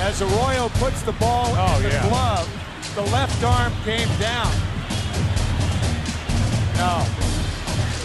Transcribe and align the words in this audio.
As 0.00 0.22
Arroyo 0.22 0.68
puts 0.78 1.02
the 1.02 1.12
ball 1.12 1.46
Oh, 1.56 1.76
in 1.78 1.82
the 1.82 1.88
yeah. 1.90 2.08
glove, 2.08 2.46
the 2.94 3.02
left 3.10 3.42
arm 3.42 3.72
came 3.84 4.08
down. 4.18 4.48
No. 6.78 7.02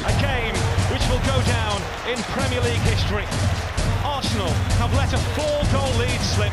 A 0.09 0.13
game 0.19 0.55
which 0.91 1.05
will 1.07 1.21
go 1.29 1.37
down 1.47 1.77
in 2.09 2.17
Premier 2.33 2.59
League 2.61 2.81
history. 2.89 3.23
Arsenal 4.03 4.49
have 4.81 4.91
let 4.97 5.13
a 5.13 5.17
four-goal 5.37 5.93
lead 6.01 6.19
slip. 6.33 6.51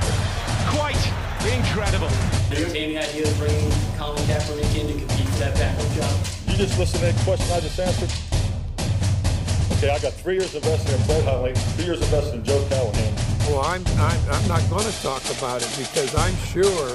Quite 0.76 1.00
incredible. 1.48 2.12
Are 2.52 2.60
you 2.60 2.66
any 2.76 2.98
idea 2.98 3.26
of 3.26 3.36
bringing 3.38 3.72
Colin 3.96 4.22
Kaepernick 4.28 4.70
in 4.78 4.86
to 4.86 4.92
compete 4.92 5.26
for 5.34 5.38
that 5.40 5.54
backup 5.56 5.90
job? 5.96 6.14
You 6.48 6.56
just 6.58 6.78
listen 6.78 7.00
to 7.00 7.06
that 7.06 7.16
question 7.24 7.50
I 7.50 7.60
just 7.60 7.80
answered? 7.80 8.12
Okay, 9.78 9.88
I 9.90 9.98
got 9.98 10.12
three 10.12 10.34
years 10.34 10.54
invested 10.54 10.94
in 11.00 11.06
Brett 11.06 11.24
Hundley, 11.24 11.54
two 11.78 11.84
years 11.84 12.02
invested 12.02 12.34
in 12.34 12.44
Joe 12.44 12.62
Callahan. 12.68 13.14
Well, 13.50 13.62
I'm, 13.62 13.84
I'm, 13.98 14.20
I'm 14.30 14.46
not 14.46 14.62
going 14.70 14.86
to 14.86 15.02
talk 15.02 15.24
about 15.36 15.60
it 15.60 15.74
because 15.76 16.14
I'm 16.14 16.36
sure 16.54 16.86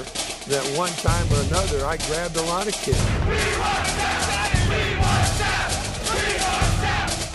that 0.48 0.64
one 0.74 0.88
time 1.04 1.28
or 1.30 1.42
another 1.52 1.84
I 1.84 1.98
grabbed 2.08 2.34
a 2.38 2.42
lot 2.48 2.66
of 2.66 2.72
kids. 2.72 2.96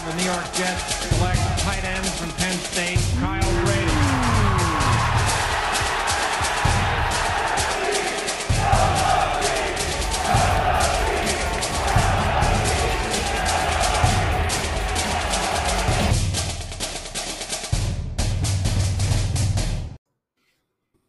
The 0.01 0.13
New 0.17 0.25
York 0.25 0.53
Jets 0.57 0.95
select 1.05 1.37
tight 1.61 1.83
end 1.83 2.05
from 2.17 2.31
Penn 2.31 2.57
State, 2.57 2.97
Kyle 3.19 3.60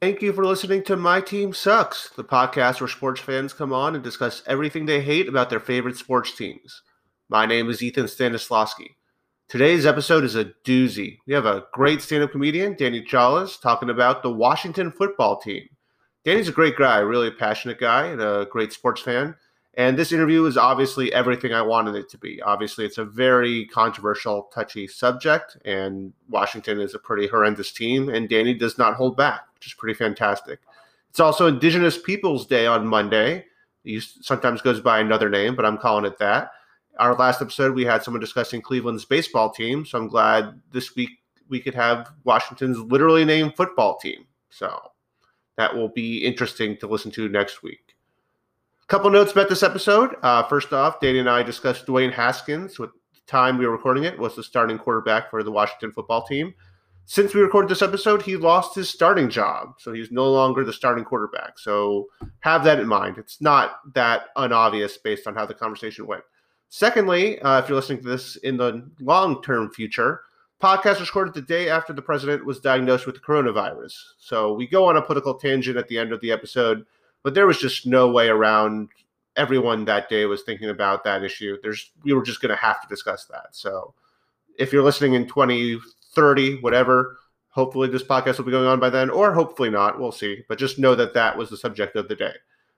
Thank 0.02 0.20
you 0.20 0.33
for 0.33 0.45
listening 0.45 0.83
to 0.87 0.97
My 0.97 1.20
Team 1.20 1.55
Sucks, 1.55 2.09
the 2.09 2.24
podcast 2.24 2.80
where 2.80 2.88
sports 2.88 3.20
fans 3.20 3.52
come 3.52 3.73
on 3.73 3.95
and 3.95 4.02
discuss 4.02 4.43
everything 4.49 4.85
they 4.85 5.01
hate 5.01 5.29
about 5.29 5.49
their 5.49 5.60
favorite 5.60 5.96
sports 5.96 6.35
teams. 6.37 6.82
My 7.29 7.46
name 7.46 7.71
is 7.71 7.85
Ethan 7.85 8.07
Stanislawski. 8.07 8.96
Today's 9.46 9.87
episode 9.87 10.24
is 10.24 10.35
a 10.35 10.46
doozy. 10.65 11.18
We 11.24 11.35
have 11.35 11.46
a 11.46 11.66
great 11.73 12.02
stand 12.02 12.24
up 12.24 12.32
comedian, 12.32 12.74
Danny 12.74 13.01
Chawlas, 13.01 13.60
talking 13.60 13.90
about 13.90 14.24
the 14.24 14.32
Washington 14.32 14.90
football 14.90 15.40
team. 15.40 15.68
Danny's 16.24 16.49
a 16.49 16.52
great 16.52 16.77
guy, 16.77 16.99
really 16.99 17.30
passionate 17.30 17.79
guy, 17.79 18.07
and 18.07 18.21
a 18.21 18.49
great 18.51 18.73
sports 18.73 19.02
fan. 19.02 19.37
And 19.74 19.96
this 19.96 20.10
interview 20.10 20.46
is 20.46 20.57
obviously 20.57 21.12
everything 21.12 21.55
I 21.55 21.62
wanted 21.62 21.95
it 21.95 22.09
to 22.09 22.18
be. 22.18 22.43
Obviously, 22.43 22.84
it's 22.84 22.99
a 22.99 23.05
very 23.05 23.66
controversial, 23.66 24.51
touchy 24.52 24.88
subject, 24.88 25.59
and 25.65 26.12
Washington 26.29 26.80
is 26.80 26.96
a 26.96 26.99
pretty 26.99 27.29
horrendous 27.29 27.71
team, 27.71 28.09
and 28.09 28.29
Danny 28.29 28.52
does 28.52 28.79
not 28.79 28.95
hold 28.95 29.16
back, 29.16 29.43
which 29.63 29.68
is 29.68 29.74
pretty 29.74 29.95
fantastic. 29.95 30.59
It's 31.10 31.21
also 31.21 31.46
Indigenous 31.46 31.96
Peoples 31.96 32.46
Day 32.46 32.66
on 32.66 32.85
Monday. 32.85 33.45
It 33.85 34.02
sometimes 34.21 34.60
goes 34.60 34.80
by 34.80 34.99
another 34.99 35.30
name, 35.30 35.55
but 35.55 35.65
I'm 35.65 35.79
calling 35.79 36.05
it 36.05 36.18
that. 36.18 36.51
Our 36.99 37.15
last 37.15 37.41
episode, 37.41 37.77
we 37.77 37.85
had 37.85 38.02
someone 38.02 38.21
discussing 38.21 38.60
Cleveland's 38.60 39.05
baseball 39.05 39.52
team, 39.52 39.87
so 39.87 39.99
I'm 39.99 40.09
glad 40.09 40.60
this 40.73 40.96
week 40.96 41.10
we 41.49 41.60
could 41.60 41.74
have 41.74 42.10
Washington's 42.24 42.79
literally 42.79 43.24
named 43.24 43.55
football 43.55 43.99
team. 43.99 44.27
So 44.51 44.80
that 45.57 45.73
will 45.73 45.90
be 45.90 46.24
interesting 46.24 46.77
to 46.79 46.88
listen 46.88 47.13
to 47.13 47.29
next 47.29 47.63
week. 47.63 47.95
A 48.83 48.87
Couple 48.88 49.10
notes 49.10 49.30
about 49.30 49.49
this 49.49 49.63
episode. 49.63 50.16
Uh, 50.23 50.43
first 50.43 50.73
off, 50.73 50.99
Danny 50.99 51.21
and 51.21 51.30
I 51.30 51.45
discussed 51.45 51.87
Dwayne 51.87 52.13
Haskins. 52.13 52.80
With 52.80 52.90
the 53.15 53.21
time 53.29 53.59
we 53.59 53.66
were 53.66 53.73
recording 53.73 54.02
it, 54.02 54.18
was 54.18 54.35
the 54.35 54.43
starting 54.43 54.77
quarterback 54.77 55.30
for 55.30 55.45
the 55.45 55.52
Washington 55.52 55.93
football 55.93 56.27
team. 56.27 56.52
Since 57.05 57.35
we 57.35 57.41
recorded 57.41 57.71
this 57.71 57.83
episode, 57.83 58.23
he 58.23 58.37
lost 58.37 58.75
his 58.75 58.89
starting 58.89 59.29
job, 59.29 59.75
so 59.79 59.93
he's 59.93 60.11
no 60.11 60.31
longer 60.31 60.65
the 60.65 60.73
starting 60.73 61.05
quarterback. 61.05 61.59
So 61.59 62.09
have 62.41 62.65
that 62.65 62.79
in 62.79 62.87
mind. 62.87 63.19
It's 63.19 63.41
not 63.41 63.81
that 63.95 64.27
unobvious 64.37 64.97
based 64.99 65.27
on 65.27 65.34
how 65.34 65.45
the 65.45 65.55
conversation 65.55 66.06
went. 66.06 66.23
Secondly, 66.69 67.39
uh, 67.41 67.59
if 67.59 67.69
you're 67.69 67.77
listening 67.77 68.03
to 68.03 68.09
this 68.09 68.37
in 68.37 68.57
the 68.57 68.89
long-term 69.01 69.73
future, 69.73 70.23
podcast 70.62 71.01
recorded 71.01 71.35
the 71.35 71.43
day 71.43 71.69
after 71.69 71.93
the 71.93 72.01
president 72.01 72.47
was 72.47 72.61
diagnosed 72.61 73.05
with 73.05 73.17
the 73.17 73.21
coronavirus. 73.21 73.95
So 74.19 74.55
we 74.55 74.67
go 74.67 74.87
on 74.87 74.97
a 74.97 75.03
political 75.03 75.35
tangent 75.35 75.77
at 75.77 75.89
the 75.89 75.99
end 75.99 76.12
of 76.12 76.21
the 76.21 76.33
episode 76.33 76.87
but 77.23 77.35
there 77.35 77.47
was 77.47 77.59
just 77.59 77.87
no 77.87 78.09
way 78.09 78.29
around 78.29 78.89
everyone 79.37 79.85
that 79.87 80.09
day 80.09 80.27
was 80.27 80.43
thinking 80.43 80.69
about 80.69 81.05
that 81.05 81.23
issue 81.23 81.57
there's 81.62 81.91
we 82.05 82.12
were 82.12 82.23
just 82.23 82.43
going 82.43 82.51
to 82.51 82.57
have 82.57 82.81
to 82.83 82.89
discuss 82.89 83.25
that 83.27 83.47
so 83.53 83.95
if 84.59 84.73
you're 84.73 84.83
listening 84.83 85.15
in 85.15 85.27
2030 86.15 86.61
whatever 86.61 87.17
hopefully 87.49 87.89
this 87.89 88.03
podcast 88.03 88.39
will 88.39 88.45
be 88.45 88.50
going 88.50 88.67
on 88.67 88.81
by 88.81 88.91
then 88.91 89.11
or 89.11 89.33
hopefully 89.33 89.71
not 89.71 89.99
we'll 89.99 90.12
see 90.12 90.43
but 90.49 90.59
just 90.59 90.78
know 90.78 90.95
that 90.95 91.15
that 91.15 91.37
was 91.37 91.50
the 91.50 91.56
subject 91.56 91.97
of 91.97 92.09
the 92.09 92.17
day 92.17 92.33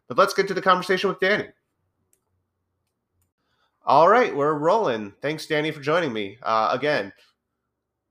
but 0.09 0.19
let's 0.19 0.35
get 0.35 0.49
to 0.49 0.55
the 0.55 0.63
conversation 0.63 1.09
with 1.09 1.21
danny 1.21 1.49
all 3.85 4.09
right 4.09 4.35
we're 4.35 4.55
rolling 4.55 5.13
thanks 5.23 5.47
danny 5.47 5.71
for 5.71 5.81
joining 5.81 6.13
me 6.13 6.39
uh, 6.43 6.71
again 6.73 7.13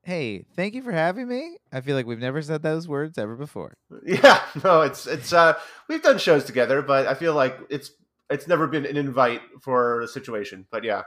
Hey, 0.04 0.44
thank 0.54 0.74
you 0.74 0.82
for 0.82 0.92
having 0.92 1.26
me. 1.26 1.56
I 1.72 1.80
feel 1.80 1.96
like 1.96 2.04
we've 2.04 2.18
never 2.18 2.42
said 2.42 2.62
those 2.62 2.86
words 2.86 3.16
ever 3.16 3.36
before. 3.36 3.74
Yeah, 4.04 4.44
no, 4.62 4.82
it's 4.82 5.06
it's 5.06 5.32
uh 5.32 5.54
we've 5.88 6.02
done 6.02 6.18
shows 6.18 6.44
together, 6.44 6.82
but 6.82 7.06
I 7.06 7.14
feel 7.14 7.32
like 7.32 7.58
it's 7.70 7.90
it's 8.28 8.46
never 8.46 8.66
been 8.66 8.84
an 8.84 8.98
invite 8.98 9.40
for 9.62 10.02
a 10.02 10.08
situation. 10.08 10.66
But 10.70 10.84
yeah. 10.84 11.02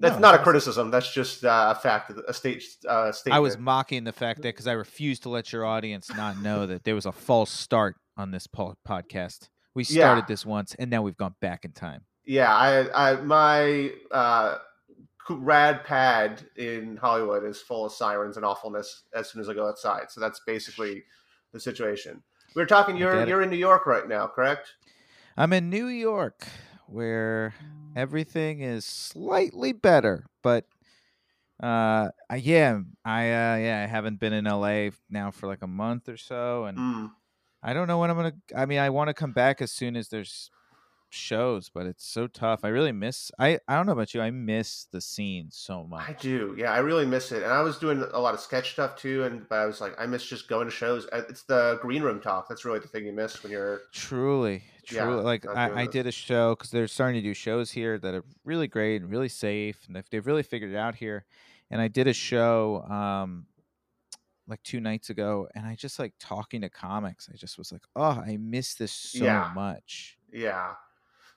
That's 0.00 0.14
No, 0.16 0.20
not 0.20 0.34
a 0.36 0.38
criticism. 0.42 0.90
That's 0.90 1.12
just 1.12 1.44
uh, 1.44 1.74
a 1.76 1.80
fact, 1.80 2.12
a 2.28 2.32
state 2.32 2.62
uh, 2.88 3.10
statement. 3.12 3.36
I 3.36 3.40
was 3.40 3.58
mocking 3.58 4.04
the 4.04 4.12
fact 4.12 4.42
that 4.42 4.48
because 4.54 4.66
I 4.68 4.72
refused 4.72 5.24
to 5.24 5.28
let 5.28 5.52
your 5.52 5.64
audience 5.64 6.08
not 6.16 6.38
know 6.40 6.66
that 6.66 6.84
there 6.84 6.94
was 6.94 7.04
a 7.06 7.12
false 7.12 7.50
start 7.50 7.96
on 8.16 8.30
this 8.30 8.46
po- 8.46 8.76
podcast. 8.86 9.48
We 9.74 9.82
Yeah. 9.84 10.04
started 10.06 10.26
this 10.28 10.46
once, 10.46 10.74
and 10.78 10.90
now 10.90 11.02
we've 11.02 11.16
gone 11.16 11.34
back 11.40 11.64
in 11.64 11.72
time. 11.72 12.02
yeah, 12.24 12.54
I, 12.54 13.12
I 13.12 13.16
my 13.22 13.90
uh, 14.10 14.58
rad 15.30 15.84
pad 15.84 16.42
in 16.56 16.96
Hollywood 16.96 17.44
is 17.44 17.60
full 17.60 17.84
of 17.86 17.92
sirens 17.92 18.36
and 18.36 18.44
awfulness 18.46 19.04
as 19.14 19.30
soon 19.30 19.40
as 19.40 19.48
I 19.48 19.54
go 19.54 19.66
outside. 19.68 20.10
So 20.10 20.20
that's 20.20 20.40
basically 20.46 21.04
the 21.52 21.60
situation. 21.60 22.22
We 22.54 22.62
are 22.62 22.66
talking. 22.66 22.96
You're 22.96 23.26
you're 23.26 23.42
in 23.42 23.50
New 23.50 23.56
York 23.56 23.86
right 23.86 24.08
now, 24.08 24.26
correct? 24.26 24.74
I'm 25.36 25.52
in 25.52 25.70
New 25.70 25.86
York, 25.86 26.46
where 26.86 27.54
everything 27.98 28.60
is 28.60 28.84
slightly 28.84 29.72
better, 29.72 30.24
but 30.42 30.64
uh, 31.62 32.10
I, 32.30 32.36
yeah, 32.36 32.80
I 33.04 33.22
uh, 33.24 33.56
yeah, 33.56 33.82
I 33.84 33.90
haven't 33.90 34.20
been 34.20 34.32
in 34.32 34.46
LA 34.46 34.90
now 35.10 35.32
for 35.32 35.48
like 35.48 35.62
a 35.62 35.66
month 35.66 36.08
or 36.08 36.16
so, 36.16 36.64
and 36.66 36.78
Mm. 36.78 37.10
I 37.62 37.72
don't 37.74 37.88
know 37.88 37.98
when 37.98 38.10
I'm 38.10 38.16
gonna. 38.16 38.34
I 38.56 38.66
mean, 38.66 38.78
I 38.78 38.90
want 38.90 39.08
to 39.08 39.14
come 39.14 39.32
back 39.32 39.60
as 39.60 39.72
soon 39.72 39.96
as 39.96 40.08
there's 40.08 40.50
shows, 41.10 41.68
but 41.68 41.86
it's 41.86 42.06
so 42.06 42.26
tough. 42.26 42.64
I 42.64 42.68
really 42.68 42.92
miss. 42.92 43.30
I 43.38 43.58
I 43.66 43.76
don't 43.76 43.86
know 43.86 43.92
about 43.92 44.14
you. 44.14 44.20
I 44.20 44.30
miss 44.30 44.84
the 44.90 45.00
scene 45.00 45.50
so 45.50 45.84
much. 45.84 46.08
I 46.08 46.12
do. 46.14 46.54
Yeah, 46.58 46.72
I 46.72 46.78
really 46.78 47.06
miss 47.06 47.32
it. 47.32 47.42
And 47.42 47.52
I 47.52 47.62
was 47.62 47.78
doing 47.78 48.02
a 48.12 48.18
lot 48.20 48.34
of 48.34 48.40
sketch 48.40 48.72
stuff 48.72 48.96
too. 48.96 49.24
And 49.24 49.48
but 49.48 49.58
I 49.58 49.66
was 49.66 49.80
like, 49.80 49.94
I 49.98 50.06
miss 50.06 50.24
just 50.24 50.48
going 50.48 50.66
to 50.66 50.70
shows. 50.70 51.06
Uh, 51.12 51.22
It's 51.28 51.42
the 51.44 51.78
green 51.82 52.02
room 52.02 52.20
talk. 52.20 52.48
That's 52.48 52.64
really 52.64 52.78
the 52.78 52.88
thing 52.88 53.06
you 53.06 53.12
miss 53.12 53.42
when 53.42 53.52
you're. 53.52 53.80
Truly, 53.92 54.62
Yeah, 54.90 55.06
like 55.06 55.46
I, 55.46 55.82
I 55.82 55.86
did 55.86 56.06
a 56.06 56.12
show 56.12 56.54
because 56.54 56.70
they're 56.70 56.88
starting 56.88 57.20
to 57.22 57.28
do 57.28 57.34
shows 57.34 57.70
here 57.70 57.98
that 57.98 58.14
are 58.14 58.24
really 58.44 58.68
great 58.68 59.02
and 59.02 59.10
really 59.10 59.28
safe, 59.28 59.86
and 59.86 59.96
they've, 59.96 60.08
they've 60.10 60.26
really 60.26 60.42
figured 60.42 60.70
it 60.72 60.76
out 60.76 60.94
here. 60.94 61.24
And 61.70 61.80
I 61.80 61.88
did 61.88 62.06
a 62.06 62.12
show 62.14 62.82
um 62.82 63.46
like 64.46 64.62
two 64.62 64.80
nights 64.80 65.10
ago, 65.10 65.48
and 65.54 65.66
I 65.66 65.74
just 65.74 65.98
like 65.98 66.14
talking 66.18 66.62
to 66.62 66.70
comics. 66.70 67.28
I 67.32 67.36
just 67.36 67.58
was 67.58 67.70
like, 67.70 67.82
oh, 67.94 68.22
I 68.26 68.38
miss 68.38 68.74
this 68.74 68.92
so 68.92 69.24
Yeah. 69.24 69.50
much. 69.54 70.18
Yeah. 70.32 70.74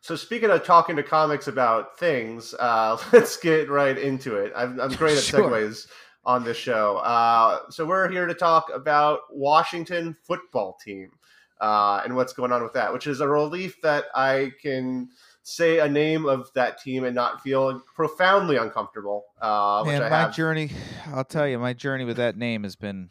So 0.01 0.15
speaking 0.15 0.49
of 0.49 0.63
talking 0.63 0.95
to 0.95 1.03
comics 1.03 1.47
about 1.47 1.97
things, 1.97 2.53
uh, 2.55 2.97
let's 3.13 3.37
get 3.37 3.69
right 3.69 3.97
into 3.97 4.35
it. 4.35 4.51
I'm, 4.55 4.79
I'm 4.79 4.91
great 4.93 5.17
at 5.17 5.23
Sure. 5.23 5.49
segues 5.49 5.87
on 6.25 6.43
this 6.43 6.57
show. 6.57 6.97
Uh, 6.97 7.69
so 7.69 7.85
we're 7.85 8.09
here 8.09 8.25
to 8.25 8.33
talk 8.33 8.69
about 8.73 9.19
Washington 9.31 10.15
football 10.23 10.77
team 10.83 11.11
uh, 11.59 12.01
and 12.03 12.15
what's 12.15 12.33
going 12.33 12.51
on 12.51 12.63
with 12.63 12.73
that, 12.73 12.91
which 12.91 13.05
is 13.07 13.21
a 13.21 13.27
relief 13.27 13.79
that 13.81 14.05
I 14.15 14.51
can 14.61 15.09
say 15.43 15.79
a 15.79 15.87
name 15.87 16.25
of 16.25 16.49
that 16.55 16.79
team 16.81 17.03
and 17.03 17.15
not 17.15 17.41
feel 17.41 17.79
profoundly 17.95 18.57
uncomfortable. 18.57 19.25
Uh, 19.39 19.83
which 19.83 19.93
Man, 19.99 20.09
my 20.09 20.17
have. 20.17 20.35
journey, 20.35 20.71
I'll 21.13 21.23
tell 21.23 21.47
you, 21.47 21.59
my 21.59 21.73
journey 21.73 22.05
with 22.05 22.17
that 22.17 22.35
name 22.35 22.63
has 22.63 22.75
been 22.75 23.09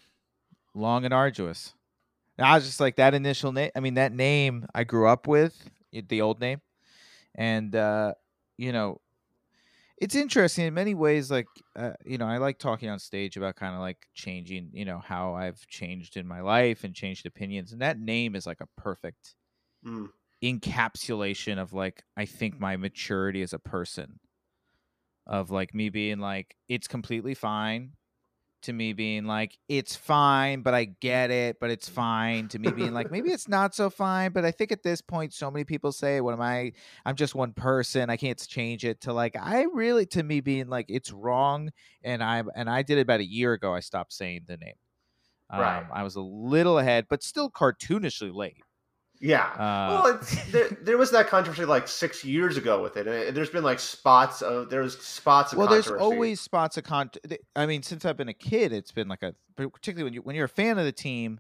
long 0.75 1.05
and 1.05 1.15
arduous. 1.15 1.75
And 2.39 2.47
I 2.47 2.55
was 2.55 2.65
just 2.65 2.81
like 2.81 2.97
that 2.97 3.15
initial 3.15 3.53
name. 3.53 3.71
I 3.77 3.81
mean, 3.81 3.95
that 3.95 4.13
name 4.13 4.67
I 4.75 4.83
grew 4.85 5.07
up 5.09 5.27
with, 5.29 5.71
the 5.93 6.21
old 6.21 6.41
name, 6.41 6.61
and 7.35 7.75
uh, 7.75 8.15
you 8.59 8.73
know, 8.73 9.01
it's 9.99 10.15
interesting 10.15 10.67
in 10.67 10.75
many 10.75 10.95
ways. 10.95 11.31
Like, 11.31 11.63
uh, 11.77 11.93
you 12.05 12.19
know, 12.19 12.27
I 12.27 12.39
like 12.39 12.59
talking 12.59 12.89
on 12.89 12.99
stage 12.99 13.37
about 13.37 13.57
kind 13.57 13.75
of 13.75 13.81
like 13.81 14.09
changing, 14.15 14.71
you 14.73 14.85
know, 14.85 14.99
how 15.01 15.35
I've 15.35 15.67
changed 15.67 16.17
in 16.17 16.27
my 16.27 16.41
life 16.41 16.85
and 16.85 16.95
changed 16.95 17.27
opinions, 17.27 17.73
and 17.73 17.83
that 17.83 17.99
name 17.99 18.35
is 18.37 18.47
like 18.47 18.61
a 18.61 18.69
perfect 18.77 19.37
Mm. 19.85 20.11
encapsulation 20.43 21.59
of 21.59 21.73
like 21.73 22.03
I 22.17 22.25
think 22.27 22.59
my 22.59 22.77
maturity 22.77 23.43
as 23.43 23.53
a 23.53 23.59
person 23.59 24.21
of 25.27 25.51
like 25.51 25.75
me 25.75 25.89
being 25.91 26.19
like 26.19 26.57
it's 26.69 26.89
completely 26.89 27.35
fine 27.35 27.93
to 28.63 28.73
me 28.73 28.93
being 28.93 29.25
like 29.25 29.59
it's 29.69 29.97
fine 29.97 30.63
but 30.63 30.75
i 30.75 30.85
get 30.85 31.31
it 31.31 31.59
but 31.61 31.71
it's 31.71 31.89
fine 31.89 32.49
to 32.49 32.59
me 32.59 32.71
being 32.71 32.93
like 32.93 33.11
maybe 33.11 33.31
it's 33.33 33.49
not 33.49 33.75
so 33.75 33.91
fine 33.91 34.33
but 34.33 34.45
i 34.45 34.51
think 34.51 34.73
at 34.73 34.83
this 34.83 35.01
point 35.01 35.33
so 35.33 35.51
many 35.51 35.65
people 35.65 35.93
say 35.93 36.21
what 36.21 36.33
am 36.33 36.41
i? 36.41 36.73
I'm 37.05 37.17
just 37.17 37.35
one 37.35 37.53
person 37.53 38.11
i 38.11 38.17
can't 38.17 38.39
change 38.47 38.85
it 38.85 39.03
to 39.03 39.13
like 39.13 39.37
i 39.37 39.67
really 39.73 40.07
to 40.07 40.23
me 40.23 40.41
being 40.41 40.69
like 40.69 40.87
it's 40.89 41.13
wrong 41.13 41.71
and 42.03 42.23
i 42.23 42.43
and 42.55 42.69
i 42.69 42.83
did 42.83 42.99
it 42.99 43.03
about 43.03 43.21
a 43.21 43.27
year 43.27 43.53
ago 43.53 43.75
i 43.75 43.81
stopped 43.81 44.13
saying 44.13 44.43
the 44.47 44.57
name. 44.57 44.75
Right. 45.53 45.79
um, 45.79 45.87
i 45.93 46.03
was 46.03 46.17
a 46.17 46.21
little 46.21 46.79
ahead 46.79 47.07
but 47.09 47.23
still 47.23 47.51
cartoonishly 47.51 48.35
late 48.35 48.63
Yeah. 49.21 49.45
uh, 49.45 50.03
well, 50.03 50.07
it's, 50.17 50.51
there, 50.51 50.69
there 50.81 50.97
was 50.99 51.11
that 51.11 51.29
controversy 51.29 51.67
like 51.67 51.89
six 51.89 52.25
years 52.25 52.57
ago 52.57 52.83
with 52.83 52.97
it, 52.97 53.07
and 53.07 53.37
there's 53.37 53.51
been 53.51 53.65
like 53.65 53.79
spots 53.79 54.41
of 54.41 54.71
there's 54.71 54.99
spots 54.99 55.53
of 55.53 55.59
well 55.59 55.69
there's 55.69 55.89
always 55.89 56.41
spots 56.41 56.79
of 56.79 56.85
con 56.85 57.11
i 57.55 57.67
mean 57.67 57.83
since 57.83 58.05
i've 58.05 58.17
been 58.17 58.29
a 58.29 58.35
kid 58.35 58.73
it's 58.73 58.93
been 58.93 59.09
like 59.09 59.23
a 59.23 59.35
particularly 59.57 60.05
when 60.05 60.15
you 60.15 60.23
when 60.23 60.35
you're 60.35 60.47
a 60.47 60.49
fan 60.49 60.79
of 60.79 60.85
the 60.85 60.93
team 60.93 61.39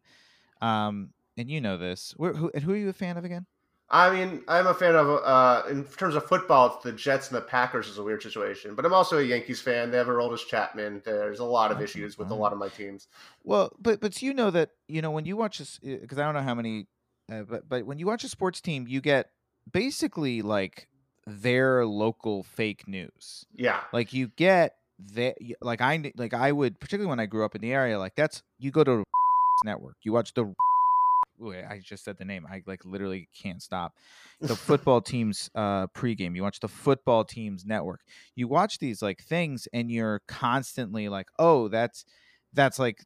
um 0.61 1.11
and 1.39 1.51
you 1.51 1.61
know 1.61 1.79
this 1.79 2.13
where, 2.17 2.35
who, 2.35 2.51
and 2.55 2.63
who 2.63 2.73
are 2.73 2.77
you 2.77 2.89
a 2.89 2.93
fan 2.93 3.17
of 3.17 3.25
again 3.25 3.47
I 3.93 4.15
mean, 4.15 4.45
I'm 4.47 4.69
a 4.69 4.75
fan 4.75 4.95
of 4.95 5.09
uh, 5.25 5.63
in 5.69 5.85
terms 5.85 6.15
of 6.15 6.25
football, 6.25 6.75
it's 6.75 6.85
the 6.85 6.93
Jets 6.93 7.29
and 7.29 7.37
the 7.37 7.41
Packers 7.41 7.89
is 7.89 7.99
a 7.99 8.03
weird 8.05 8.23
situation, 8.23 8.77
but 8.77 8.87
I'm 8.87 8.95
also 8.95 9.19
a 9.19 9.23
Yankees 9.23 9.61
fan. 9.61 9.91
They 9.91 9.99
have 9.99 10.07
Aroldis 10.07 10.47
Chapman. 10.47 11.03
There's 11.05 11.41
a 11.41 11.45
lot 11.45 11.73
of 11.73 11.83
issues 11.83 12.17
with 12.17 12.31
a 12.31 12.35
lot 12.35 12.53
of 12.53 12.59
my 12.59 12.69
teams. 12.69 13.09
Well, 13.43 13.73
but 13.81 14.01
but 14.01 14.23
you 14.23 14.33
know 14.33 14.53
that 14.53 14.71
you 14.87 15.03
know 15.03 15.11
when 15.11 15.25
you 15.25 15.37
watch 15.37 15.59
this 15.59 15.81
because 15.81 16.19
I 16.19 16.25
don't 16.25 16.35
know 16.35 16.43
how 16.43 16.55
many, 16.55 16.87
uh, 17.31 17.43
but 17.43 17.69
but 17.69 17.87
when 17.87 17.99
you 17.99 18.07
watch 18.07 18.25
a 18.25 18.29
sports 18.29 18.61
team, 18.61 18.87
you 18.89 19.01
get 19.01 19.27
basically 19.71 20.43
like 20.43 20.89
their 21.27 21.87
local 21.87 22.43
fake 22.43 22.89
news. 22.89 23.45
Yeah, 23.55 23.81
Like 23.93 24.13
you 24.13 24.29
get 24.37 24.75
that 25.15 25.37
like 25.61 25.81
I 25.81 26.13
like 26.17 26.35
I 26.35 26.53
would 26.53 26.79
particularly 26.81 27.09
when 27.09 27.21
I 27.21 27.27
grew 27.27 27.45
up 27.45 27.55
in 27.55 27.61
the 27.61 27.73
area. 27.73 27.99
Like 27.99 28.15
that's 28.17 28.43
you 28.59 28.71
go 28.71 28.85
to 28.85 29.05
network, 29.65 29.97
you 30.03 30.13
watch 30.13 30.35
the. 30.35 30.55
Ooh, 31.43 31.55
I 31.55 31.81
just 31.83 32.05
said 32.05 32.19
the 32.19 32.27
name. 32.27 32.47
I 32.47 32.63
like 32.67 32.85
literally 32.85 33.27
can't 33.35 33.63
stop. 33.63 33.95
The 34.43 34.55
football 34.57 35.01
team's 35.13 35.49
uh, 35.55 35.87
pregame. 35.87 36.37
You 36.37 36.43
watch 36.43 36.61
the 36.61 36.69
football 36.69 37.25
team's 37.25 37.65
network. 37.65 38.01
You 38.35 38.47
watch 38.47 38.79
these 38.79 39.01
like 39.01 39.23
things, 39.23 39.67
and 39.73 39.91
you're 39.91 40.21
constantly 40.29 41.09
like, 41.09 41.29
"Oh, 41.39 41.69
that's 41.69 42.05
that's 42.53 42.79
like." 42.79 42.99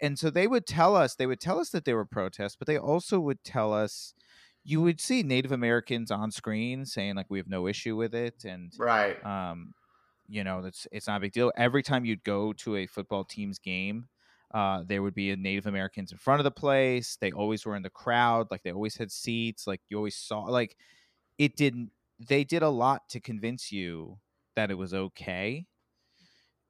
And 0.00 0.18
so 0.18 0.30
they 0.30 0.46
would 0.46 0.66
tell 0.66 0.96
us. 0.96 1.14
They 1.14 1.26
would 1.26 1.40
tell 1.40 1.58
us 1.60 1.70
that 1.70 1.84
there 1.84 1.96
were 1.96 2.04
protests, 2.04 2.56
but 2.56 2.66
they 2.66 2.78
also 2.78 3.20
would 3.20 3.44
tell 3.44 3.72
us. 3.72 4.14
You 4.62 4.82
would 4.82 5.00
see 5.00 5.22
Native 5.22 5.52
Americans 5.52 6.10
on 6.10 6.30
screen 6.30 6.84
saying 6.84 7.14
like 7.14 7.26
we 7.30 7.38
have 7.38 7.48
no 7.48 7.66
issue 7.66 7.96
with 7.96 8.14
it, 8.14 8.44
and 8.44 8.72
right. 8.78 9.24
um, 9.24 9.72
you 10.28 10.44
know, 10.44 10.60
it's 10.64 10.86
it's 10.92 11.06
not 11.06 11.16
a 11.16 11.20
big 11.20 11.32
deal. 11.32 11.50
Every 11.56 11.82
time 11.82 12.04
you'd 12.04 12.24
go 12.24 12.52
to 12.54 12.76
a 12.76 12.86
football 12.86 13.24
team's 13.24 13.58
game, 13.58 14.08
uh, 14.52 14.82
there 14.86 15.02
would 15.02 15.14
be 15.14 15.30
a 15.30 15.36
Native 15.36 15.66
Americans 15.66 16.12
in 16.12 16.18
front 16.18 16.40
of 16.40 16.44
the 16.44 16.50
place. 16.50 17.16
They 17.20 17.32
always 17.32 17.64
were 17.64 17.76
in 17.76 17.82
the 17.82 17.90
crowd, 17.90 18.48
like 18.50 18.62
they 18.62 18.72
always 18.72 18.96
had 18.96 19.10
seats. 19.10 19.66
Like 19.66 19.80
you 19.88 19.96
always 19.96 20.16
saw, 20.16 20.42
like 20.42 20.76
it 21.38 21.56
didn't. 21.56 21.90
They 22.18 22.44
did 22.44 22.62
a 22.62 22.68
lot 22.68 23.08
to 23.10 23.20
convince 23.20 23.72
you 23.72 24.18
that 24.56 24.70
it 24.70 24.76
was 24.76 24.92
okay. 24.92 25.66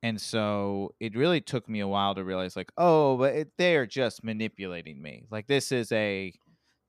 And 0.03 0.21
so 0.21 0.95
it 0.99 1.15
really 1.15 1.41
took 1.43 1.69
me 1.69 1.81
a 1.81 1.89
while 1.89 2.15
to 2.15 2.25
realize, 2.25 2.57
like, 2.57 2.73
oh, 2.79 3.19
but 3.19 3.35
it, 3.35 3.53
they're 3.59 3.85
just 3.87 4.25
manipulating 4.25 5.01
me. 5.03 5.25
Like 5.31 5.47
this 5.47 5.73
is 5.73 5.93
a, 5.93 6.33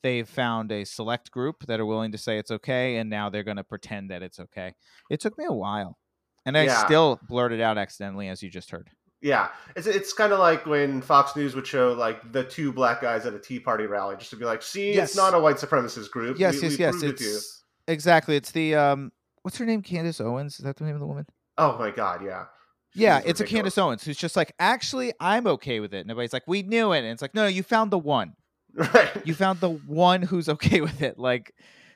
they've 0.01 0.27
found 0.27 0.71
a 0.71 0.85
select 0.85 1.29
group 1.31 1.65
that 1.67 1.79
are 1.81 1.85
willing 1.85 2.13
to 2.13 2.17
say 2.17 2.37
it's 2.37 2.51
okay, 2.51 2.95
and 2.97 3.09
now 3.09 3.29
they're 3.29 3.43
going 3.43 3.57
to 3.57 3.63
pretend 3.65 4.11
that 4.11 4.23
it's 4.23 4.39
okay. 4.39 4.73
It 5.09 5.19
took 5.19 5.37
me 5.37 5.43
a 5.45 5.51
while, 5.53 5.97
and 6.45 6.57
I 6.57 6.63
Yeah. 6.63 6.85
still 6.85 7.19
blurted 7.27 7.59
out 7.59 7.77
accidentally, 7.77 8.29
as 8.29 8.41
you 8.41 8.49
just 8.49 8.71
heard. 8.71 8.89
Yeah, 9.23 9.49
it's 9.75 9.85
it's 9.85 10.13
kind 10.13 10.33
of 10.33 10.39
like 10.39 10.65
when 10.65 10.99
Fox 11.01 11.35
News 11.35 11.53
would 11.53 11.67
show 11.67 11.91
like 11.93 12.31
the 12.31 12.43
two 12.43 12.71
black 12.71 13.01
guys 13.01 13.25
at 13.27 13.35
a 13.35 13.39
Tea 13.39 13.59
Party 13.59 13.85
rally, 13.85 14.15
just 14.17 14.31
to 14.31 14.35
be 14.35 14.45
like, 14.45 14.63
"See, 14.63 14.93
Yes. 14.95 15.09
it's 15.09 15.15
not 15.17 15.35
a 15.35 15.39
white 15.39 15.57
supremacist 15.57 16.09
group." 16.09 16.39
Yes, 16.39 16.55
We- 16.55 16.69
yes, 16.69 16.71
we 16.71 16.77
yes. 16.85 17.03
It's 17.03 17.63
exactly. 17.87 18.35
It's 18.35 18.51
the 18.51 18.73
um, 18.73 19.11
what's 19.43 19.57
her 19.57 19.65
name? 19.65 19.83
Candace 19.83 20.19
Owens. 20.21 20.57
Is 20.57 20.65
that 20.65 20.77
the 20.77 20.85
name 20.85 20.95
of 20.95 21.01
the 21.01 21.05
woman? 21.05 21.27
Oh 21.59 21.77
my 21.77 21.91
god, 21.91 22.23
yeah. 22.25 22.45
Yeah, 22.93 23.21
it's 23.25 23.39
a. 23.39 23.45
Candace 23.45 23.77
Owens 23.77 24.03
who's 24.03 24.17
just 24.17 24.35
like, 24.35 24.53
actually, 24.59 25.13
I'm 25.19 25.47
okay 25.47 25.79
with 25.79 25.93
it. 25.93 26.01
And 26.01 26.11
everybody's 26.11 26.33
like, 26.33 26.47
we 26.47 26.63
knew 26.63 26.91
it. 26.91 26.99
And 26.99 27.07
it's 27.07 27.21
like, 27.21 27.33
no, 27.35 27.43
no, 27.43 27.47
you 27.47 27.63
found 27.63 27.91
the 27.91 27.99
one. 27.99 28.33
Right. 28.73 29.09
You 29.25 29.33
found 29.33 29.59
the 29.59 29.69
one 29.69 30.21
who's 30.21 30.47
okay 30.47 30.79
with 30.81 31.01
it. 31.01 31.19
Like, 31.19 31.53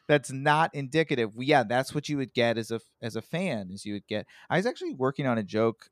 that's 0.08 0.32
not 0.32 0.76
indicative. 0.76 1.32
Yeah, 1.38 1.64
that's 1.64 1.96
what 1.96 2.10
you 2.10 2.18
would 2.18 2.34
get 2.34 2.58
as 2.58 2.70
a 2.72 2.80
as 3.02 3.16
a 3.16 3.22
fan. 3.22 3.70
Is 3.72 3.86
you 3.86 3.94
would 3.94 4.08
get. 4.08 4.26
I 4.50 4.58
was 4.58 4.66
actually 4.66 4.94
working 4.94 5.26
on 5.26 5.38
a 5.38 5.44
joke 5.44 5.90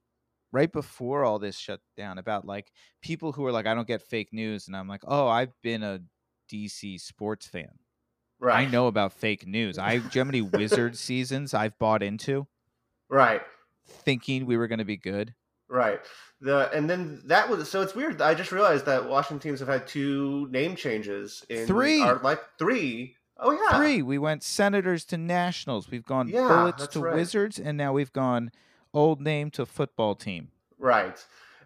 right 0.51 0.71
before 0.71 1.23
all 1.23 1.39
this 1.39 1.57
shut 1.57 1.79
down 1.97 2.17
about 2.17 2.45
like 2.45 2.71
people 3.01 3.31
who 3.31 3.45
are 3.45 3.51
like, 3.51 3.65
I 3.65 3.73
don't 3.73 3.87
get 3.87 4.01
fake 4.01 4.29
news, 4.31 4.67
and 4.67 4.75
I'm 4.75 4.87
like, 4.87 5.01
oh, 5.07 5.27
I've 5.27 5.53
been 5.63 5.83
a 5.83 6.01
DC 6.51 6.99
sports 7.01 7.47
fan. 7.47 7.71
right. 8.39 8.67
I 8.67 8.69
know 8.69 8.87
about 8.87 9.13
fake 9.13 9.47
news. 9.47 9.79
I 9.79 9.97
do 9.97 10.03
you 10.03 10.03
know 10.03 10.21
how 10.21 10.23
many 10.25 10.41
Wizard 10.57 10.97
seasons 10.97 11.53
I've 11.53 11.77
bought 11.79 12.03
into 12.03 12.47
Right. 13.09 13.41
Thinking 13.87 14.45
we 14.45 14.57
were 14.57 14.67
going 14.67 14.79
to 14.79 14.85
be 14.85 14.97
good. 14.97 15.33
Right. 15.69 15.99
The 16.41 16.69
and 16.71 16.89
then 16.89 17.21
that 17.25 17.49
was 17.49 17.69
so 17.69 17.81
it's 17.81 17.95
weird. 17.95 18.21
I 18.21 18.33
just 18.33 18.51
realized 18.51 18.85
that 18.85 19.09
Washington 19.09 19.39
teams 19.39 19.59
have 19.59 19.69
had 19.69 19.87
two 19.87 20.47
name 20.51 20.75
changes 20.75 21.43
in 21.49 21.65
Three. 21.65 22.01
Our, 22.01 22.19
like 22.19 22.39
three. 22.59 23.15
Oh 23.37 23.51
yeah. 23.51 23.77
Three. 23.77 24.01
We 24.01 24.17
went 24.17 24.43
Senators 24.43 25.05
to 25.05 25.17
Nationals. 25.17 25.89
We've 25.89 26.05
gone 26.05 26.27
Yeah, 26.27 26.47
Bullets 26.47 26.87
to 26.87 26.99
right. 26.99 27.15
Wizards, 27.15 27.59
and 27.59 27.77
now 27.77 27.93
we've 27.93 28.13
gone 28.13 28.51
Old 28.93 29.21
Name 29.21 29.49
to 29.51 29.65
Football 29.65 30.15
Team. 30.15 30.49
Right. 30.77 31.17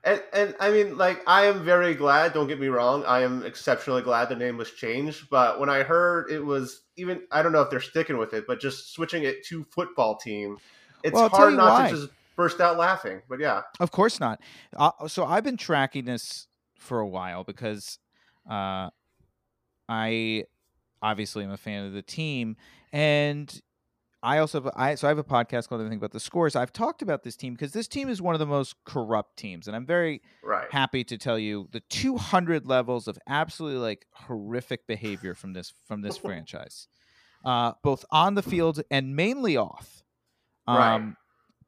And 0.03 0.23
and 0.31 0.55
I 0.59 0.69
mean 0.71 0.97
like 0.97 1.21
I 1.27 1.45
am 1.45 1.65
very 1.65 1.93
glad, 1.93 2.33
don't 2.33 2.47
get 2.47 2.59
me 2.59 2.67
wrong, 2.67 3.03
I 3.05 3.23
am 3.23 3.43
exceptionally 3.43 4.03
glad 4.03 4.29
the 4.29 4.35
name 4.35 4.55
was 4.55 4.71
changed, 4.71 5.29
but 5.29 5.59
when 5.59 5.69
I 5.69 5.83
heard 5.83 6.31
it 6.31 6.39
was 6.39 6.81
even 6.95 7.23
I 7.31 7.41
don't 7.41 7.51
know 7.51 7.61
if 7.61 7.69
they're 7.69 7.81
sticking 7.81 8.17
with 8.17 8.33
it, 8.33 8.45
but 8.47 8.61
just 8.61 8.93
switching 8.93 9.23
it 9.23 9.43
to 9.47 9.65
football 9.65 10.15
team, 10.15 10.59
it's 11.03 11.13
Well, 11.13 11.29
hard 11.29 11.53
not 11.55 11.81
why. 11.81 11.89
to 11.91 11.95
just 11.95 12.09
burst 12.35 12.59
out 12.61 12.77
laughing. 12.77 13.21
But 13.29 13.39
yeah. 13.39 13.61
Of 13.79 13.91
course 13.91 14.19
not. 14.19 14.41
Uh, 14.75 15.07
so 15.07 15.25
I've 15.25 15.43
been 15.43 15.57
tracking 15.57 16.05
this 16.05 16.47
for 16.77 16.99
a 16.99 17.07
while 17.07 17.43
because 17.43 17.99
uh, 18.49 18.89
I 19.89 20.43
obviously 21.01 21.43
am 21.43 21.51
a 21.51 21.57
fan 21.57 21.85
of 21.85 21.93
the 21.93 22.01
team, 22.01 22.55
and 22.91 23.61
I 24.23 24.39
also 24.39 24.61
have, 24.63 24.73
I 24.75 24.95
so 24.95 25.07
I 25.07 25.09
have 25.09 25.17
a 25.17 25.23
podcast 25.23 25.69
called 25.69 25.81
Anything 25.81 25.99
But 25.99 26.11
the 26.11 26.19
Scores. 26.19 26.55
I've 26.55 26.73
talked 26.73 27.01
about 27.01 27.23
this 27.23 27.35
team 27.35 27.53
because 27.53 27.71
this 27.71 27.87
team 27.87 28.09
is 28.09 28.21
one 28.21 28.35
of 28.35 28.39
the 28.39 28.45
most 28.45 28.75
corrupt 28.83 29.37
teams, 29.37 29.67
and 29.67 29.75
I'm 29.75 29.85
very 29.85 30.21
Right. 30.43 30.67
happy 30.71 31.03
to 31.05 31.17
tell 31.17 31.37
you 31.39 31.67
the 31.71 31.79
200 31.81 32.65
levels 32.65 33.07
of 33.07 33.17
absolutely 33.27 33.79
like 33.79 34.05
horrific 34.13 34.87
behavior 34.87 35.33
from 35.35 35.53
this 35.53 35.73
from 35.85 36.01
this 36.01 36.17
franchise, 36.17 36.87
uh, 37.45 37.73
both 37.83 38.03
on 38.11 38.35
the 38.35 38.43
field 38.43 38.81
and 38.91 39.15
mainly 39.15 39.55
off. 39.55 39.96
Um, 40.67 40.77
Right. 40.77 41.15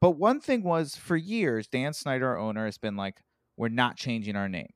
But 0.02 0.12
one 0.12 0.42
thing 0.42 0.64
was 0.64 0.96
for 0.96 1.18
years, 1.18 1.68
Dan 1.68 1.94
Snyder, 1.94 2.28
our 2.30 2.38
owner, 2.38 2.66
has 2.66 2.78
been 2.78 2.96
like, 2.98 3.22
"We're 3.58 3.70
not 3.70 3.98
changing 3.98 4.36
our 4.36 4.50
name. 4.50 4.72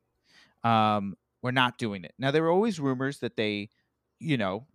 Um, 0.64 1.16
we're 1.44 1.52
not 1.52 1.78
doing 1.80 2.04
it." 2.06 2.14
Now 2.20 2.32
there 2.32 2.44
were 2.44 2.52
always 2.52 2.80
rumors 2.80 3.20
that 3.20 3.38
they, 3.38 3.70
you 4.20 4.38
know, 4.38 4.68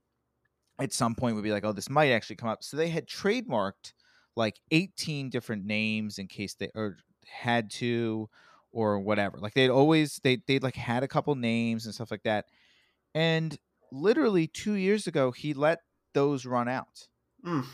at 0.79 0.93
some 0.93 1.15
point 1.15 1.35
would 1.37 1.45
be 1.45 1.53
like, 1.53 1.65
"Oh, 1.65 1.73
this 1.73 1.91
might 1.91 2.11
actually 2.13 2.37
come 2.37 2.49
up." 2.49 2.63
So 2.65 2.77
they 2.77 2.89
had 2.91 3.07
trademarked 3.09 3.93
like 4.37 4.61
18 4.71 5.31
different 5.31 5.65
names 5.65 6.19
in 6.19 6.29
case 6.29 6.55
they 6.55 6.71
or 6.75 6.99
had 7.27 7.71
to 7.73 8.29
or 8.73 9.01
whatever. 9.01 9.39
Like 9.39 9.55
they'd 9.55 9.71
always 9.71 10.21
they 10.25 10.37
they'd 10.47 10.63
like 10.63 10.77
had 10.77 11.03
a 11.03 11.09
couple 11.09 11.35
names 11.35 11.87
and 11.87 11.95
stuff 11.95 12.11
like 12.11 12.23
that. 12.25 12.47
And 13.15 13.59
literally 13.93 14.49
2 14.49 14.75
years 14.75 15.07
ago 15.07 15.33
he 15.33 15.55
let 15.55 15.81
those 16.15 16.47
run 16.47 16.69
out. 16.69 17.09
Mm. 17.45 17.65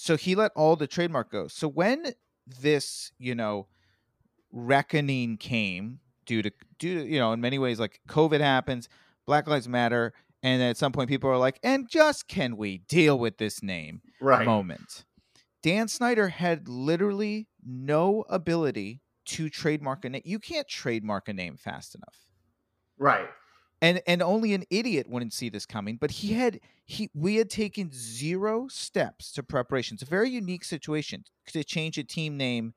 So 0.00 0.16
he 0.16 0.36
let 0.36 0.52
all 0.54 0.76
the 0.76 0.86
trademark 0.86 1.32
go. 1.32 1.48
So 1.48 1.66
when 1.66 2.14
this, 2.46 3.10
you 3.18 3.34
know, 3.34 3.66
reckoning 4.52 5.36
came 5.36 5.98
due 6.24 6.40
to 6.40 6.52
due 6.78 7.00
to, 7.00 7.04
you 7.04 7.18
know, 7.18 7.32
in 7.32 7.40
many 7.40 7.58
ways 7.58 7.80
like 7.80 8.00
COVID 8.08 8.38
happens, 8.38 8.88
Black 9.26 9.48
Lives 9.48 9.68
Matter, 9.68 10.12
and 10.40 10.62
at 10.62 10.76
some 10.76 10.92
point 10.92 11.08
people 11.08 11.28
are 11.28 11.36
like, 11.36 11.58
and 11.64 11.90
just 11.90 12.28
can 12.28 12.56
we 12.56 12.78
deal 12.78 13.18
with 13.18 13.38
this 13.38 13.60
name? 13.60 14.00
Right. 14.20 14.46
moment. 14.46 15.04
Dan 15.64 15.88
Snyder 15.88 16.28
had 16.28 16.68
literally 16.68 17.48
no 17.66 18.24
ability 18.28 19.02
to 19.26 19.50
trademark 19.50 20.04
a 20.04 20.10
name. 20.10 20.22
You 20.24 20.38
can't 20.38 20.68
trademark 20.68 21.28
a 21.28 21.32
name 21.32 21.56
fast 21.56 21.96
enough. 21.96 22.30
Right. 22.98 23.28
And 23.80 24.02
and 24.08 24.22
only 24.22 24.54
an 24.54 24.64
idiot 24.70 25.08
wouldn't 25.08 25.32
see 25.32 25.48
this 25.48 25.64
coming, 25.64 25.96
but 25.98 26.10
he 26.10 26.32
had 26.32 26.58
he 26.84 27.10
we 27.14 27.36
had 27.36 27.48
taken 27.48 27.90
zero 27.92 28.66
steps 28.66 29.30
to 29.32 29.42
preparation. 29.44 29.94
It's 29.94 30.02
a 30.02 30.06
very 30.06 30.30
unique 30.30 30.64
situation 30.64 31.24
to 31.48 31.62
change 31.62 31.96
a 31.96 32.02
team 32.02 32.36
name 32.36 32.74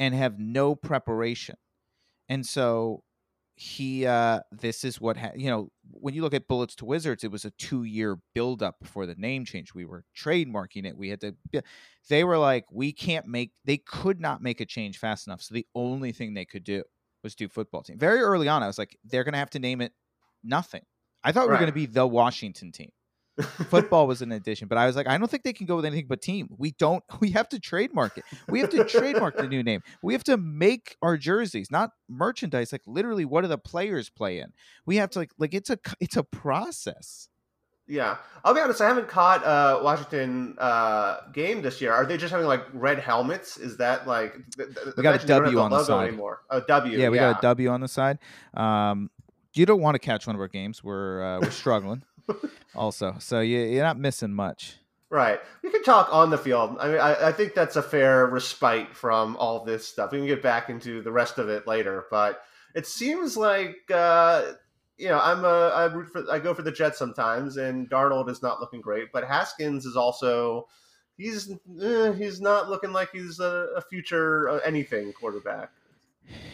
and 0.00 0.14
have 0.14 0.38
no 0.38 0.74
preparation. 0.74 1.56
And 2.28 2.46
so 2.46 3.04
he 3.56 4.06
uh 4.06 4.40
this 4.52 4.84
is 4.84 5.00
what 5.00 5.16
ha- 5.16 5.32
you 5.36 5.50
know 5.50 5.70
when 5.92 6.14
you 6.14 6.22
look 6.22 6.34
at 6.34 6.48
Bullets 6.48 6.76
to 6.76 6.86
Wizards, 6.86 7.24
it 7.24 7.30
was 7.32 7.44
a 7.44 7.50
two 7.52 7.84
year 7.84 8.18
buildup 8.34 8.80
before 8.80 9.06
the 9.06 9.16
name 9.16 9.44
change. 9.44 9.74
We 9.74 9.84
were 9.86 10.04
trademarking 10.16 10.86
it. 10.86 10.96
We 10.96 11.10
had 11.10 11.20
to. 11.22 11.34
They 12.08 12.24
were 12.24 12.38
like, 12.38 12.66
we 12.70 12.92
can't 12.92 13.26
make. 13.26 13.52
They 13.64 13.78
could 13.78 14.20
not 14.20 14.42
make 14.42 14.60
a 14.60 14.66
change 14.66 14.98
fast 14.98 15.26
enough. 15.26 15.42
So 15.42 15.54
the 15.54 15.66
only 15.74 16.12
thing 16.12 16.34
they 16.34 16.44
could 16.44 16.64
do 16.64 16.82
was 17.22 17.34
do 17.34 17.48
football 17.48 17.82
team. 17.82 17.98
Very 17.98 18.20
early 18.20 18.48
on, 18.48 18.62
I 18.62 18.66
was 18.66 18.78
like, 18.78 18.98
they're 19.04 19.24
gonna 19.24 19.38
have 19.38 19.50
to 19.50 19.58
name 19.58 19.80
it 19.80 19.92
nothing. 20.44 20.82
I 21.24 21.32
thought 21.32 21.46
we 21.46 21.52
were 21.52 21.58
gonna 21.58 21.72
be 21.72 21.86
the 21.86 22.06
Washington 22.06 22.72
team. 22.72 22.90
Football 23.68 24.06
was 24.06 24.22
an 24.22 24.32
addition, 24.32 24.66
but 24.66 24.78
I 24.78 24.86
was 24.86 24.96
like, 24.96 25.06
I 25.06 25.18
don't 25.18 25.30
think 25.30 25.42
they 25.42 25.52
can 25.52 25.66
go 25.66 25.76
with 25.76 25.84
anything 25.84 26.06
but 26.08 26.22
team. 26.22 26.48
We 26.56 26.70
don't. 26.72 27.04
We 27.20 27.32
have 27.32 27.48
to 27.50 27.58
trademark 27.60 28.16
it. 28.16 28.24
We 28.48 28.60
have 28.60 28.70
to 28.70 28.84
trademark 28.84 29.36
the 29.36 29.46
new 29.48 29.62
name. 29.62 29.82
We 30.02 30.14
have 30.14 30.24
to 30.24 30.36
make 30.36 30.96
our 31.02 31.16
jerseys, 31.18 31.70
not 31.70 31.90
merchandise. 32.08 32.72
Like 32.72 32.82
literally, 32.86 33.24
what 33.24 33.42
do 33.42 33.48
the 33.48 33.58
players 33.58 34.08
play 34.08 34.38
in? 34.38 34.52
We 34.86 34.96
have 34.96 35.10
to 35.10 35.18
like 35.18 35.32
like 35.38 35.52
it's 35.52 35.68
a 35.70 35.78
it's 36.00 36.16
a 36.16 36.22
process. 36.22 37.28
Yeah, 37.88 38.16
I'll 38.44 38.52
be 38.52 38.60
honest. 38.60 38.80
I 38.80 38.88
haven't 38.88 39.06
caught 39.06 39.44
uh, 39.44 39.78
Washington 39.82 40.56
uh, 40.58 41.18
game 41.32 41.62
this 41.62 41.80
year. 41.80 41.92
Are 41.92 42.04
they 42.04 42.16
just 42.16 42.32
having 42.32 42.46
like 42.48 42.64
red 42.72 42.98
helmets? 42.98 43.58
Is 43.58 43.76
that 43.76 44.08
like 44.08 44.34
th- 44.56 44.74
th- 44.74 44.96
We 44.96 45.02
got 45.04 45.10
a 45.10 45.22
imagine 45.22 45.26
they 45.28 45.34
don't 45.34 45.44
have 45.44 45.52
W 45.52 45.60
on 45.60 45.70
the 45.70 45.84
side. 45.84 46.08
anymore? 46.08 46.40
A 46.50 46.60
W. 46.62 46.98
Yeah, 46.98 47.10
we 47.10 47.18
got 47.18 47.38
a 47.38 47.42
W 47.42 47.68
on 47.68 47.80
the 47.80 47.88
side. 47.88 48.18
Um, 48.54 49.10
you 49.58 49.66
don't 49.66 49.80
want 49.80 49.94
to 49.94 49.98
catch 49.98 50.26
one 50.26 50.36
of 50.36 50.40
our 50.40 50.48
games. 50.48 50.82
We're 50.82 51.22
uh, 51.22 51.40
we're 51.40 51.50
struggling, 51.50 52.02
also. 52.74 53.16
So 53.18 53.40
you, 53.40 53.58
you're 53.58 53.84
not 53.84 53.98
missing 53.98 54.32
much. 54.32 54.76
Right. 55.08 55.40
We 55.62 55.70
can 55.70 55.84
talk 55.84 56.08
on 56.12 56.30
the 56.30 56.38
field. 56.38 56.76
I 56.80 56.88
mean, 56.88 56.98
I, 56.98 57.28
I 57.28 57.32
think 57.32 57.54
that's 57.54 57.76
a 57.76 57.82
fair 57.82 58.26
respite 58.26 58.94
from 58.94 59.36
all 59.36 59.64
this 59.64 59.86
stuff. 59.86 60.10
We 60.10 60.18
can 60.18 60.26
get 60.26 60.42
back 60.42 60.68
into 60.68 61.00
the 61.00 61.12
rest 61.12 61.38
of 61.38 61.48
it 61.48 61.66
later, 61.66 62.06
but 62.10 62.42
it 62.74 62.86
seems 62.86 63.36
like 63.36 63.78
uh, 63.92 64.52
you 64.98 65.08
know 65.08 65.20
I'm 65.20 65.44
a 65.44 65.68
I 65.68 65.84
root 65.86 66.08
for 66.08 66.24
I 66.30 66.38
go 66.38 66.54
for 66.54 66.62
the 66.62 66.72
Jets 66.72 66.98
sometimes, 66.98 67.56
and 67.56 67.88
Darnold 67.88 68.28
is 68.28 68.42
not 68.42 68.60
looking 68.60 68.80
great, 68.80 69.12
but 69.12 69.24
Haskins 69.24 69.86
is 69.86 69.96
also 69.96 70.66
he's 71.16 71.50
eh, 71.80 72.12
he's 72.12 72.40
not 72.40 72.68
looking 72.68 72.92
like 72.92 73.10
he's 73.12 73.38
a, 73.40 73.68
a 73.76 73.80
future 73.80 74.48
uh, 74.48 74.58
anything 74.64 75.12
quarterback. 75.12 75.70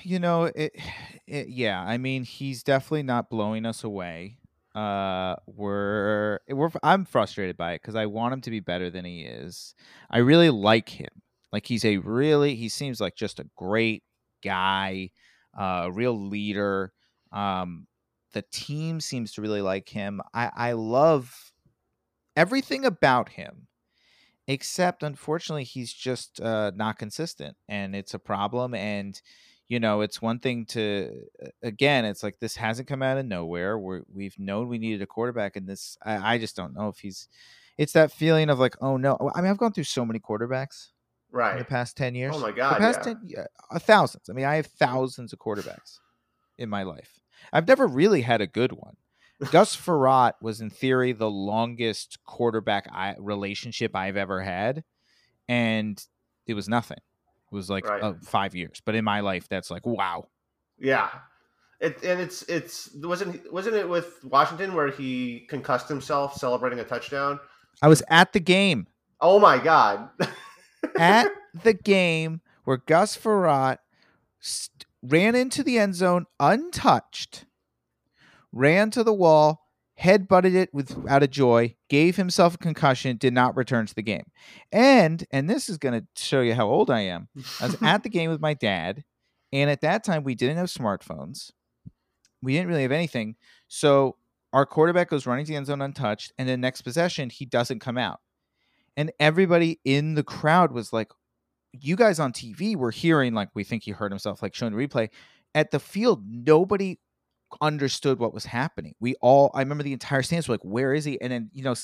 You 0.03 0.19
know, 0.19 0.45
it, 0.45 0.75
it. 1.27 1.49
Yeah, 1.49 1.83
I 1.83 1.99
mean, 1.99 2.25
he's 2.25 2.63
definitely 2.63 3.05
not 3.05 3.31
blowing 3.31 3.67
us 3.67 3.85
away. 3.85 4.39
Uh, 4.75 5.37
we're 5.47 6.39
we're. 6.49 6.71
I'm 6.83 7.05
frustrated 7.05 7.57
by 7.57 7.73
it 7.73 7.83
because 7.83 7.95
I 7.95 8.07
want 8.07 8.35
him 8.35 8.41
to 8.43 8.51
be 8.51 8.61
better 8.61 8.91
than 8.91 9.05
he 9.05 9.23
is. 9.23 9.75
I 10.11 10.19
really 10.19 10.51
like 10.51 10.89
him. 10.89 11.11
Like 11.53 11.67
he's 11.67 11.85
a 11.85 11.99
really. 11.99 12.55
He 12.55 12.69
seems 12.69 13.01
like 13.01 13.15
just 13.15 13.41
a 13.41 13.49
great 13.57 14.03
guy, 14.43 15.11
uh, 15.57 15.91
real 15.93 16.19
leader. 16.19 16.93
Um, 17.33 17.87
the 18.33 18.43
team 18.51 19.01
seems 19.01 19.33
to 19.35 19.43
really 19.43 19.63
like 19.63 19.89
him. 19.89 20.23
I 20.33 20.51
I 20.55 20.73
love 20.73 21.53
everything 22.37 22.85
about 22.85 23.31
him 23.31 23.69
except 24.49 25.03
unfortunately 25.03 25.65
he's 25.65 25.93
just 25.93 26.41
uh, 26.41 26.73
not 26.75 26.99
consistent 26.99 27.57
and 27.69 27.95
it's 27.95 28.15
a 28.15 28.19
problem 28.19 28.75
and 28.75 29.23
you 29.73 29.81
know 29.81 30.03
it's 30.03 30.21
one 30.21 30.39
thing 30.39 30.67
to 30.67 31.11
again 31.63 32.05
it's 32.05 32.23
like 32.23 32.39
this 32.39 32.57
hasn't 32.57 32.87
come 32.87 33.03
out 33.03 33.17
of 33.17 33.25
nowhere 33.25 33.79
We're, 33.79 34.03
we've 34.13 34.39
known 34.39 34.69
we 34.69 34.77
needed 34.77 35.01
a 35.01 35.07
quarterback 35.07 35.57
and 35.57 35.67
this 35.67 35.97
I, 36.05 36.35
I 36.35 36.39
just 36.39 36.55
don't 36.55 36.75
know 36.75 36.89
if 36.89 36.99
he's 36.99 37.27
it's 37.79 37.95
that 37.95 38.13
feeling 38.13 38.51
of 38.51 38.59
like 38.59 38.77
oh 38.83 38.99
no 38.99 39.17
i 39.35 39.41
mean 39.41 39.51
i've 39.51 39.57
gone 39.57 39.73
through 39.73 39.85
so 39.85 40.05
many 40.05 40.19
quarterbacks 40.19 40.89
right 41.31 41.53
in 41.53 41.59
the 41.59 41.65
past 41.65 41.97
10 41.97 42.15
years. 42.15 42.35
Oh 42.37 42.39
my 42.39 42.53
god 42.53 42.75
the 42.75 42.81
past 42.81 42.99
yeah. 42.99 43.15
10 43.15 43.21
yeah, 43.25 43.45
uh, 43.71 43.79
thousands 43.79 44.29
i 44.29 44.35
mean 44.35 44.45
i 44.45 44.57
have 44.57 44.67
thousands 44.67 45.33
of 45.33 45.39
quarterbacks 45.39 46.01
in 46.59 46.69
my 46.69 46.83
life. 46.83 47.19
I've 47.51 47.67
never 47.67 47.87
really 47.87 48.21
had 48.21 48.43
a 48.43 48.47
good 48.47 48.73
one. 48.73 48.97
Gus 49.51 49.75
Frerotte 49.75 50.35
was 50.43 50.61
in 50.61 50.69
theory 50.69 51.13
the 51.13 51.31
longest 51.31 52.19
quarterback 52.25 52.87
I, 52.93 53.17
relationship 53.19 53.97
i've 53.97 54.19
ever 54.19 54.43
had 54.43 54.85
and 55.49 55.99
it 56.47 56.53
was 56.53 56.69
nothing 56.69 56.99
was 57.53 57.71
like 57.71 57.87
Right. 57.87 58.03
uh, 58.03 58.15
five 58.23 58.55
years 58.55 58.81
but 58.85 58.95
in 58.95 59.05
my 59.05 59.21
life 59.21 59.49
that's 59.49 59.71
like 59.71 59.87
wow 59.87 60.27
Yeah. 60.79 61.09
It, 61.81 62.03
and 62.05 62.21
it's 62.21 62.43
it's 62.43 62.91
wasn't 62.95 63.53
wasn't 63.53 63.75
it 63.77 63.89
with 63.89 64.23
Washington 64.25 64.75
where 64.75 64.89
he 64.89 65.47
concussed 65.49 65.89
himself 65.89 66.35
celebrating 66.37 66.79
a 66.81 66.85
touchdown? 66.85 67.41
i 67.83 67.89
was 67.89 68.03
at 68.09 68.33
the 68.33 68.41
game 68.41 68.87
Oh 69.21 69.39
my 69.39 69.59
god. 69.59 70.09
at 70.99 71.29
the 71.63 71.73
game 71.75 72.41
where 72.65 72.77
Gus 72.77 73.17
Frerotte 73.17 73.79
st- 74.41 74.85
ran 75.03 75.35
into 75.37 75.63
the 75.63 75.79
end 75.79 75.95
zone 75.95 76.27
untouched, 76.41 77.45
ran 78.53 78.91
to 78.91 79.03
the 79.05 79.13
wall, 79.13 79.62
head 80.03 80.27
butted 80.27 80.57
it 80.57 80.75
without 80.75 81.23
a 81.23 81.29
joy, 81.29 81.77
gave 81.89 82.17
himself 82.17 82.57
a 82.57 82.59
concussion, 82.59 83.17
did 83.17 83.33
not 83.33 83.57
return 83.57 83.87
to 83.87 83.95
the 83.95 84.03
game. 84.03 84.25
And 84.73 85.25
and 85.31 85.49
this 85.49 85.69
is 85.69 85.79
going 85.79 86.01
to 86.01 86.07
show 86.21 86.41
you 86.41 86.55
how 86.55 86.69
old 86.69 86.91
I 86.91 87.03
am. 87.03 87.29
I 87.61 87.67
was 87.67 87.77
at 87.81 88.03
the 88.03 88.09
game 88.19 88.29
with 88.29 88.41
my 88.41 88.53
dad, 88.53 89.05
and 89.53 89.71
at 89.71 89.81
that 89.83 90.03
time 90.03 90.25
we 90.25 90.35
didn't 90.35 90.57
have 90.57 90.67
smartphones. 90.67 91.53
We 92.43 92.55
didn't 92.55 92.69
really 92.69 92.83
have 92.83 92.93
anything. 92.93 93.37
So 93.69 94.17
our 94.53 94.67
quarterback 94.67 95.09
goes 95.09 95.25
running 95.25 95.45
to 95.45 95.53
the 95.53 95.57
end 95.57 95.67
zone 95.67 95.81
untouched, 95.81 96.33
and 96.37 96.49
then 96.49 96.61
next 96.61 96.83
possession 96.83 97.31
he 97.31 97.47
doesn't 97.47 97.79
come 97.79 97.97
out. 97.97 98.19
And 98.97 99.13
everybody 99.21 99.81
in 99.85 100.15
the 100.15 100.25
crowd 100.25 100.73
was 100.73 100.93
like, 100.93 101.13
you 101.73 101.95
guys 101.95 102.19
on 102.19 102.33
TV 102.33 102.75
were 102.75 102.91
hearing 102.91 103.35
like 103.35 103.51
we 103.55 103.63
think 103.63 103.85
he 103.85 103.93
hurt 103.93 104.11
himself, 104.11 104.43
like 104.43 104.55
showing 104.55 104.77
the 104.77 104.87
replay. 104.87 105.11
At 105.55 105.71
the 105.71 105.79
field, 105.79 106.25
nobody 106.27 106.99
understood 107.61 108.19
what 108.19 108.33
was 108.35 108.45
happening. 108.45 108.95
We 109.01 109.15
all, 109.21 109.51
I 109.55 109.61
remember 109.61 109.85
the 109.85 109.93
entire 109.93 110.23
stands 110.23 110.49
were 110.49 110.55
like, 110.55 110.65
"Where 110.65 110.95
is 110.95 111.05
he?" 111.05 111.21
And 111.21 111.33
then 111.33 111.51
you 111.53 111.63
know, 111.63 111.75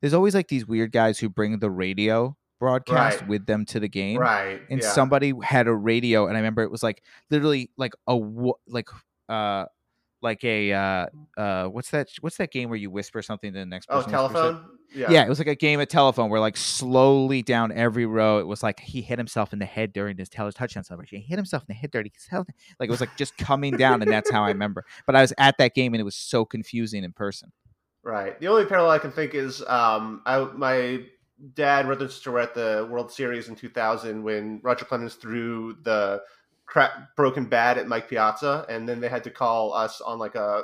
there's 0.00 0.14
always 0.14 0.34
like 0.34 0.48
these 0.48 0.66
weird 0.66 0.92
guys 0.92 1.18
who 1.18 1.28
bring 1.28 1.58
the 1.58 1.70
radio 1.70 2.36
broadcast 2.58 3.20
Right. 3.20 3.28
with 3.28 3.46
them 3.46 3.64
to 3.66 3.80
the 3.80 3.88
game, 3.88 4.18
right. 4.18 4.60
and 4.68 4.80
yeah. 4.82 4.88
somebody 4.90 5.32
had 5.42 5.66
a 5.66 5.74
radio, 5.74 6.26
and 6.26 6.36
I 6.36 6.40
remember 6.40 6.62
it 6.62 6.70
was 6.70 6.82
like 6.82 7.02
literally 7.30 7.70
like 7.76 7.94
a 8.06 8.18
like 8.68 8.88
uh 9.28 9.64
like 10.22 10.42
a 10.44 10.72
uh 10.72 11.06
uh 11.36 11.64
what's 11.66 11.90
that 11.90 12.08
what's 12.20 12.36
that 12.36 12.50
game 12.52 12.68
where 12.68 12.78
you 12.78 12.90
whisper 12.90 13.22
something 13.22 13.52
to 13.52 13.58
the 13.60 13.66
next 13.66 13.86
Oh, 13.90 13.96
person 13.96 14.10
it? 14.10 14.12
telephone? 14.12 14.64
Yeah. 14.94 15.10
Yeah. 15.10 15.24
it 15.24 15.28
was 15.28 15.38
like 15.38 15.48
a 15.48 15.54
game 15.54 15.78
of 15.80 15.88
telephone 15.88 16.30
where 16.30 16.40
like 16.40 16.56
slowly 16.56 17.42
down 17.42 17.70
every 17.72 18.06
row, 18.06 18.38
it 18.40 18.46
was 18.46 18.62
like 18.62 18.80
he 18.80 19.02
hit 19.02 19.18
himself 19.18 19.52
in 19.52 19.58
the 19.60 19.64
head 19.64 19.92
during 19.92 20.16
his 20.18 20.28
tele- 20.28 20.52
touchdown 20.52 20.82
celebration. 20.84 21.18
He 21.20 21.24
hit 21.26 21.36
himself 21.38 21.62
in 21.62 21.66
the 21.68 21.74
head 21.74 21.90
during 21.92 22.10
his 22.12 22.26
hell- 22.26 22.46
like 22.80 22.88
it 22.88 22.90
was 22.90 23.00
like 23.00 23.16
just 23.16 23.36
coming 23.38 23.76
down, 23.76 24.02
and 24.02 24.10
that's 24.10 24.30
how 24.30 24.42
I 24.42 24.48
remember. 24.56 24.84
But 25.06 25.14
I 25.14 25.20
was 25.20 25.32
at 25.38 25.58
that 25.58 25.74
game, 25.74 25.94
and 25.94 26.00
it 26.00 26.04
was 26.04 26.16
so 26.16 26.44
confusing 26.44 27.04
in 27.04 27.12
person. 27.12 27.52
Right. 28.02 28.38
The 28.40 28.48
only 28.48 28.64
parallel 28.64 28.90
I 28.90 28.98
can 28.98 29.12
think 29.12 29.34
is 29.34 29.62
um, 29.68 30.22
I, 30.26 30.40
my 30.56 31.04
dad, 31.54 31.86
and 31.86 32.00
sister 32.10 32.32
were 32.32 32.40
at 32.40 32.54
the 32.54 32.88
World 32.90 33.12
Series 33.12 33.48
in 33.48 33.54
2000 33.54 34.22
when 34.22 34.60
Roger 34.62 34.84
Clemens 34.86 35.14
threw 35.14 35.76
the 35.82 36.20
cra- 36.70 37.08
broken 37.16 37.44
bad 37.46 37.76
at 37.78 37.86
Mike 37.88 38.08
Piazza, 38.08 38.64
and 38.68 38.88
then 38.88 39.00
they 39.00 39.08
had 39.08 39.24
to 39.24 39.30
call 39.30 39.72
us 39.74 40.00
on 40.00 40.18
like 40.18 40.34
a 40.36 40.62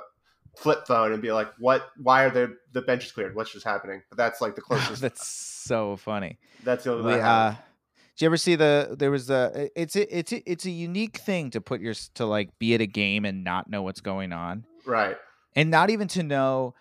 flip 0.56 0.86
phone 0.86 1.12
and 1.12 1.20
be 1.20 1.32
like, 1.32 1.52
"What? 1.58 1.90
Why 1.98 2.24
are 2.24 2.30
the 2.30 2.56
the 2.72 2.82
benches 2.82 3.12
cleared? 3.12 3.34
What's 3.34 3.52
just 3.52 3.64
happening?" 3.66 4.02
But 4.08 4.16
that's 4.16 4.40
like 4.40 4.54
the 4.54 4.60
closest. 4.68 5.02
that's 5.02 5.26
so 5.26 5.96
funny. 5.96 6.38
that's 6.64 6.84
the 6.84 6.92
only. 6.94 7.14
We, 7.16 7.20
uh, 7.20 7.50
did 7.50 8.22
you 8.22 8.26
ever 8.26 8.36
see 8.38 8.54
the? 8.54 8.94
There 8.98 9.10
was 9.10 9.28
a. 9.28 9.68
It's 9.74 9.96
a, 9.96 10.18
it's 10.18 10.32
a, 10.32 10.50
it's 10.50 10.64
a 10.64 10.70
unique 10.70 11.18
thing 11.18 11.50
to 11.50 11.60
put 11.60 11.80
your 11.82 11.94
to 12.14 12.24
like 12.24 12.58
be 12.58 12.74
at 12.74 12.80
a 12.80 12.86
game 12.86 13.24
and 13.26 13.44
not 13.44 13.68
know 13.68 13.82
what's 13.82 14.00
going 14.00 14.32
on. 14.32 14.64
right. 14.86 15.16
and 15.54 15.70
not 15.70 15.90
even 15.90 16.08
to 16.08 16.22
know 16.22 16.74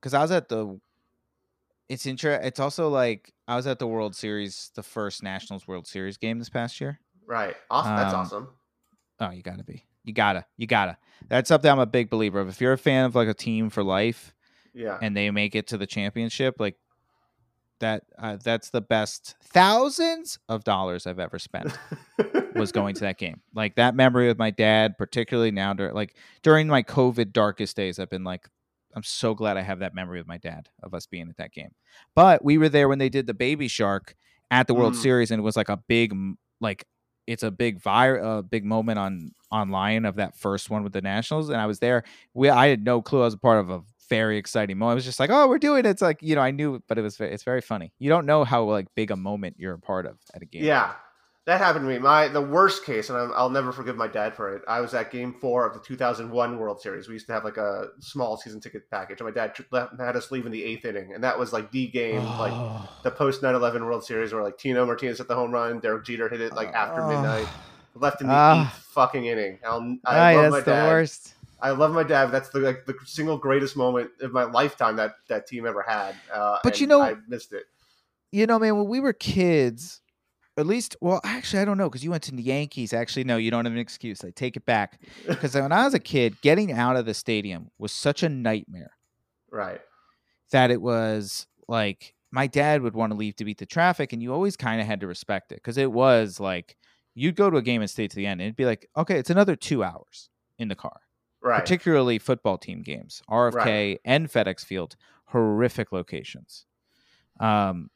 because 0.00 0.14
I 0.14 0.22
was 0.22 0.30
at 0.30 0.48
the. 0.48 0.80
It's 1.90 2.06
inter. 2.06 2.34
It's 2.34 2.60
also 2.60 2.88
like 2.88 3.32
I 3.48 3.56
was 3.56 3.66
at 3.66 3.80
the 3.80 3.86
World 3.86 4.14
Series, 4.14 4.70
the 4.76 4.82
first 4.82 5.22
Nationals 5.24 5.66
World 5.66 5.86
Series 5.88 6.16
game 6.16 6.38
this 6.38 6.48
past 6.48 6.80
year. 6.80 7.00
Right. 7.26 7.56
Awesome. 7.68 7.96
That's 7.96 8.14
Um, 8.14 8.20
awesome. 8.20 8.48
Oh, 9.20 9.30
you 9.30 9.42
gotta 9.42 9.64
be. 9.64 9.84
You 10.04 10.12
gotta. 10.14 10.46
You 10.56 10.66
gotta. 10.66 10.96
That's 11.28 11.48
something 11.48 11.70
I'm 11.70 11.78
a 11.78 11.86
big 11.86 12.08
believer 12.10 12.40
of. 12.40 12.48
If 12.48 12.60
you're 12.60 12.72
a 12.72 12.78
fan 12.78 13.04
of 13.04 13.14
like 13.14 13.28
a 13.28 13.34
team 13.34 13.68
for 13.70 13.82
life 13.84 14.34
Yeah. 14.74 14.98
and 15.02 15.16
they 15.16 15.30
make 15.30 15.54
it 15.54 15.66
to 15.68 15.78
the 15.78 15.86
championship, 15.86 16.56
like 16.58 16.76
that, 17.80 18.04
uh, 18.18 18.36
that's 18.42 18.70
the 18.70 18.80
best 18.80 19.36
thousands 19.42 20.38
of 20.48 20.64
dollars 20.64 21.06
I've 21.06 21.18
ever 21.18 21.38
spent 21.38 21.72
was 22.54 22.72
going 22.72 22.94
to 22.96 23.00
that 23.02 23.18
game. 23.18 23.40
Like 23.54 23.76
that 23.76 23.94
memory 23.94 24.26
with 24.28 24.38
my 24.38 24.50
dad, 24.50 24.98
particularly 24.98 25.50
now, 25.50 25.72
dur- 25.74 25.92
like 25.92 26.14
during 26.42 26.66
my 26.68 26.82
COVID 26.82 27.32
darkest 27.32 27.76
days, 27.76 27.98
I've 27.98 28.10
been 28.10 28.24
like, 28.24 28.48
I'm 28.94 29.02
so 29.02 29.34
glad 29.34 29.56
I 29.56 29.62
have 29.62 29.78
that 29.78 29.94
memory 29.94 30.18
with 30.18 30.26
my 30.26 30.36
dad 30.38 30.68
of 30.82 30.94
us 30.94 31.06
being 31.06 31.28
at 31.28 31.36
that 31.36 31.52
game. 31.52 31.70
But 32.14 32.44
we 32.44 32.58
were 32.58 32.68
there 32.68 32.88
when 32.88 32.98
they 32.98 33.08
did 33.08 33.26
the 33.26 33.34
Baby 33.34 33.68
Shark 33.68 34.14
at 34.50 34.66
the 34.66 34.74
World 34.74 34.94
Mm. 34.94 35.02
Series, 35.02 35.30
and 35.30 35.38
it 35.38 35.42
was 35.44 35.56
like 35.56 35.68
a 35.68 35.76
big, 35.76 36.12
like 36.60 36.84
it's 37.30 37.42
a 37.42 37.50
big 37.50 37.80
vir, 37.80 38.16
a 38.16 38.42
big 38.42 38.64
moment 38.64 38.98
on 38.98 39.32
online 39.50 40.04
of 40.04 40.16
that 40.16 40.36
first 40.36 40.70
one 40.70 40.82
with 40.84 40.92
the 40.92 41.00
Nationals, 41.00 41.48
and 41.48 41.60
I 41.60 41.66
was 41.66 41.78
there. 41.78 42.04
We, 42.34 42.48
I 42.48 42.68
had 42.68 42.84
no 42.84 43.02
clue 43.02 43.22
I 43.22 43.24
was 43.24 43.34
a 43.34 43.38
part 43.38 43.60
of 43.60 43.70
a 43.70 43.82
very 44.08 44.38
exciting 44.38 44.76
moment. 44.78 44.92
I 44.92 44.94
was 44.96 45.04
just 45.04 45.20
like, 45.20 45.30
oh, 45.30 45.48
we're 45.48 45.58
doing 45.58 45.80
it. 45.80 45.86
It's 45.86 46.02
like 46.02 46.22
you 46.22 46.34
know, 46.34 46.42
I 46.42 46.50
knew, 46.50 46.82
but 46.88 46.98
it 46.98 47.02
was, 47.02 47.20
it's 47.20 47.44
very 47.44 47.60
funny. 47.60 47.92
You 47.98 48.08
don't 48.08 48.26
know 48.26 48.44
how 48.44 48.64
like 48.64 48.86
big 48.94 49.10
a 49.10 49.16
moment 49.16 49.56
you're 49.58 49.74
a 49.74 49.78
part 49.78 50.06
of 50.06 50.18
at 50.34 50.42
a 50.42 50.46
game. 50.46 50.64
Yeah. 50.64 50.92
That 51.46 51.58
happened 51.58 51.86
to 51.86 51.88
me. 51.88 51.98
My 51.98 52.28
the 52.28 52.40
worst 52.40 52.84
case, 52.84 53.08
and 53.08 53.18
I'm, 53.18 53.32
I'll 53.34 53.48
never 53.50 53.72
forgive 53.72 53.96
my 53.96 54.06
dad 54.06 54.34
for 54.34 54.54
it. 54.54 54.62
I 54.68 54.80
was 54.80 54.92
at 54.92 55.10
Game 55.10 55.32
Four 55.40 55.64
of 55.66 55.72
the 55.72 55.80
2001 55.80 56.58
World 56.58 56.80
Series. 56.82 57.08
We 57.08 57.14
used 57.14 57.26
to 57.28 57.32
have 57.32 57.44
like 57.44 57.56
a 57.56 57.88
small 57.98 58.36
season 58.36 58.60
ticket 58.60 58.88
package, 58.90 59.20
and 59.20 59.26
my 59.26 59.32
dad 59.32 59.54
left, 59.70 59.98
had 59.98 60.16
us 60.16 60.30
leave 60.30 60.44
in 60.44 60.52
the 60.52 60.62
eighth 60.62 60.84
inning, 60.84 61.14
and 61.14 61.24
that 61.24 61.38
was 61.38 61.52
like 61.52 61.70
the 61.72 61.86
game, 61.88 62.22
like 62.38 62.52
Oh. 62.52 62.88
the 63.02 63.10
post 63.10 63.40
9/11 63.42 63.80
World 63.84 64.04
Series, 64.04 64.32
where 64.34 64.42
like 64.42 64.58
Tino 64.58 64.84
Martinez 64.84 65.18
hit 65.18 65.28
the 65.28 65.34
home 65.34 65.50
run, 65.50 65.80
Derek 65.80 66.04
Jeter 66.04 66.28
hit 66.28 66.40
it 66.42 66.52
like 66.52 66.68
after 66.74 67.00
Oh. 67.02 67.08
midnight, 67.08 67.48
left 67.94 68.20
in 68.20 68.26
the 68.28 68.32
Ah. 68.34 68.66
eighth 68.66 68.82
fucking 68.92 69.24
inning. 69.24 69.58
I'll, 69.66 69.96
I 70.04 70.18
Aye, 70.18 70.34
love 70.36 70.42
that's 70.42 70.52
my 70.52 70.60
the 70.60 70.70
dad. 70.70 70.88
worst. 70.88 71.34
I 71.62 71.70
love 71.70 71.92
my 71.92 72.02
dad. 72.04 72.26
That's 72.26 72.50
the 72.50 72.60
like 72.60 72.84
the 72.86 72.94
single 73.06 73.38
greatest 73.38 73.76
moment 73.78 74.10
of 74.20 74.32
my 74.32 74.44
lifetime 74.44 74.96
that 74.96 75.14
that 75.28 75.46
team 75.46 75.66
ever 75.66 75.82
had. 75.82 76.14
Uh, 76.32 76.58
But 76.62 76.80
you 76.80 76.86
know- 76.86 77.00
I 77.02 77.16
missed 77.28 77.52
it. 77.54 77.64
You 78.30 78.46
know, 78.46 78.58
man, 78.58 78.76
when 78.76 78.88
we 78.88 79.00
were 79.00 79.12
kids, 79.14 80.00
at 80.60 80.66
least, 80.66 80.96
well, 81.00 81.20
actually, 81.24 81.60
I 81.60 81.64
don't 81.64 81.78
know 81.78 81.88
because 81.88 82.04
you 82.04 82.10
went 82.10 82.22
to 82.24 82.32
the 82.32 82.42
Yankees. 82.42 82.92
Actually, 82.92 83.24
no, 83.24 83.36
you 83.36 83.50
don't 83.50 83.64
have 83.64 83.72
an 83.74 83.78
excuse. 83.80 84.22
I 84.24 84.30
take 84.30 84.56
it 84.56 84.64
back 84.64 85.00
because 85.28 85.54
when 85.54 85.72
I 85.72 85.84
was 85.84 85.94
a 85.94 85.98
kid, 85.98 86.40
getting 86.42 86.72
out 86.72 86.96
of 86.96 87.06
the 87.06 87.14
stadium 87.14 87.70
was 87.78 87.92
such 87.92 88.22
a 88.22 88.28
nightmare 88.28 88.92
Right. 89.50 89.80
that 90.52 90.70
it 90.70 90.80
was 90.80 91.46
like 91.68 92.14
my 92.30 92.46
dad 92.46 92.82
would 92.82 92.94
want 92.94 93.10
to 93.12 93.16
leave 93.18 93.34
to 93.36 93.44
beat 93.44 93.58
the 93.58 93.66
traffic, 93.66 94.12
and 94.12 94.22
you 94.22 94.32
always 94.32 94.56
kind 94.56 94.80
of 94.80 94.86
had 94.86 95.00
to 95.00 95.06
respect 95.06 95.50
it 95.52 95.56
because 95.56 95.76
it 95.78 95.90
was 95.90 96.38
like 96.38 96.76
you'd 97.14 97.34
go 97.36 97.50
to 97.50 97.56
a 97.56 97.62
game 97.62 97.80
and 97.80 97.90
stay 97.90 98.06
to 98.06 98.14
the 98.16 98.26
end, 98.26 98.40
and 98.40 98.46
it'd 98.46 98.56
be 98.56 98.64
like, 98.66 98.88
okay, 98.96 99.18
it's 99.18 99.30
another 99.30 99.56
two 99.56 99.82
hours 99.82 100.28
in 100.58 100.68
the 100.68 100.76
car. 100.76 101.00
Right. 101.42 101.58
particularly 101.58 102.18
football 102.18 102.58
team 102.58 102.82
games, 102.82 103.22
RFK 103.30 103.96
and 104.04 104.28
FedEx 104.30 104.62
Field, 104.62 104.94
horrific 105.24 105.90
locations. 105.90 106.66
Um, 107.40 107.88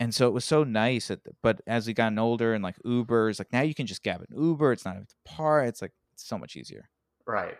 and 0.00 0.14
so 0.14 0.26
it 0.26 0.32
was 0.32 0.46
so 0.46 0.64
nice. 0.64 1.10
At 1.10 1.22
the, 1.24 1.32
but 1.42 1.60
as 1.66 1.86
we 1.86 1.92
gotten 1.92 2.18
older 2.18 2.54
and 2.54 2.64
like 2.64 2.76
Ubers, 2.84 3.38
like 3.38 3.52
now 3.52 3.60
you 3.60 3.74
can 3.74 3.86
just 3.86 4.02
grab 4.02 4.22
an 4.22 4.42
Uber. 4.42 4.72
It's 4.72 4.86
not 4.86 4.96
have 4.96 5.06
to 5.06 5.14
par. 5.26 5.62
It's 5.62 5.82
like 5.82 5.92
it's 6.14 6.26
so 6.26 6.38
much 6.38 6.56
easier. 6.56 6.88
Right. 7.26 7.58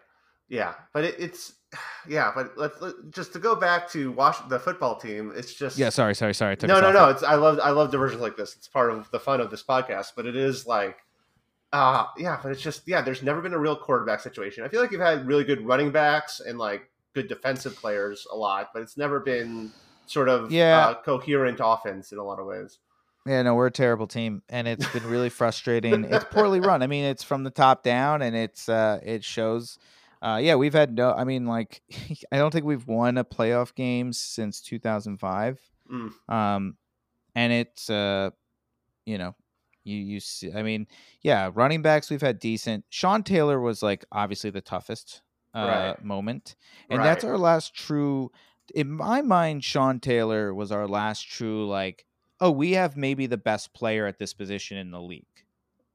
Yeah, 0.48 0.74
but 0.94 1.04
it, 1.04 1.16
it's 1.18 1.52
yeah, 2.08 2.32
but 2.34 2.56
let's 2.56 2.80
let, 2.80 2.94
just 3.10 3.34
to 3.34 3.38
go 3.38 3.54
back 3.54 3.88
to 3.90 4.10
watch 4.12 4.36
the 4.48 4.58
football 4.58 4.96
team. 4.96 5.32
It's 5.36 5.52
just 5.52 5.78
Yeah, 5.78 5.90
sorry, 5.90 6.14
sorry, 6.14 6.34
sorry. 6.34 6.56
No, 6.62 6.80
no, 6.80 6.90
no. 6.90 7.10
it. 7.10 7.12
It's 7.12 7.22
I 7.22 7.34
love 7.34 7.60
I 7.62 7.70
love 7.70 7.90
diversions 7.90 8.22
like 8.22 8.36
this. 8.38 8.56
It's 8.56 8.66
part 8.66 8.90
of 8.90 9.10
the 9.10 9.20
fun 9.20 9.42
of 9.42 9.50
this 9.50 9.62
podcast. 9.62 10.12
But 10.16 10.24
it 10.24 10.34
is 10.34 10.66
like, 10.66 10.96
uh 11.74 12.06
yeah. 12.16 12.40
But 12.42 12.52
it's 12.52 12.62
just 12.62 12.88
yeah. 12.88 13.02
There's 13.02 13.22
never 13.22 13.42
been 13.42 13.52
a 13.52 13.58
real 13.58 13.76
quarterback 13.76 14.20
situation. 14.20 14.64
I 14.64 14.68
feel 14.68 14.80
like 14.80 14.92
you've 14.92 15.02
had 15.02 15.26
really 15.26 15.44
good 15.44 15.64
running 15.66 15.92
backs 15.92 16.40
and 16.40 16.58
like 16.58 16.90
good 17.14 17.28
defensive 17.28 17.76
players 17.76 18.26
a 18.32 18.36
lot, 18.36 18.70
but 18.72 18.80
it's 18.80 18.96
never 18.96 19.20
been 19.20 19.70
sort 20.10 20.28
of 20.28 20.50
Yeah. 20.50 20.88
uh, 20.88 20.94
coherent 21.02 21.60
offense 21.62 22.12
in 22.12 22.18
a 22.18 22.24
lot 22.24 22.38
of 22.38 22.46
ways. 22.46 22.78
Yeah, 23.26 23.42
no, 23.42 23.54
we're 23.54 23.66
a 23.66 23.70
terrible 23.70 24.06
team, 24.06 24.42
and 24.48 24.66
it's 24.66 24.86
been 24.92 25.06
really 25.06 25.28
frustrating. 25.40 26.04
It's 26.04 26.24
poorly 26.30 26.58
run. 26.60 26.82
I 26.82 26.86
mean, 26.86 27.04
it's 27.04 27.22
from 27.22 27.44
the 27.44 27.50
top 27.50 27.82
down, 27.82 28.22
and 28.22 28.34
it's 28.34 28.68
uh, 28.68 28.98
it 29.04 29.22
shows. 29.24 29.78
Uh, 30.22 30.38
yeah, 30.42 30.54
we've 30.54 30.72
had 30.74 30.94
no. 30.96 31.12
I 31.12 31.24
mean, 31.24 31.46
like, 31.46 31.82
I 32.32 32.38
don't 32.38 32.50
think 32.50 32.64
we've 32.64 32.86
won 32.86 33.18
a 33.18 33.24
playoff 33.24 33.74
game 33.74 34.12
since 34.12 34.60
2005. 34.60 35.60
Mm. 35.92 36.12
Um, 36.32 36.76
and 37.34 37.52
it's 37.52 37.90
uh, 37.90 38.30
you 39.04 39.18
know, 39.18 39.34
you 39.84 39.96
you 39.98 40.20
see. 40.20 40.52
I 40.52 40.62
mean, 40.62 40.86
yeah, 41.22 41.50
running 41.54 41.82
backs 41.82 42.10
we've 42.10 42.20
had 42.22 42.38
decent. 42.38 42.84
Sean 42.88 43.22
Taylor 43.22 43.60
was 43.60 43.82
like 43.82 44.04
obviously 44.10 44.50
the 44.50 44.60
toughest 44.62 45.20
uh 45.54 45.94
Right. 45.96 46.04
moment, 46.04 46.56
and 46.88 47.02
that's 47.04 47.22
our 47.24 47.36
last 47.38 47.74
true. 47.74 48.30
In 48.74 48.90
my 48.90 49.22
mind, 49.22 49.64
Sean 49.64 50.00
Taylor 50.00 50.54
was 50.54 50.72
our 50.72 50.86
last 50.86 51.22
true 51.28 51.66
like 51.66 52.04
oh, 52.40 52.50
we 52.50 52.72
have 52.72 52.96
maybe 52.96 53.26
the 53.26 53.36
best 53.36 53.72
player 53.74 54.06
at 54.06 54.18
this 54.18 54.32
position 54.32 54.76
in 54.78 54.90
the 54.90 55.00
league. 55.00 55.26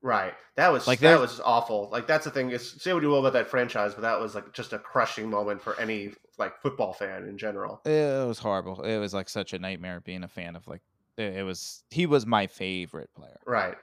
Right. 0.01 0.33
That 0.55 0.71
was 0.71 0.85
Like, 0.85 0.99
that 0.99 1.19
was 1.19 1.41
awful. 1.43 1.89
Like 1.91 2.05
that's 2.05 2.25
the 2.25 2.31
thing 2.31 2.51
is 2.51 2.75
say 2.79 2.93
what 2.93 3.01
you 3.01 3.09
will 3.09 3.19
about 3.19 3.33
that 3.33 3.47
franchise, 3.47 3.95
but 3.95 4.01
that 4.01 4.19
was 4.19 4.35
like 4.35 4.53
just 4.53 4.71
a 4.71 4.77
crushing 4.77 5.29
moment 5.29 5.61
for 5.61 5.79
any 5.79 6.11
like 6.37 6.61
football 6.61 6.93
fan 6.93 7.23
in 7.23 7.37
general. 7.39 7.81
It 7.85 8.27
was 8.27 8.37
horrible. 8.37 8.83
It 8.83 8.99
was 8.99 9.15
like 9.15 9.29
such 9.29 9.53
a 9.53 9.59
nightmare 9.59 10.01
being 10.01 10.23
a 10.23 10.27
fan 10.27 10.55
of 10.55 10.67
like 10.67 10.81
it 11.17 11.43
was 11.43 11.83
he 11.89 12.05
was 12.05 12.25
my 12.25 12.45
favorite 12.45 13.09
player. 13.15 13.39
Right. 13.47 13.75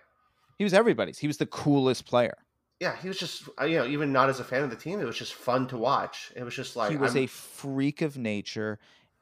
He 0.59 0.65
was 0.65 0.73
everybody's. 0.73 1.19
He 1.19 1.27
was 1.27 1.39
the 1.39 1.47
coolest 1.47 2.07
player. 2.07 2.37
Yeah, 2.83 2.97
he 3.01 3.07
was 3.07 3.17
just 3.19 3.49
uh, 3.61 3.65
you 3.65 3.77
know 3.79 3.87
even 3.87 4.13
not 4.13 4.29
as 4.29 4.41
a 4.41 4.45
fan 4.45 4.65
of 4.65 4.71
the 4.71 4.77
team, 4.77 5.01
it 5.01 5.05
was 5.05 5.17
just 5.17 5.35
fun 5.35 5.69
to 5.69 5.77
watch. 5.77 6.33
It 6.35 6.43
was 6.43 6.55
just 6.55 6.75
like 6.75 6.91
he 6.91 6.97
was 6.97 7.15
I'm- 7.15 7.25
a 7.25 7.27
freak 7.29 8.03
of 8.03 8.17
nature. 8.19 8.79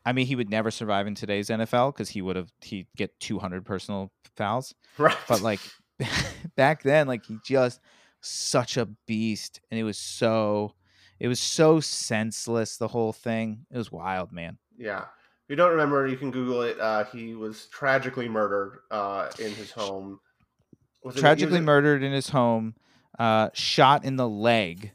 I 0.07 0.13
mean, 0.15 0.25
he 0.27 0.35
would 0.35 0.49
never 0.49 0.71
survive 0.71 1.07
in 1.07 1.15
today's 1.15 1.51
NFL 1.51 1.93
because 1.93 2.09
he 2.09 2.23
would 2.23 2.35
have 2.37 2.51
he'd 2.63 2.87
get 2.97 3.19
200 3.21 3.67
personal 3.67 4.11
fouls. 4.35 4.75
right. 4.97 5.15
But 5.29 5.43
like 5.43 5.61
back 6.57 6.83
then, 6.83 7.07
like 7.07 7.27
he 7.27 7.37
just 7.45 7.81
such 8.23 8.77
a 8.79 8.87
beast, 9.07 9.61
and 9.71 9.79
it 9.79 9.83
was 9.85 9.99
so 9.99 10.75
it 11.19 11.29
was 11.29 11.39
so 11.39 11.81
senseless. 11.81 12.79
The 12.79 12.89
whole 12.89 13.13
thing 13.13 13.67
it 13.71 13.77
was 13.77 13.93
wild, 13.93 14.33
man. 14.33 14.57
yeah. 14.79 15.05
If 15.45 15.55
you 15.55 15.57
don't 15.57 15.73
remember, 15.73 16.07
you 16.07 16.17
can 16.17 16.31
Google 16.31 16.63
it. 16.63 16.79
Uh, 16.81 17.05
he 17.05 17.35
was 17.35 17.67
tragically 17.67 18.29
murdered 18.29 18.79
uh, 18.91 19.29
in 19.41 19.51
his 19.53 19.71
home. 19.73 20.21
Was 21.03 21.17
it- 21.17 21.21
Tragically 21.21 21.51
was 21.55 21.59
in- 21.59 21.65
murdered 21.65 22.03
in 22.05 22.13
his 22.13 22.29
home, 22.29 22.75
uh, 23.21 23.51
shot 23.53 24.05
in 24.05 24.17
the 24.17 24.29
leg, 24.29 24.93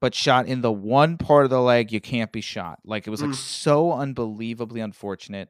but 0.00 0.14
shot 0.14 0.46
in 0.46 0.60
the 0.60 0.70
one 0.70 1.16
part 1.18 1.44
of 1.44 1.50
the 1.50 1.60
leg 1.60 1.90
you 1.90 2.00
can't 2.00 2.30
be 2.30 2.40
shot. 2.42 2.78
Like 2.84 3.06
it 3.06 3.10
was 3.10 3.22
like 3.22 3.30
Mm. 3.30 3.34
so 3.34 3.92
unbelievably 3.92 4.80
unfortunate. 4.80 5.48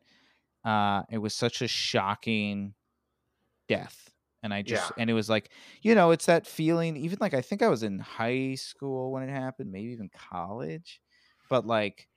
Uh, 0.64 1.03
it 1.11 1.19
was 1.19 1.35
such 1.35 1.61
a 1.62 1.69
shocking 1.69 2.75
death. 3.69 4.11
And 4.42 4.55
I 4.55 4.62
just 4.62 4.90
Yeah. 4.90 5.03
and 5.03 5.11
it 5.11 5.14
was 5.14 5.29
like, 5.29 5.51
you 5.83 5.95
know, 5.97 6.12
it's 6.12 6.27
that 6.27 6.47
feeling, 6.47 6.97
even 6.97 7.19
like 7.21 7.35
I 7.35 7.42
think 7.42 7.62
I 7.62 7.69
was 7.69 7.83
in 7.83 7.99
high 7.99 8.55
school 8.55 9.11
when 9.11 9.25
it 9.25 9.31
happened, 9.31 9.73
maybe 9.73 9.90
even 9.92 10.09
college. 10.11 11.01
But 11.51 11.66
like 11.66 12.09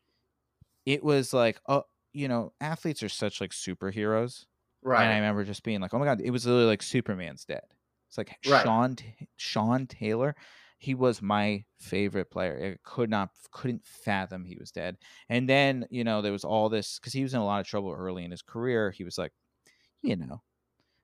it 0.85 1.03
was 1.03 1.33
like, 1.33 1.59
oh, 1.67 1.83
you 2.13 2.27
know, 2.27 2.53
athletes 2.61 3.01
are 3.03 3.09
such 3.09 3.41
like 3.41 3.51
superheroes. 3.51 4.45
Right. 4.83 5.03
And 5.03 5.11
I 5.13 5.15
remember 5.17 5.43
just 5.43 5.63
being 5.63 5.81
like, 5.81 5.93
"Oh 5.93 5.99
my 5.99 6.05
god!" 6.05 6.21
It 6.21 6.31
was 6.31 6.45
literally 6.45 6.67
like 6.67 6.81
Superman's 6.81 7.45
dead. 7.45 7.63
It's 8.09 8.19
like 8.19 8.37
Right. 8.43 8.73
Sean 8.73 8.97
Sean 9.37 9.87
Taylor. 9.87 10.35
He 10.79 10.95
was 10.95 11.21
my 11.21 11.65
favorite 11.79 12.31
player. 12.31 12.77
I 12.77 12.89
could 12.89 13.09
not 13.09 13.31
couldn't 13.51 13.85
fathom 13.85 14.45
he 14.45 14.57
was 14.57 14.71
dead. 14.71 14.97
And 15.29 15.49
then 15.49 15.87
you 15.91 16.03
know 16.03 16.21
there 16.23 16.33
was 16.33 16.45
all 16.45 16.69
this 16.69 16.99
because 16.99 17.13
he 17.13 17.23
was 17.23 17.33
in 17.35 17.41
a 17.41 17.45
lot 17.45 17.61
of 17.61 17.67
trouble 17.67 17.91
early 17.93 18.25
in 18.25 18.31
his 18.31 18.43
career. 18.43 18.91
He 18.91 19.05
was 19.05 19.17
like, 19.19 19.33
you 20.03 20.15
know, 20.17 20.43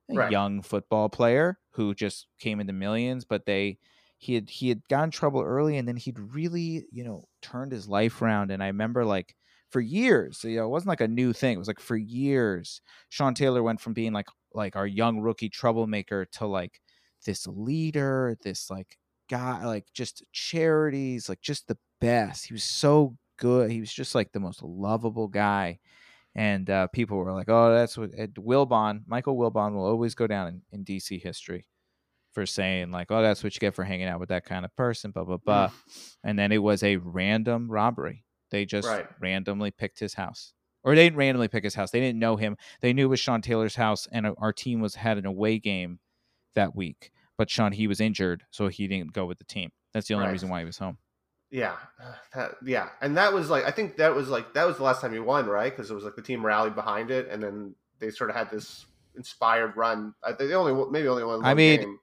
a 0.10 0.16
Right. 0.16 0.30
young 0.30 0.62
football 0.62 1.10
player 1.10 1.60
who 1.72 1.94
just 1.96 2.28
came 2.40 2.60
into 2.60 2.74
millions, 2.74 3.26
but 3.26 3.46
they 3.46 3.80
he 4.18 4.36
had 4.36 4.50
he 4.50 4.70
had 4.70 4.88
gotten 4.88 5.06
in 5.06 5.12
trouble 5.12 5.42
early, 5.42 5.78
and 5.78 5.88
then 5.88 5.98
he'd 5.98 6.20
really 6.20 6.88
you 6.92 7.04
know 7.04 7.26
turned 7.42 7.72
his 7.72 7.88
life 7.88 8.22
around. 8.22 8.52
And 8.52 8.64
I 8.64 8.68
remember 8.68 9.06
like 9.06 9.36
for 9.70 9.82
years, 9.82 10.44
you 10.44 10.58
know, 10.58 10.66
it 10.66 10.70
wasn't 10.70 10.90
like 10.90 11.02
a 11.02 11.08
new 11.08 11.34
thing. 11.34 11.56
It 11.56 11.60
was 11.60 11.68
like 11.68 11.80
for 11.80 11.98
years, 11.98 12.82
Sean 13.10 13.34
Taylor 13.34 13.64
went 13.64 13.82
from 13.82 13.94
being 13.94 14.14
like 14.14 14.28
like 14.54 14.76
our 14.76 14.88
young 14.88 15.20
rookie 15.20 15.50
troublemaker 15.50 16.26
to 16.34 16.48
like 16.48 16.80
this 17.26 17.46
leader, 17.48 18.38
this 18.44 18.70
like 18.70 18.98
guy, 19.30 19.66
like 19.66 19.86
just 19.94 20.24
charities, 20.32 21.28
like 21.30 21.42
just 21.42 21.68
the 21.68 21.78
best. 22.00 22.46
He 22.48 22.54
was 22.54 22.64
so 22.64 23.18
good. 23.38 23.72
He 23.72 23.80
was 23.80 23.94
just 23.94 24.16
like 24.16 24.32
the 24.32 24.40
most 24.40 24.64
lovable 24.64 25.28
guy. 25.28 25.80
And 26.36 26.70
uh, 26.70 26.88
people 26.88 27.18
were 27.18 27.32
like, 27.32 27.50
"Oh, 27.50 27.74
that's 27.74 27.98
what 27.98 28.12
Ed 28.18 28.36
Wilbon, 28.36 29.04
Michael 29.08 29.38
Wilbon, 29.38 29.74
will 29.74 29.86
always 29.86 30.16
go 30.16 30.28
down 30.28 30.48
in, 30.48 30.62
in 30.72 30.84
DC 30.86 31.22
history 31.22 31.66
for 32.34 32.46
saying 32.46 32.92
like, 32.92 33.10
oh, 33.10 33.22
that's 33.22 33.42
what 33.44 33.56
you 33.56 33.60
get 33.60 33.74
for 33.74 33.86
hanging 33.86 34.08
out 34.08 34.20
with 34.20 34.30
that 34.30 34.44
kind 34.46 34.66
of 34.66 34.76
person." 34.76 35.12
Blah 35.12 35.24
blah 35.24 35.38
blah. 35.38 35.70
And 36.24 36.38
then 36.40 36.52
it 36.52 36.58
was 36.58 36.82
a 36.84 36.98
random 36.98 37.70
robbery. 37.72 38.26
They 38.52 38.66
just 38.66 38.88
Right. 38.88 39.06
randomly 39.20 39.72
picked 39.72 40.00
his 40.00 40.16
house, 40.16 40.54
or 40.84 40.94
they 40.96 41.04
didn't 41.06 41.18
randomly 41.18 41.48
pick 41.48 41.64
his 41.64 41.76
house. 41.76 41.92
They 41.92 42.00
didn't 42.02 42.20
know 42.20 42.36
him. 42.36 42.58
They 42.82 42.94
knew 42.94 43.06
it 43.06 43.10
was 43.10 43.20
Sean 43.20 43.42
Taylor's 43.42 43.76
house, 43.76 44.08
and 44.12 44.26
uh, 44.26 44.34
our 44.38 44.52
team 44.52 44.82
was 44.82 44.96
had 44.96 45.18
an 45.18 45.26
away 45.26 45.58
game 45.60 46.00
that 46.56 46.76
week. 46.76 47.12
But 47.38 47.50
Sean, 47.50 47.72
he 47.74 47.88
was 47.88 48.00
injured, 48.00 48.44
so 48.52 48.68
he 48.68 48.88
didn't 48.88 49.14
go 49.14 49.26
with 49.26 49.38
the 49.38 49.44
team. 49.44 49.72
That's 49.94 50.08
the 50.08 50.14
only 50.14 50.28
Right. 50.28 50.32
reason 50.32 50.50
why 50.50 50.60
he 50.60 50.66
was 50.66 50.78
home. 50.78 50.98
Yeah, 51.52 51.76
that, 52.34 52.56
yeah, 52.66 52.90
and 53.02 53.16
that 53.18 53.32
was 53.32 53.50
like 53.50 53.66
I 53.66 53.72
think 53.72 53.98
that 53.98 54.14
was 54.14 54.28
like 54.30 54.54
that 54.56 54.66
was 54.66 54.78
the 54.78 54.84
last 54.84 55.00
time 55.02 55.14
he 55.14 55.20
won, 55.20 55.46
right? 55.46 55.72
Because 55.74 55.92
it 55.92 55.94
was 55.94 56.04
like 56.04 56.16
the 56.16 56.22
team 56.22 56.46
rallied 56.46 56.76
behind 56.76 57.12
it, 57.12 57.30
and 57.30 57.42
then 57.42 57.76
they 58.00 58.10
sort 58.10 58.30
of 58.30 58.36
had 58.36 58.50
this 58.50 58.86
inspired 59.16 59.78
run. 59.78 60.14
They 60.40 60.54
only 60.54 60.74
maybe 60.92 61.08
only 61.08 61.24
won. 61.24 61.38
One 61.38 61.46
I 61.46 61.54
mean, 61.54 61.80
game, 61.82 62.00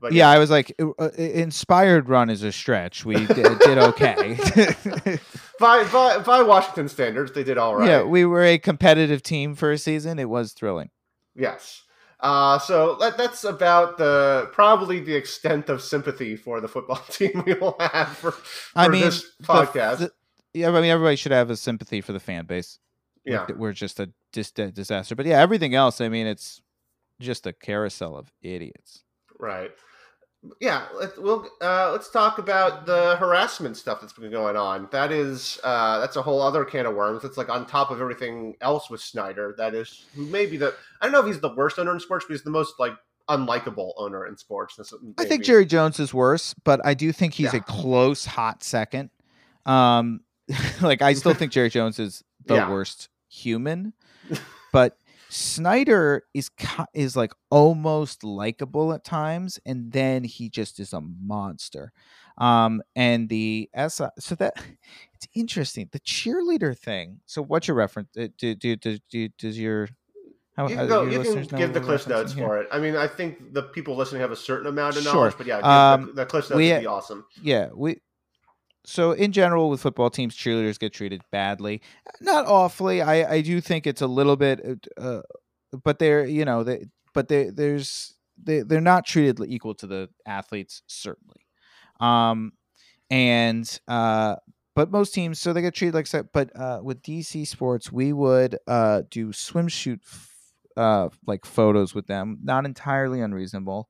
but 0.00 0.12
yeah, 0.12 0.28
I 0.28 0.38
was 0.38 0.50
like, 0.50 0.74
uh, 0.80 1.10
inspired 1.16 2.08
run 2.08 2.30
is 2.30 2.42
a 2.42 2.50
stretch. 2.52 3.04
We 3.04 3.26
did, 3.26 3.58
did 3.58 3.78
okay. 3.78 4.38
by, 5.60 5.84
by 5.84 6.18
by 6.18 6.42
Washington 6.42 6.88
standards, 6.88 7.32
they 7.32 7.44
did 7.44 7.58
all 7.58 7.76
right. 7.76 7.88
Yeah, 7.88 8.02
we 8.02 8.24
were 8.24 8.42
a 8.42 8.58
competitive 8.58 9.22
team 9.22 9.54
for 9.54 9.70
a 9.70 9.78
season. 9.78 10.18
It 10.18 10.28
was 10.28 10.52
thrilling. 10.52 10.90
Yes. 11.34 11.82
Uh, 12.20 12.58
so 12.58 12.96
that, 12.96 13.18
that's 13.18 13.44
about 13.44 13.98
the 13.98 14.48
probably 14.52 15.00
the 15.00 15.14
extent 15.14 15.68
of 15.68 15.82
sympathy 15.82 16.34
for 16.34 16.60
the 16.60 16.68
football 16.68 16.96
team 17.10 17.42
we 17.46 17.54
will 17.54 17.76
have 17.78 18.08
for, 18.16 18.30
for 18.32 18.78
I 18.78 18.88
mean, 18.88 19.02
this 19.02 19.24
podcast. 19.42 19.98
the- 19.98 20.12
yeah, 20.54 20.68
I 20.68 20.80
mean, 20.80 20.84
everybody 20.84 21.16
should 21.16 21.32
have 21.32 21.50
a 21.50 21.56
sympathy 21.56 22.00
for 22.00 22.12
the 22.12 22.20
fan 22.20 22.46
base. 22.46 22.78
Yeah, 23.26 23.46
we're 23.56 23.72
just 23.72 24.00
a 24.00 24.10
dis- 24.32 24.52
a 24.56 24.70
disaster. 24.70 25.14
But 25.14 25.26
yeah, 25.26 25.40
everything 25.40 25.74
else, 25.74 26.00
I 26.00 26.08
mean, 26.08 26.26
it's 26.26 26.62
just 27.20 27.46
a 27.46 27.52
carousel 27.52 28.16
of 28.16 28.32
idiots. 28.40 29.02
Right. 29.38 29.72
Yeah, 30.60 30.86
let's 30.94 31.16
we'll 31.18 31.48
uh, 31.60 31.90
let's 31.92 32.08
talk 32.10 32.38
about 32.38 32.86
the 32.86 33.16
harassment 33.16 33.76
stuff 33.76 34.00
that's 34.00 34.12
been 34.12 34.30
going 34.30 34.56
on. 34.56 34.88
That 34.92 35.10
is 35.10 35.58
uh, 35.64 35.98
that's 35.98 36.14
a 36.16 36.22
whole 36.22 36.40
other 36.40 36.64
can 36.64 36.86
of 36.86 36.94
worms. 36.94 37.24
It's 37.24 37.36
like 37.36 37.48
on 37.48 37.66
top 37.66 37.90
of 37.90 38.00
everything 38.00 38.54
else 38.60 38.88
with 38.88 39.00
Snyder. 39.00 39.54
That 39.58 39.74
is 39.74 40.04
who 40.14 40.24
may 40.26 40.46
be 40.46 40.56
the 40.56 40.72
I 41.00 41.06
don't 41.06 41.12
know 41.12 41.20
if 41.20 41.26
he's 41.26 41.40
the 41.40 41.54
worst 41.54 41.78
owner 41.80 41.92
in 41.92 41.98
sports, 42.00 42.26
but 42.28 42.34
he's 42.34 42.44
the 42.44 42.50
most 42.50 42.74
like 42.78 42.92
unlikable 43.28 43.92
owner 43.96 44.24
in 44.26 44.36
sports. 44.36 44.78
I 45.18 45.24
think 45.24 45.42
Jerry 45.42 45.66
Jones 45.66 45.98
is 45.98 46.14
worse, 46.14 46.54
but 46.62 46.80
I 46.84 46.94
do 46.94 47.10
think 47.10 47.34
he's 47.34 47.52
Yeah. 47.52 47.58
a 47.58 47.62
close 47.62 48.24
hot 48.24 48.62
second. 48.62 49.10
Um, 49.64 50.20
like 50.80 51.02
I 51.02 51.14
still 51.14 51.34
think 51.34 51.50
Jerry 51.50 51.70
Jones 51.70 51.98
is 51.98 52.22
the 52.44 52.54
Yeah. 52.54 52.70
worst 52.70 53.08
human, 53.28 53.94
but 54.72 54.96
Snyder 55.28 56.22
is 56.34 56.50
is 56.94 57.16
like 57.16 57.32
almost 57.50 58.22
likable 58.24 58.92
at 58.92 59.04
times, 59.04 59.58
and 59.66 59.92
then 59.92 60.24
he 60.24 60.48
just 60.48 60.78
is 60.80 60.92
a 60.92 61.00
monster. 61.00 61.92
Um, 62.38 62.82
and 62.94 63.28
the 63.28 63.68
S 63.74 64.00
so 64.18 64.34
that 64.36 64.54
it's 65.14 65.26
interesting. 65.34 65.88
The 65.92 66.00
cheerleader 66.00 66.76
thing. 66.78 67.20
So 67.26 67.42
what's 67.42 67.66
your 67.68 67.76
reference? 67.76 68.08
Uh, 68.16 68.28
Do 68.38 68.54
do 68.54 68.76
do, 68.76 68.98
do 69.10 69.28
does 69.38 69.58
your 69.58 69.88
how, 70.56 70.68
You 70.68 70.74
uh, 70.76 70.78
can 70.78 70.88
go. 70.88 71.02
You 71.04 71.20
can 71.22 71.58
give 71.58 71.74
the 71.74 71.80
Cliff 71.80 72.06
notes 72.08 72.32
here? 72.32 72.46
for 72.46 72.58
it. 72.62 72.68
I 72.72 72.78
mean, 72.78 72.96
I 72.96 73.06
think 73.06 73.52
the 73.52 73.62
people 73.62 73.94
listening 73.94 74.22
have 74.22 74.32
a 74.32 74.36
certain 74.36 74.66
amount 74.66 74.96
of 74.96 75.02
Sure. 75.02 75.12
knowledge, 75.14 75.34
but 75.36 75.46
yeah, 75.46 75.58
Um, 75.58 76.06
the, 76.06 76.12
the 76.12 76.26
Cliff 76.26 76.48
notes 76.48 76.56
we- 76.56 76.72
would 76.72 76.80
be 76.80 76.86
awesome. 76.86 77.26
yeah 77.42 77.68
we 77.74 78.00
so 78.86 79.12
in 79.12 79.32
general 79.32 79.68
with 79.68 79.80
football 79.82 80.10
teams 80.10 80.36
cheerleaders 80.36 80.78
get 80.78 80.92
treated 80.92 81.22
badly. 81.32 81.82
Not 82.20 82.46
awfully. 82.46 83.02
I 83.02 83.34
i 83.36 83.40
do 83.40 83.60
think 83.60 83.86
it's 83.86 84.02
a 84.02 84.06
little 84.06 84.36
bit 84.36 84.60
uh 84.96 85.22
but 85.84 85.98
they're 85.98 86.24
you 86.26 86.44
know 86.44 86.62
they 86.64 86.86
but 87.12 87.28
they 87.28 87.50
there's 87.50 88.14
they, 88.42 88.60
they're 88.60 88.80
not 88.80 89.06
treated 89.06 89.40
equal 89.46 89.74
to 89.76 89.86
the 89.86 90.08
athletes 90.26 90.82
certainly. 90.86 91.46
Um 92.00 92.52
and 93.10 93.80
uh 93.88 94.36
but 94.74 94.90
most 94.90 95.14
teams 95.14 95.40
so 95.40 95.52
they 95.52 95.62
get 95.62 95.74
treated 95.74 95.94
like 95.94 96.06
so 96.06 96.24
but 96.32 96.50
uh 96.56 96.80
with 96.82 97.02
dc 97.02 97.46
sports 97.46 97.92
we 97.92 98.12
would 98.12 98.58
uh 98.66 99.02
do 99.10 99.28
swimsuit 99.28 100.00
f- 100.04 100.36
uh 100.76 101.08
like 101.26 101.44
photos 101.44 101.94
with 101.94 102.06
them. 102.06 102.38
Not 102.42 102.64
entirely 102.66 103.20
unreasonable 103.20 103.88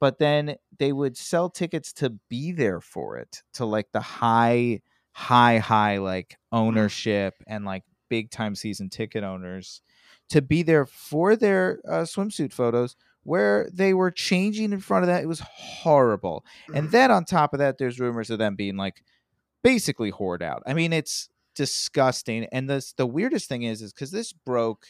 but 0.00 0.18
then 0.18 0.56
they 0.78 0.92
would 0.92 1.16
sell 1.16 1.50
tickets 1.50 1.92
to 1.94 2.10
be 2.28 2.52
there 2.52 2.80
for 2.80 3.16
it 3.18 3.42
to 3.54 3.64
like 3.64 3.90
the 3.92 4.00
high 4.00 4.80
high 5.12 5.58
high 5.58 5.98
like 5.98 6.36
ownership 6.52 7.34
and 7.46 7.64
like 7.64 7.82
big 8.08 8.30
time 8.30 8.54
season 8.54 8.88
ticket 8.88 9.24
owners 9.24 9.82
to 10.30 10.40
be 10.40 10.62
there 10.62 10.86
for 10.86 11.34
their 11.34 11.80
uh, 11.88 12.02
swimsuit 12.02 12.52
photos 12.52 12.94
where 13.24 13.68
they 13.72 13.92
were 13.92 14.10
changing 14.10 14.72
in 14.72 14.80
front 14.80 15.02
of 15.02 15.08
that 15.08 15.22
it 15.22 15.26
was 15.26 15.40
horrible. 15.40 16.44
And 16.72 16.90
then 16.90 17.10
on 17.10 17.24
top 17.24 17.52
of 17.52 17.58
that 17.58 17.78
there's 17.78 17.98
rumors 17.98 18.30
of 18.30 18.38
them 18.38 18.54
being 18.54 18.76
like 18.76 19.02
basically 19.62 20.12
whored 20.12 20.42
out. 20.42 20.62
I 20.66 20.74
mean 20.74 20.92
it's 20.92 21.28
disgusting 21.54 22.46
and 22.52 22.70
this 22.70 22.92
the 22.92 23.06
weirdest 23.06 23.48
thing 23.48 23.64
is 23.64 23.82
is 23.82 23.92
because 23.92 24.12
this 24.12 24.32
broke 24.32 24.86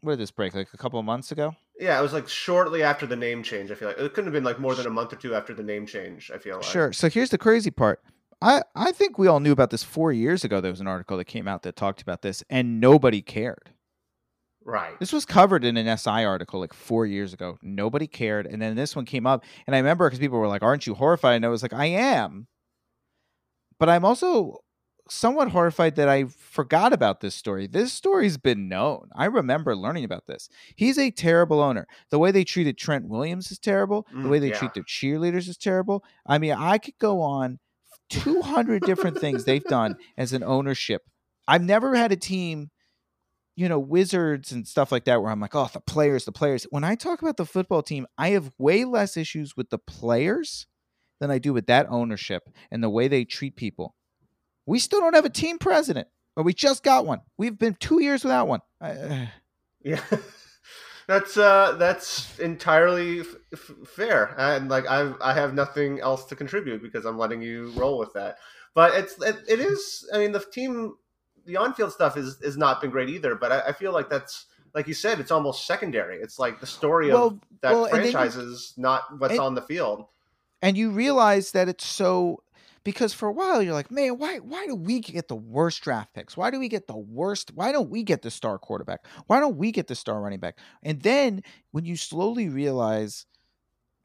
where 0.00 0.16
did 0.16 0.22
this 0.22 0.30
break? 0.30 0.54
Like 0.54 0.68
a 0.72 0.78
couple 0.78 0.98
of 0.98 1.04
months 1.04 1.30
ago 1.30 1.56
Yeah, 1.78 1.98
it 1.98 2.02
was 2.02 2.12
like 2.12 2.28
shortly 2.28 2.82
after 2.82 3.06
the 3.06 3.16
name 3.16 3.42
change. 3.42 3.70
I 3.70 3.74
feel 3.74 3.88
like 3.88 3.98
it 3.98 4.12
couldn't 4.12 4.26
have 4.26 4.32
been 4.32 4.44
like 4.44 4.58
more 4.58 4.74
than 4.74 4.86
a 4.86 4.90
month 4.90 5.12
or 5.12 5.16
two 5.16 5.34
after 5.34 5.54
the 5.54 5.62
name 5.62 5.86
change. 5.86 6.30
I 6.34 6.38
feel 6.38 6.56
like 6.56 6.64
Sure. 6.64 6.92
So 6.92 7.08
here's 7.08 7.30
the 7.30 7.38
crazy 7.38 7.70
part. 7.70 8.02
I, 8.40 8.62
I 8.74 8.92
think 8.92 9.18
we 9.18 9.26
all 9.26 9.40
knew 9.40 9.52
about 9.52 9.70
this 9.70 9.82
four 9.82 10.12
years 10.12 10.44
ago. 10.44 10.60
There 10.60 10.70
was 10.70 10.80
an 10.80 10.86
article 10.86 11.16
that 11.16 11.24
came 11.24 11.48
out 11.48 11.62
that 11.62 11.76
talked 11.76 12.02
about 12.02 12.22
this, 12.22 12.44
and 12.48 12.80
nobody 12.80 13.20
cared. 13.20 13.70
right. 14.64 14.98
This 15.00 15.12
was 15.12 15.24
covered 15.24 15.64
in 15.64 15.76
an 15.76 15.96
SI 15.98 16.24
article 16.24 16.60
like 16.60 16.72
four 16.72 17.06
years 17.06 17.32
ago. 17.32 17.58
Nobody 17.62 18.06
cared. 18.06 18.46
And 18.46 18.62
then 18.62 18.76
this 18.76 18.94
one 18.94 19.04
came 19.04 19.26
up, 19.26 19.44
and 19.66 19.74
I 19.74 19.78
remember 19.78 20.06
because 20.06 20.20
people 20.20 20.38
were 20.38 20.48
like, 20.48 20.62
Aren't 20.62 20.86
you 20.86 20.94
horrified? 20.94 21.36
And 21.36 21.44
I 21.44 21.48
was 21.48 21.62
like, 21.62 21.72
I 21.72 21.86
am. 21.86 22.46
But 23.78 23.88
I'm 23.88 24.04
also 24.04 24.58
somewhat 25.10 25.50
horrified 25.50 25.96
that 25.96 26.08
I 26.08 26.24
forgot 26.24 26.92
about 26.92 27.20
this 27.20 27.34
story. 27.34 27.66
This 27.66 27.92
story's 27.92 28.36
been 28.36 28.68
known. 28.68 29.08
I 29.16 29.26
remember 29.26 29.74
learning 29.76 30.04
about 30.04 30.26
this. 30.26 30.48
He's 30.76 30.98
a 30.98 31.10
terrible 31.10 31.60
owner. 31.60 31.86
The 32.10 32.18
way 32.18 32.30
they 32.30 32.44
treated 32.44 32.76
Trent 32.78 33.08
Williams 33.08 33.50
is 33.50 33.58
terrible. 33.58 34.06
the 34.10 34.18
Mm, 34.18 34.30
way 34.30 34.38
they 34.38 34.48
yeah. 34.48 34.58
treat 34.58 34.74
their 34.74 34.82
cheerleaders 34.84 35.48
is 35.48 35.56
terrible. 35.56 36.04
I 36.26 36.38
mean, 36.38 36.52
I 36.52 36.78
could 36.78 36.98
go 36.98 37.20
on 37.20 37.58
200 38.10 38.82
different 38.82 39.18
things 39.18 39.44
they've 39.44 39.64
done 39.64 39.96
as 40.18 40.32
an 40.32 40.42
ownership. 40.42 41.02
I've 41.46 41.62
never 41.62 41.94
had 41.94 42.12
a 42.12 42.16
team, 42.16 42.70
you 43.56 43.68
know, 43.68 43.78
wizards 43.78 44.52
and 44.52 44.66
stuff 44.68 44.92
like 44.92 45.04
that 45.04 45.22
where 45.22 45.30
I'm 45.30 45.40
like, 45.40 45.54
oh, 45.54 45.68
the 45.72 45.80
players, 45.80 46.24
the 46.24 46.32
players. 46.32 46.64
When 46.70 46.84
I 46.84 46.94
talk 46.94 47.22
about 47.22 47.36
the 47.36 47.46
football 47.46 47.82
team, 47.82 48.06
I 48.16 48.30
have 48.30 48.52
way 48.58 48.84
less 48.84 49.16
issues 49.16 49.56
with 49.56 49.70
the 49.70 49.78
players 49.78 50.66
than 51.20 51.30
I 51.30 51.38
do 51.38 51.52
with 51.52 51.66
that 51.66 51.86
ownership 51.90 52.44
and 52.70 52.82
the 52.82 52.90
way 52.90 53.08
they 53.08 53.24
treat 53.24 53.56
people. 53.56 53.94
We 54.68 54.78
still 54.78 55.00
don't 55.00 55.14
have 55.14 55.24
a 55.24 55.30
team 55.30 55.58
president, 55.58 56.08
but 56.36 56.42
we 56.44 56.52
just 56.52 56.82
got 56.82 57.06
one. 57.06 57.20
We've 57.38 57.58
been 57.58 57.74
two 57.80 58.02
years 58.02 58.22
without 58.22 58.48
one. 58.48 58.60
I, 58.80 59.30
Yeah, 59.82 60.02
that's 61.06 61.36
uh, 61.36 61.76
that's 61.78 62.38
entirely 62.40 63.20
f- 63.20 63.36
f- 63.52 63.70
fair, 63.86 64.34
and 64.36 64.68
like 64.68 64.86
I 64.86 65.12
I 65.22 65.32
have 65.32 65.54
nothing 65.54 66.00
else 66.00 66.24
to 66.26 66.36
contribute 66.36 66.82
because 66.82 67.06
I'm 67.06 67.16
letting 67.16 67.40
you 67.40 67.70
roll 67.76 67.96
with 67.98 68.12
that. 68.14 68.38
But 68.74 68.94
it's 68.94 69.14
it, 69.22 69.36
it 69.48 69.60
is. 69.60 70.06
I 70.12 70.18
mean, 70.18 70.32
the 70.32 70.40
team, 70.40 70.96
the 71.46 71.56
on-field 71.56 71.92
stuff 71.92 72.16
is 72.16 72.38
has 72.44 72.56
not 72.56 72.80
been 72.82 72.90
great 72.90 73.08
either. 73.08 73.36
But 73.36 73.52
I, 73.52 73.60
I 73.68 73.72
feel 73.72 73.92
like 73.92 74.10
that's 74.10 74.46
like 74.74 74.86
you 74.88 74.94
said, 74.94 75.20
it's 75.20 75.30
almost 75.30 75.66
secondary. 75.66 76.16
It's 76.18 76.38
like 76.38 76.60
the 76.60 76.66
story 76.66 77.10
of 77.10 77.38
that 77.62 77.72
well, 77.72 77.88
then 77.90 78.12
you- 78.12 78.18
is 78.18 78.74
not 78.76 79.18
what's 79.18 79.32
and- 79.32 79.40
on 79.40 79.54
the 79.54 79.62
field. 79.62 80.06
and 80.60 80.76
you 80.76 80.90
realize 80.90 81.52
that 81.52 81.68
it's 81.68 81.86
so 81.86 82.42
because 82.84 83.12
for 83.12 83.28
a 83.28 83.32
while 83.32 83.62
you're 83.62 83.74
like, 83.74 83.90
man, 83.90 84.18
why 84.18 84.38
why 84.38 84.66
do 84.66 84.74
we 84.74 85.00
get 85.00 85.28
the 85.28 85.36
worst 85.36 85.82
draft 85.82 86.14
picks? 86.14 86.36
Why 86.36 86.50
do 86.50 86.58
we 86.58 86.68
get 86.68 86.86
the 86.86 86.96
worst? 86.96 87.52
Why 87.54 87.72
don't 87.72 87.90
we 87.90 88.02
get 88.02 88.22
the 88.22 88.30
star 88.30 88.58
quarterback? 88.58 89.06
Why 89.26 89.40
don't 89.40 89.56
we 89.56 89.72
get 89.72 89.86
the 89.88 89.94
star 89.94 90.20
running 90.20 90.40
back? 90.40 90.58
And 90.82 91.02
then 91.02 91.42
when 91.72 91.84
you 91.84 91.96
slowly 91.96 92.48
realize 92.48 93.26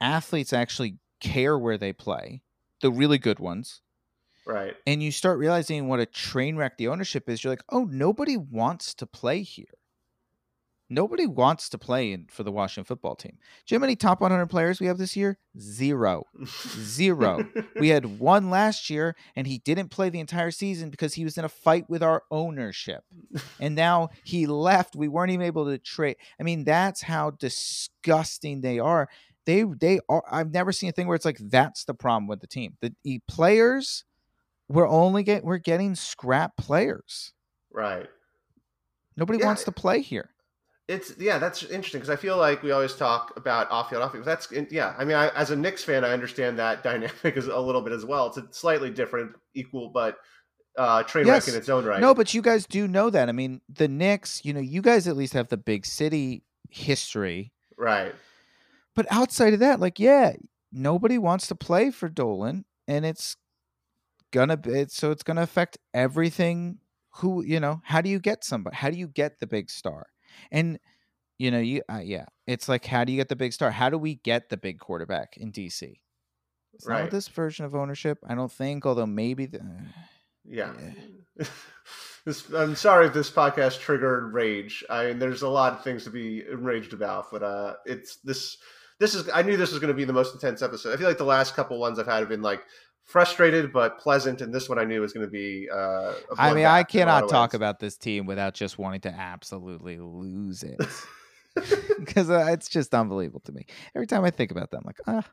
athletes 0.01 0.53
actually 0.53 0.99
care 1.21 1.57
where 1.59 1.77
they 1.77 1.93
play, 1.93 2.43
the 2.81 2.91
really 2.91 3.17
good 3.19 3.39
ones, 3.39 3.81
Right. 4.45 4.77
and 4.85 5.01
you 5.01 5.11
start 5.11 5.39
realizing 5.39 5.87
what 5.87 5.99
a 5.99 6.05
train 6.05 6.55
wreck 6.55 6.77
the 6.77 6.87
ownership 6.87 7.29
is, 7.29 7.43
you're 7.43 7.51
like, 7.51 7.63
oh, 7.69 7.85
nobody 7.85 8.37
wants 8.37 8.93
to 8.95 9.05
play 9.07 9.41
here. 9.41 9.73
Nobody 10.93 11.25
wants 11.25 11.69
to 11.69 11.77
play 11.77 12.11
in, 12.11 12.27
for 12.29 12.43
the 12.43 12.51
Washington 12.51 12.85
football 12.85 13.15
team. 13.15 13.37
Do 13.65 13.73
you 13.73 13.79
know 13.79 13.81
how 13.81 13.87
many 13.87 13.95
top 13.95 14.21
100 14.21 14.45
players 14.47 14.79
we 14.79 14.87
have 14.87 14.97
this 14.97 15.15
year? 15.15 15.39
Zero. 15.59 16.25
Zero. 16.45 17.47
We 17.79 17.89
had 17.89 18.19
one 18.19 18.49
last 18.49 18.89
year, 18.89 19.15
and 19.35 19.47
he 19.47 19.57
didn't 19.57 19.89
play 19.89 20.09
the 20.09 20.19
entire 20.19 20.51
season 20.51 20.89
because 20.89 21.13
he 21.15 21.23
was 21.23 21.37
in 21.37 21.45
a 21.45 21.49
fight 21.49 21.89
with 21.89 22.03
our 22.03 22.23
ownership. 22.31 23.03
And 23.59 23.75
now 23.75 24.09
he 24.23 24.45
left. 24.45 24.95
We 24.95 25.07
weren't 25.07 25.31
even 25.31 25.45
able 25.45 25.65
to 25.65 25.77
trade. 25.77 26.17
I 26.39 26.43
mean, 26.43 26.63
that's 26.65 27.01
how 27.01 27.31
disgusting 27.31 28.61
they 28.61 28.77
are. 28.79 29.07
They 29.45 29.63
they 29.63 29.99
are. 30.09 30.23
I've 30.29 30.51
never 30.51 30.71
seen 30.71 30.89
a 30.89 30.91
thing 30.91 31.07
where 31.07 31.15
it's 31.15 31.25
like 31.25 31.37
that's 31.39 31.85
the 31.85 31.93
problem 31.93 32.27
with 32.27 32.41
the 32.41 32.47
team. 32.47 32.77
The, 32.81 32.93
the 33.03 33.19
players, 33.27 34.03
we're 34.69 34.87
only 34.87 35.23
get 35.23 35.43
we're 35.45 35.57
getting 35.57 35.95
scrap 35.95 36.57
players. 36.57 37.33
right. 37.71 38.07
Nobody 39.15 39.39
Yeah. 39.39 39.45
wants 39.47 39.63
to 39.65 39.71
play 39.71 40.01
here. 40.01 40.29
It's 40.87 41.13
yeah, 41.17 41.37
that's 41.39 41.63
interesting 41.63 41.99
because 42.01 42.09
I 42.09 42.17
feel 42.17 42.35
like 42.37 42.61
we 42.61 42.71
always 42.71 42.93
talk 42.93 43.31
about 43.37 43.71
off 43.71 43.89
field, 43.89 44.03
off 44.03 44.11
field. 44.11 44.25
That's 44.25 44.49
yeah. 44.69 44.93
I 44.97 45.05
mean, 45.05 45.15
I, 45.15 45.29
as 45.29 45.49
a 45.51 45.55
Knicks 45.55 45.83
fan, 45.83 46.03
I 46.03 46.11
understand 46.11 46.59
that 46.59 46.83
dynamic 46.83 47.37
is 47.37 47.47
a 47.47 47.57
little 47.59 47.81
bit 47.81 47.93
as 47.93 48.03
well. 48.05 48.27
It's 48.27 48.37
a 48.37 48.47
slightly 48.51 48.89
different, 48.89 49.33
equal, 49.53 49.89
but 49.89 50.17
uh, 50.77 51.03
train 51.03 51.25
Yes. 51.25 51.47
wreck 51.47 51.53
in 51.55 51.59
its 51.59 51.69
own 51.69 51.85
right. 51.85 52.01
No, 52.01 52.13
but 52.13 52.33
you 52.33 52.41
guys 52.41 52.65
do 52.65 52.87
know 52.87 53.09
that. 53.09 53.29
I 53.29 53.31
mean, 53.31 53.61
the 53.69 53.87
Knicks, 53.87 54.43
you 54.43 54.53
know, 54.53 54.59
you 54.59 54.81
guys 54.81 55.07
at 55.07 55.15
least 55.15 55.33
have 55.33 55.47
the 55.47 55.55
big 55.57 55.85
city 55.85 56.43
history. 56.69 57.53
right, 57.77 58.13
But 58.95 59.05
outside 59.09 59.53
of 59.53 59.59
that, 59.59 59.79
like, 59.79 59.99
yeah, 59.99 60.33
nobody 60.71 61.17
wants 61.17 61.47
to 61.47 61.55
play 61.55 61.91
for 61.91 62.09
Dolan, 62.09 62.65
and 62.87 63.05
it's 63.05 63.37
gonna 64.31 64.57
be 64.57 64.85
so 64.89 65.11
it's 65.11 65.23
gonna 65.23 65.43
affect 65.43 65.77
everything. 65.93 66.79
Who 67.17 67.43
you 67.43 67.59
know? 67.59 67.81
How 67.85 68.01
do 68.01 68.09
you 68.09 68.19
get 68.19 68.43
somebody? 68.43 68.75
How 68.75 68.89
do 68.89 68.97
you 68.97 69.07
get 69.07 69.39
the 69.39 69.47
big 69.47 69.69
star? 69.69 70.07
And 70.51 70.79
you 71.39 71.51
know, 71.51 71.59
you 71.59 71.81
uh, 71.91 72.01
yeah, 72.03 72.25
it's 72.47 72.69
like 72.69 72.85
how 72.85 73.03
do 73.03 73.11
you 73.11 73.17
get 73.17 73.29
the 73.29 73.35
big 73.35 73.53
star? 73.53 73.71
How 73.71 73.89
do 73.89 73.97
we 73.97 74.15
get 74.15 74.49
the 74.49 74.57
big 74.57 74.79
quarterback 74.79 75.37
in 75.37 75.51
DC? 75.51 75.99
It's 76.73 76.87
Right. 76.87 77.03
with 77.03 77.11
this 77.11 77.27
version 77.27 77.65
of 77.65 77.75
ownership. 77.75 78.19
I 78.27 78.35
don't 78.35 78.51
think, 78.51 78.85
although 78.85 79.05
maybe 79.05 79.45
the, 79.45 79.61
yeah. 80.45 80.73
this, 82.25 82.49
I'm 82.51 82.75
sorry 82.75 83.07
if 83.07 83.13
this 83.13 83.29
podcast 83.29 83.79
triggered 83.79 84.33
rage. 84.33 84.83
I 84.89 85.07
mean, 85.07 85.19
there's 85.19 85.43
a 85.43 85.49
lot 85.49 85.73
of 85.73 85.83
things 85.83 86.03
to 86.05 86.09
be 86.09 86.43
enraged 86.51 86.93
about, 86.93 87.27
but 87.31 87.43
uh, 87.43 87.75
it's 87.85 88.17
this. 88.17 88.57
This 88.99 89.15
is. 89.15 89.29
I 89.33 89.41
knew 89.41 89.57
this 89.57 89.71
was 89.71 89.79
going 89.79 89.89
to 89.93 89.97
be 89.97 90.05
the 90.05 90.13
most 90.13 90.33
intense 90.33 90.61
episode. 90.61 90.93
I 90.93 90.97
feel 90.97 91.07
like 91.07 91.17
the 91.17 91.23
last 91.25 91.55
couple 91.55 91.79
ones 91.79 91.99
I've 91.99 92.05
had 92.07 92.19
have 92.19 92.29
been 92.29 92.41
like 92.41 92.61
frustrated 93.03 93.71
but 93.73 93.99
pleasant, 93.99 94.41
and 94.41 94.53
this 94.53 94.69
one 94.69 94.79
I 94.79 94.85
knew 94.85 95.01
was 95.01 95.13
going 95.13 95.25
to 95.25 95.31
be. 95.31 95.69
Uh, 95.71 96.13
I 96.37 96.53
mean, 96.53 96.57
I 96.57 96.57
in 96.57 96.65
a 96.65 96.79
lot 96.79 96.89
cannot 96.89 97.29
talk 97.29 97.53
about 97.53 97.79
this 97.79 97.97
team 97.97 98.25
without 98.25 98.53
just 98.53 98.77
wanting 98.77 99.01
to 99.01 99.09
absolutely 99.09 99.97
lose 99.97 100.63
it. 100.63 100.79
because 101.99 102.31
uh, 102.31 102.47
it's 102.49 102.67
just 102.67 102.95
unbelievable 102.95 103.41
to 103.41 103.51
me. 103.51 103.67
Every 103.95 104.07
time 104.07 104.23
I 104.23 104.31
think 104.31 104.49
about 104.49 104.71
that, 104.71 104.77
I'm 104.77 104.83
like, 104.85 104.99
ah, 105.05 105.23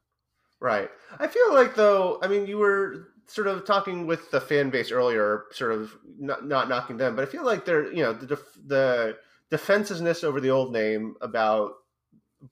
Right. 0.60 0.90
I 1.18 1.26
feel 1.26 1.54
like 1.54 1.74
though, 1.74 2.18
I 2.22 2.28
mean, 2.28 2.46
you 2.46 2.58
were 2.58 3.08
sort 3.26 3.46
of 3.46 3.64
talking 3.64 4.06
with 4.06 4.30
the 4.30 4.40
fan 4.40 4.68
base 4.68 4.92
earlier, 4.92 5.44
sort 5.52 5.72
of 5.72 5.96
not, 6.18 6.46
not 6.46 6.68
knocking 6.68 6.98
them, 6.98 7.16
but 7.16 7.26
I 7.26 7.30
feel 7.30 7.44
like 7.44 7.64
they're, 7.64 7.90
you 7.92 8.02
know, 8.02 8.12
the 8.12 8.26
def- 8.26 8.58
the 8.66 9.16
defensiveness 9.50 10.22
over 10.22 10.40
the 10.40 10.50
old 10.50 10.72
name 10.72 11.14
about, 11.22 11.72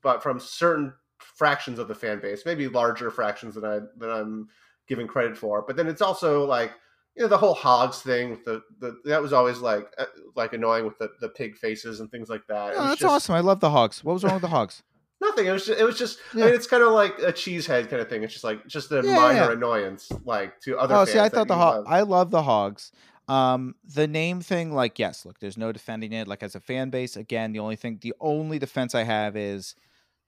but 0.03 0.23
from 0.23 0.41
certain 0.41 0.95
fractions 1.19 1.79
of 1.79 1.87
the 1.87 1.95
fan 1.95 2.21
base, 2.21 2.45
maybe 2.47 2.67
larger 2.69 3.11
fractions 3.11 3.55
than 3.55 3.65
I 3.67 3.81
than 3.97 4.11
I'm 4.11 4.49
giving 4.89 5.07
credit 5.07 5.37
for. 5.37 5.63
But 5.63 5.77
then 5.77 5.87
it's 5.87 6.03
also 6.03 6.45
like, 6.45 6.73
you 7.17 7.23
know, 7.23 7.29
the 7.29 7.37
whole 7.39 7.55
hogs 7.55 8.01
thing. 8.01 8.31
With 8.31 8.45
the, 8.45 8.63
the 8.81 8.97
that 9.07 9.21
was 9.23 9.33
always 9.33 9.59
like 9.59 9.87
uh, 9.99 10.07
like 10.37 10.53
annoying 10.53 10.85
with 10.85 10.99
the, 10.99 11.11
the 11.21 11.29
pig 11.29 11.57
faces 11.57 12.01
and 12.01 12.11
things 12.11 12.29
like 12.29 12.47
that. 12.49 12.75
That's 12.75 13.01
just- 13.01 13.05
awesome. 13.13 13.35
I 13.35 13.41
love 13.41 13.61
the 13.61 13.71
hogs. 13.71 14.03
What 14.05 14.15
was 14.15 14.25
wrong 14.25 14.35
with 14.35 14.43
the 14.43 14.49
hogs? 14.49 14.83
Nothing. 15.21 15.47
It 15.47 15.51
was 15.51 15.67
just, 15.67 15.81
it 15.81 15.85
was 15.85 15.99
just. 15.99 16.21
I 16.33 16.37
mean, 16.37 16.55
it's 16.55 16.69
kind 16.69 16.83
of 16.83 16.93
like 16.93 17.19
a 17.19 17.33
cheesehead 17.33 17.91
kind 17.91 18.01
of 18.01 18.09
thing. 18.09 18.23
It's 18.23 18.33
just 18.33 18.45
like 18.45 18.65
just 18.69 18.93
a 18.93 19.03
Yeah, 19.05 19.17
minor 19.17 19.35
yeah. 19.47 19.53
annoyance, 19.53 20.13
like 20.25 20.61
to 20.61 20.79
other. 20.79 20.95
Oh, 20.95 21.05
see, 21.05 21.19
I 21.19 21.29
thought 21.29 21.49
the 21.49 21.57
hog. 21.57 21.77
love. 21.79 21.85
I 21.89 22.01
love 22.03 22.31
the 22.31 22.43
hogs. 22.45 22.93
Um, 23.27 23.75
the 23.85 24.07
name 24.07 24.41
thing, 24.41 24.73
like, 24.73 24.99
yes, 24.99 25.27
look, 25.27 25.39
there's 25.41 25.59
no 25.59 25.71
defending 25.73 26.13
it. 26.13 26.29
Like 26.29 26.43
as 26.45 26.55
a 26.55 26.61
fan 26.61 26.89
base, 26.91 27.15
again, 27.17 27.53
the 27.53 27.59
only 27.59 27.77
thing, 27.77 27.99
the 28.01 28.15
only 28.21 28.59
defense 28.61 28.95
I 28.95 29.03
have 29.03 29.37
is 29.37 29.75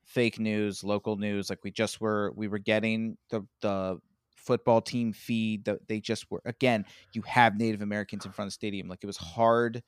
fake 0.04 0.38
news, 0.40 0.82
local 0.84 1.16
news. 1.16 1.48
Like 1.48 1.60
we 1.62 1.70
just 1.70 2.00
were, 2.00 2.32
we 2.36 2.48
were 2.48 2.58
getting 2.58 3.16
the 3.30 3.46
the 3.62 4.00
football 4.40 4.80
team 4.82 5.12
feed 5.12 5.64
that 5.66 5.88
they 5.88 6.00
just 6.00 6.30
were. 6.30 6.42
Again, 6.44 6.84
you 7.12 7.22
have 7.22 7.56
Native 7.56 7.82
Americans 7.82 8.26
in 8.26 8.32
front 8.32 8.46
of 8.46 8.50
the 8.50 8.54
stadium. 8.54 8.88
Like 8.88 9.00
it 9.02 9.06
was 9.06 9.16
hard. 9.18 9.82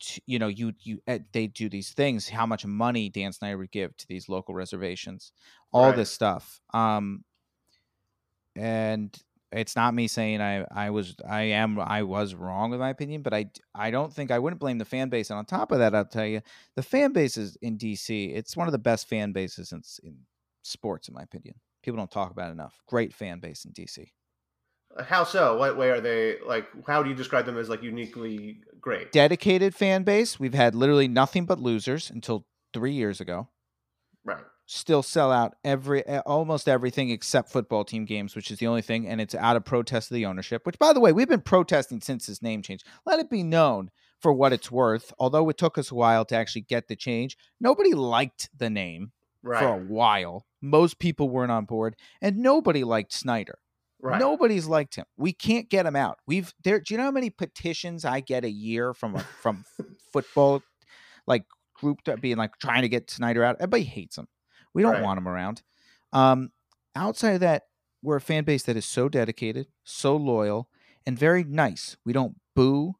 To, 0.00 0.20
you 0.26 0.38
know, 0.38 0.48
you 0.48 0.74
you 0.82 1.00
eh, 1.06 1.20
they 1.32 1.46
do 1.46 1.68
these 1.70 1.92
things. 1.94 2.28
How 2.28 2.46
much 2.46 2.66
money 2.66 3.08
Dan 3.10 3.32
Snyder 3.32 3.58
would 3.58 3.70
give 3.72 3.96
to 3.98 4.08
these 4.08 4.28
local 4.28 4.54
reservations, 4.54 5.32
all 5.72 5.92
Right. 5.92 5.94
this 5.94 6.10
stuff. 6.12 6.60
Um, 6.74 7.24
and 8.54 9.16
it's 9.52 9.76
not 9.76 9.94
me 9.94 10.08
saying 10.08 10.40
I 10.40 10.66
I 10.70 10.90
was 10.90 11.14
I 11.26 11.42
am 11.42 11.78
I 11.78 12.02
was 12.02 12.34
wrong 12.34 12.70
with 12.70 12.80
my 12.80 12.90
opinion, 12.90 13.22
but 13.22 13.32
I 13.34 13.50
I 13.74 13.90
don't 13.90 14.12
think 14.12 14.30
I 14.30 14.38
wouldn't 14.38 14.60
blame 14.60 14.78
the 14.78 14.84
fan 14.84 15.08
base. 15.08 15.30
And 15.30 15.38
on 15.38 15.46
top 15.46 15.70
of 15.72 15.78
that, 15.78 15.94
I'll 15.94 16.04
tell 16.04 16.26
you, 16.26 16.40
the 16.74 16.82
fan 16.82 17.12
base 17.12 17.36
is 17.36 17.56
in 17.56 17.76
DC. 17.76 18.32
It's 18.32 18.56
one 18.56 18.68
of 18.68 18.72
the 18.72 18.78
best 18.78 19.08
fan 19.08 19.32
bases 19.32 19.72
in 19.72 19.82
in 20.02 20.26
sports, 20.62 21.08
in 21.08 21.14
my 21.14 21.22
opinion. 21.22 21.60
People 21.86 21.98
don't 21.98 22.10
talk 22.10 22.32
about 22.32 22.48
it 22.48 22.52
enough. 22.52 22.80
Great 22.88 23.14
fan 23.14 23.38
base 23.38 23.64
in 23.64 23.70
DC. 23.72 24.08
Uh, 24.96 25.04
how 25.04 25.22
so? 25.22 25.56
What 25.56 25.76
way 25.78 25.88
are 25.90 26.00
they 26.00 26.38
like? 26.44 26.66
How 26.84 27.00
do 27.04 27.08
you 27.08 27.14
describe 27.14 27.46
them 27.46 27.56
as 27.56 27.68
like 27.68 27.80
uniquely 27.80 28.58
great? 28.80 29.12
Dedicated 29.12 29.72
fan 29.72 30.02
base. 30.02 30.40
We've 30.40 30.52
had 30.52 30.74
literally 30.74 31.06
nothing 31.06 31.46
but 31.46 31.60
losers 31.60 32.10
until 32.10 32.44
three 32.74 32.92
years 32.92 33.20
ago. 33.20 33.48
Right. 34.24 34.42
still 34.68 35.04
sell 35.04 35.30
out 35.30 35.54
every 35.62 36.02
almost 36.22 36.68
everything 36.68 37.10
except 37.10 37.50
football 37.52 37.84
team 37.84 38.04
games, 38.04 38.34
which 38.34 38.50
is 38.50 38.58
the 38.58 38.66
only 38.66 38.82
thing, 38.82 39.06
and 39.06 39.20
it's 39.20 39.36
out 39.36 39.54
of 39.54 39.64
protest 39.64 40.10
of 40.10 40.16
the 40.16 40.26
ownership. 40.26 40.66
Which, 40.66 40.80
by 40.80 40.92
the 40.92 40.98
way, 40.98 41.12
we've 41.12 41.28
been 41.28 41.40
protesting 41.40 42.00
since 42.00 42.26
his 42.26 42.42
name 42.42 42.62
change. 42.62 42.82
Let 43.06 43.20
it 43.20 43.30
be 43.30 43.44
known 43.44 43.92
for 44.20 44.32
what 44.32 44.52
it's 44.52 44.72
worth. 44.72 45.12
Although 45.20 45.48
it 45.50 45.56
took 45.58 45.78
us 45.78 45.92
a 45.92 45.94
while 45.94 46.24
to 46.24 46.34
actually 46.34 46.62
get 46.62 46.88
the 46.88 46.96
change, 46.96 47.36
nobody 47.60 47.94
liked 47.94 48.50
the 48.58 48.68
name 48.68 49.12
Right. 49.44 49.60
for 49.60 49.68
a 49.68 49.76
while. 49.84 50.44
Most 50.70 50.98
people 50.98 51.28
weren't 51.30 51.52
on 51.52 51.64
board, 51.64 51.96
and 52.20 52.38
nobody 52.38 52.84
liked 52.84 53.12
Snyder. 53.12 53.58
right. 54.00 54.18
Nobody's 54.20 54.66
liked 54.66 54.96
him. 54.96 55.04
We 55.16 55.32
can't 55.32 55.68
get 55.70 55.86
him 55.86 55.96
out. 55.96 56.18
We've 56.26 56.52
there. 56.64 56.80
Do 56.80 56.92
you 56.94 56.98
know 56.98 57.04
how 57.04 57.10
many 57.10 57.30
petitions 57.30 58.04
I 58.04 58.20
get 58.20 58.44
a 58.44 58.50
year 58.50 58.92
from 58.94 59.16
a, 59.16 59.20
from 59.42 59.64
football, 60.12 60.62
like 61.26 61.44
group 61.74 62.00
that 62.04 62.20
being 62.20 62.36
like 62.36 62.58
trying 62.58 62.82
to 62.82 62.88
get 62.88 63.10
Snyder 63.10 63.42
out? 63.44 63.56
Everybody 63.60 63.84
hates 63.84 64.16
him. 64.18 64.28
We 64.74 64.82
don't 64.82 64.94
Right. 64.94 65.02
want 65.02 65.18
him 65.18 65.28
around. 65.28 65.62
Um, 66.12 66.50
outside 66.94 67.32
of 67.34 67.40
that, 67.40 67.64
we're 68.02 68.16
a 68.16 68.20
fan 68.20 68.44
base 68.44 68.62
that 68.64 68.76
is 68.76 68.84
so 68.86 69.08
dedicated, 69.08 69.66
so 69.84 70.16
loyal, 70.16 70.68
and 71.06 71.18
very 71.18 71.42
nice. 71.44 71.96
We 72.04 72.12
don't 72.12 72.36
boo 72.54 72.94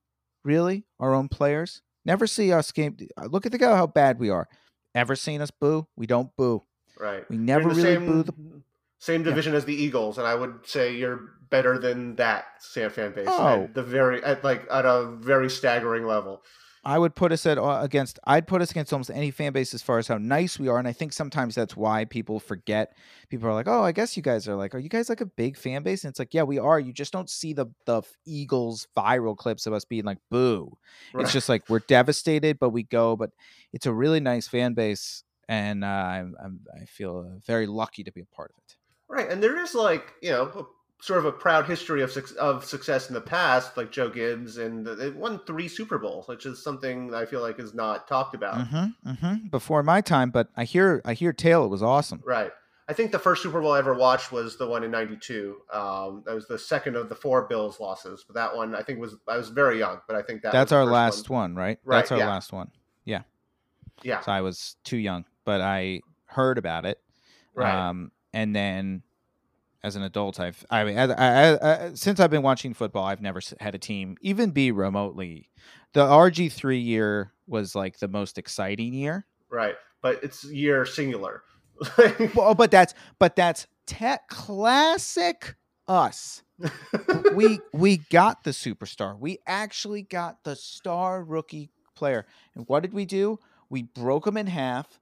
really 0.44 0.86
our 0.98 1.14
own 1.14 1.28
players. 1.28 1.82
Never 2.04 2.26
see 2.26 2.52
us 2.52 2.72
game. 2.72 2.96
Look 3.28 3.46
at 3.46 3.52
the 3.52 3.58
guy 3.58 3.76
how 3.76 3.86
bad 3.86 4.18
we 4.18 4.30
are. 4.30 4.48
Ever 4.94 5.14
seen 5.16 5.40
us 5.40 5.50
boo? 5.50 5.86
We 5.96 6.06
don't 6.06 6.34
boo. 6.36 6.62
Right. 6.98 7.28
We 7.30 7.36
never 7.36 7.68
really 7.68 7.82
same, 7.82 8.06
boo 8.06 8.22
the 8.22 8.34
same 8.98 9.22
division 9.22 9.54
as 9.54 9.64
the 9.64 9.74
Eagles, 9.74 10.18
and 10.18 10.26
I 10.26 10.34
would 10.34 10.60
say 10.64 10.96
you're 10.96 11.32
better 11.50 11.78
than 11.78 12.16
that 12.16 12.44
San 12.60 12.90
fan 12.90 13.12
base. 13.12 13.28
Oh. 13.28 13.64
At 13.64 13.74
the 13.74 13.82
very 13.82 14.22
at 14.22 14.42
like 14.44 14.66
at 14.70 14.84
a 14.84 15.06
very 15.18 15.50
staggering 15.50 16.06
level. 16.06 16.42
I 16.86 17.00
would 17.00 17.16
put 17.16 17.32
us 17.32 17.44
at 17.46 17.58
uh, 17.58 17.80
against. 17.82 18.20
I'd 18.24 18.46
put 18.46 18.62
us 18.62 18.70
against 18.70 18.92
almost 18.92 19.10
any 19.10 19.32
fan 19.32 19.52
base 19.52 19.74
as 19.74 19.82
far 19.82 19.98
as 19.98 20.06
how 20.06 20.18
nice 20.18 20.56
we 20.56 20.68
are, 20.68 20.78
and 20.78 20.86
I 20.86 20.92
think 20.92 21.12
sometimes 21.12 21.56
that's 21.56 21.76
why 21.76 22.04
people 22.04 22.38
forget. 22.38 22.96
People 23.28 23.48
are 23.48 23.54
like, 23.54 23.66
"Oh, 23.66 23.82
I 23.82 23.90
guess 23.90 24.16
you 24.16 24.22
guys 24.22 24.46
are 24.46 24.54
like, 24.54 24.72
are 24.72 24.78
you 24.78 24.88
guys 24.88 25.08
like 25.08 25.20
a 25.20 25.26
big 25.26 25.56
fan 25.56 25.82
base?" 25.82 26.04
And 26.04 26.10
it's 26.10 26.20
like, 26.20 26.32
yeah, 26.32 26.44
we 26.44 26.60
are. 26.60 26.78
You 26.78 26.92
just 26.92 27.12
don't 27.12 27.28
see 27.28 27.52
the 27.52 27.66
the 27.86 28.02
Eagles 28.24 28.86
viral 28.96 29.36
clips 29.36 29.66
of 29.66 29.72
us 29.72 29.84
being 29.84 30.04
like, 30.04 30.18
"Boo." 30.30 30.78
Right. 31.12 31.24
It's 31.24 31.32
just 31.32 31.48
like 31.48 31.68
we're 31.68 31.80
devastated, 31.80 32.60
but 32.60 32.70
we 32.70 32.84
go. 32.84 33.16
But 33.16 33.30
it's 33.72 33.86
a 33.86 33.92
really 33.92 34.20
nice 34.20 34.46
fan 34.46 34.74
base, 34.74 35.24
and 35.48 35.84
uh, 35.84 35.86
I'm, 35.86 36.34
I'm 36.42 36.60
I 36.80 36.84
feel 36.84 37.40
very 37.46 37.66
lucky 37.66 38.04
to 38.04 38.12
be 38.12 38.20
a 38.20 38.26
part 38.26 38.50
of 38.50 38.58
it. 38.58 38.76
Right, 39.08 39.30
and 39.30 39.42
there 39.42 39.60
is 39.60 39.74
like 39.74 40.14
you 40.22 40.30
know 40.30 40.68
sort 41.00 41.18
of 41.18 41.26
a 41.26 41.32
proud 41.32 41.66
history 41.66 42.02
of 42.02 42.16
of 42.38 42.64
success 42.64 43.08
in 43.08 43.14
the 43.14 43.20
past, 43.20 43.76
like 43.76 43.92
Joe 43.92 44.08
Gibbs, 44.08 44.58
and 44.58 44.86
they 44.86 45.10
won 45.10 45.40
three 45.46 45.68
Super 45.68 45.98
Bowls, 45.98 46.28
which 46.28 46.46
is 46.46 46.62
something 46.62 47.08
that 47.08 47.22
I 47.22 47.26
feel 47.26 47.40
like 47.40 47.58
is 47.58 47.74
not 47.74 48.08
talked 48.08 48.34
about. 48.34 48.56
Mm-hmm, 48.56 49.10
mm-hmm. 49.10 49.48
Before 49.48 49.82
my 49.82 50.00
time, 50.00 50.30
but 50.30 50.48
I 50.56 50.64
hear 50.64 51.02
I 51.04 51.14
hear 51.14 51.32
tale 51.32 51.64
it 51.64 51.68
was 51.68 51.82
awesome. 51.82 52.22
Right. 52.24 52.50
I 52.88 52.92
think 52.92 53.10
the 53.10 53.18
first 53.18 53.42
Super 53.42 53.60
Bowl 53.60 53.72
I 53.72 53.80
ever 53.80 53.94
watched 53.94 54.30
was 54.30 54.56
the 54.58 54.66
one 54.66 54.84
in 54.84 54.92
'92. 54.92 55.56
Um, 55.72 56.22
that 56.24 56.34
was 56.34 56.46
the 56.46 56.58
second 56.58 56.94
of 56.94 57.08
the 57.08 57.16
four 57.16 57.48
Bills 57.48 57.80
losses, 57.80 58.24
but 58.26 58.34
that 58.34 58.54
one 58.54 58.74
I 58.74 58.82
think 58.82 59.00
was 59.00 59.16
I 59.26 59.36
was 59.36 59.48
very 59.48 59.78
young, 59.78 60.00
but 60.06 60.14
I 60.16 60.22
think 60.22 60.42
that 60.42 60.52
That's 60.52 60.72
our 60.72 60.84
last 60.84 61.28
one. 61.28 61.54
one, 61.54 61.54
right? 61.56 61.78
Right, 61.84 61.98
That's 61.98 62.12
our 62.12 62.18
yeah. 62.18 62.28
last 62.28 62.52
one. 62.52 62.70
Yeah. 63.04 63.22
Yeah, 64.02 64.20
So 64.20 64.30
I 64.30 64.42
was 64.42 64.76
too 64.84 64.98
young, 64.98 65.24
but 65.46 65.62
I 65.62 66.02
heard 66.26 66.58
about 66.58 66.84
it. 66.84 67.00
right. 67.54 67.88
Um, 67.88 68.12
and 68.34 68.54
then 68.54 69.02
as 69.82 69.96
an 69.96 70.02
adult, 70.02 70.38
I've 70.38 70.62
I 70.68 70.84
mean, 70.84 70.98
I, 70.98 71.04
I, 71.04 71.86
I, 71.86 71.94
since 71.94 72.20
I've 72.20 72.30
been 72.30 72.42
watching 72.42 72.74
football, 72.74 73.04
I've 73.04 73.22
never 73.22 73.40
had 73.60 73.74
a 73.74 73.78
team 73.78 74.18
even 74.20 74.50
be 74.50 74.72
remotely. 74.72 75.48
The 75.94 76.04
RG 76.04 76.52
three 76.52 76.80
year 76.80 77.32
was 77.46 77.74
like 77.74 77.98
the 78.00 78.08
most 78.08 78.36
exciting 78.36 78.92
year. 78.92 79.24
right. 79.48 79.76
But 80.02 80.22
it's 80.22 80.44
year 80.44 80.84
singular. 80.84 81.42
Well, 82.34 82.54
but 82.54 82.70
that's 82.70 82.94
but 83.18 83.36
that's 83.36 83.66
te- 83.86 84.16
classic 84.28 85.56
us. 85.88 86.42
we 87.34 87.60
we 87.72 87.98
got 87.98 88.44
the 88.44 88.50
superstar. 88.50 89.18
We 89.18 89.38
actually 89.46 90.02
got 90.02 90.44
the 90.44 90.56
star 90.56 91.22
rookie 91.24 91.70
player. 91.94 92.26
And 92.54 92.64
what 92.68 92.82
did 92.82 92.92
we 92.92 93.04
do? 93.04 93.38
We 93.68 93.82
broke 93.82 94.26
him 94.26 94.36
in 94.36 94.46
half, 94.46 95.00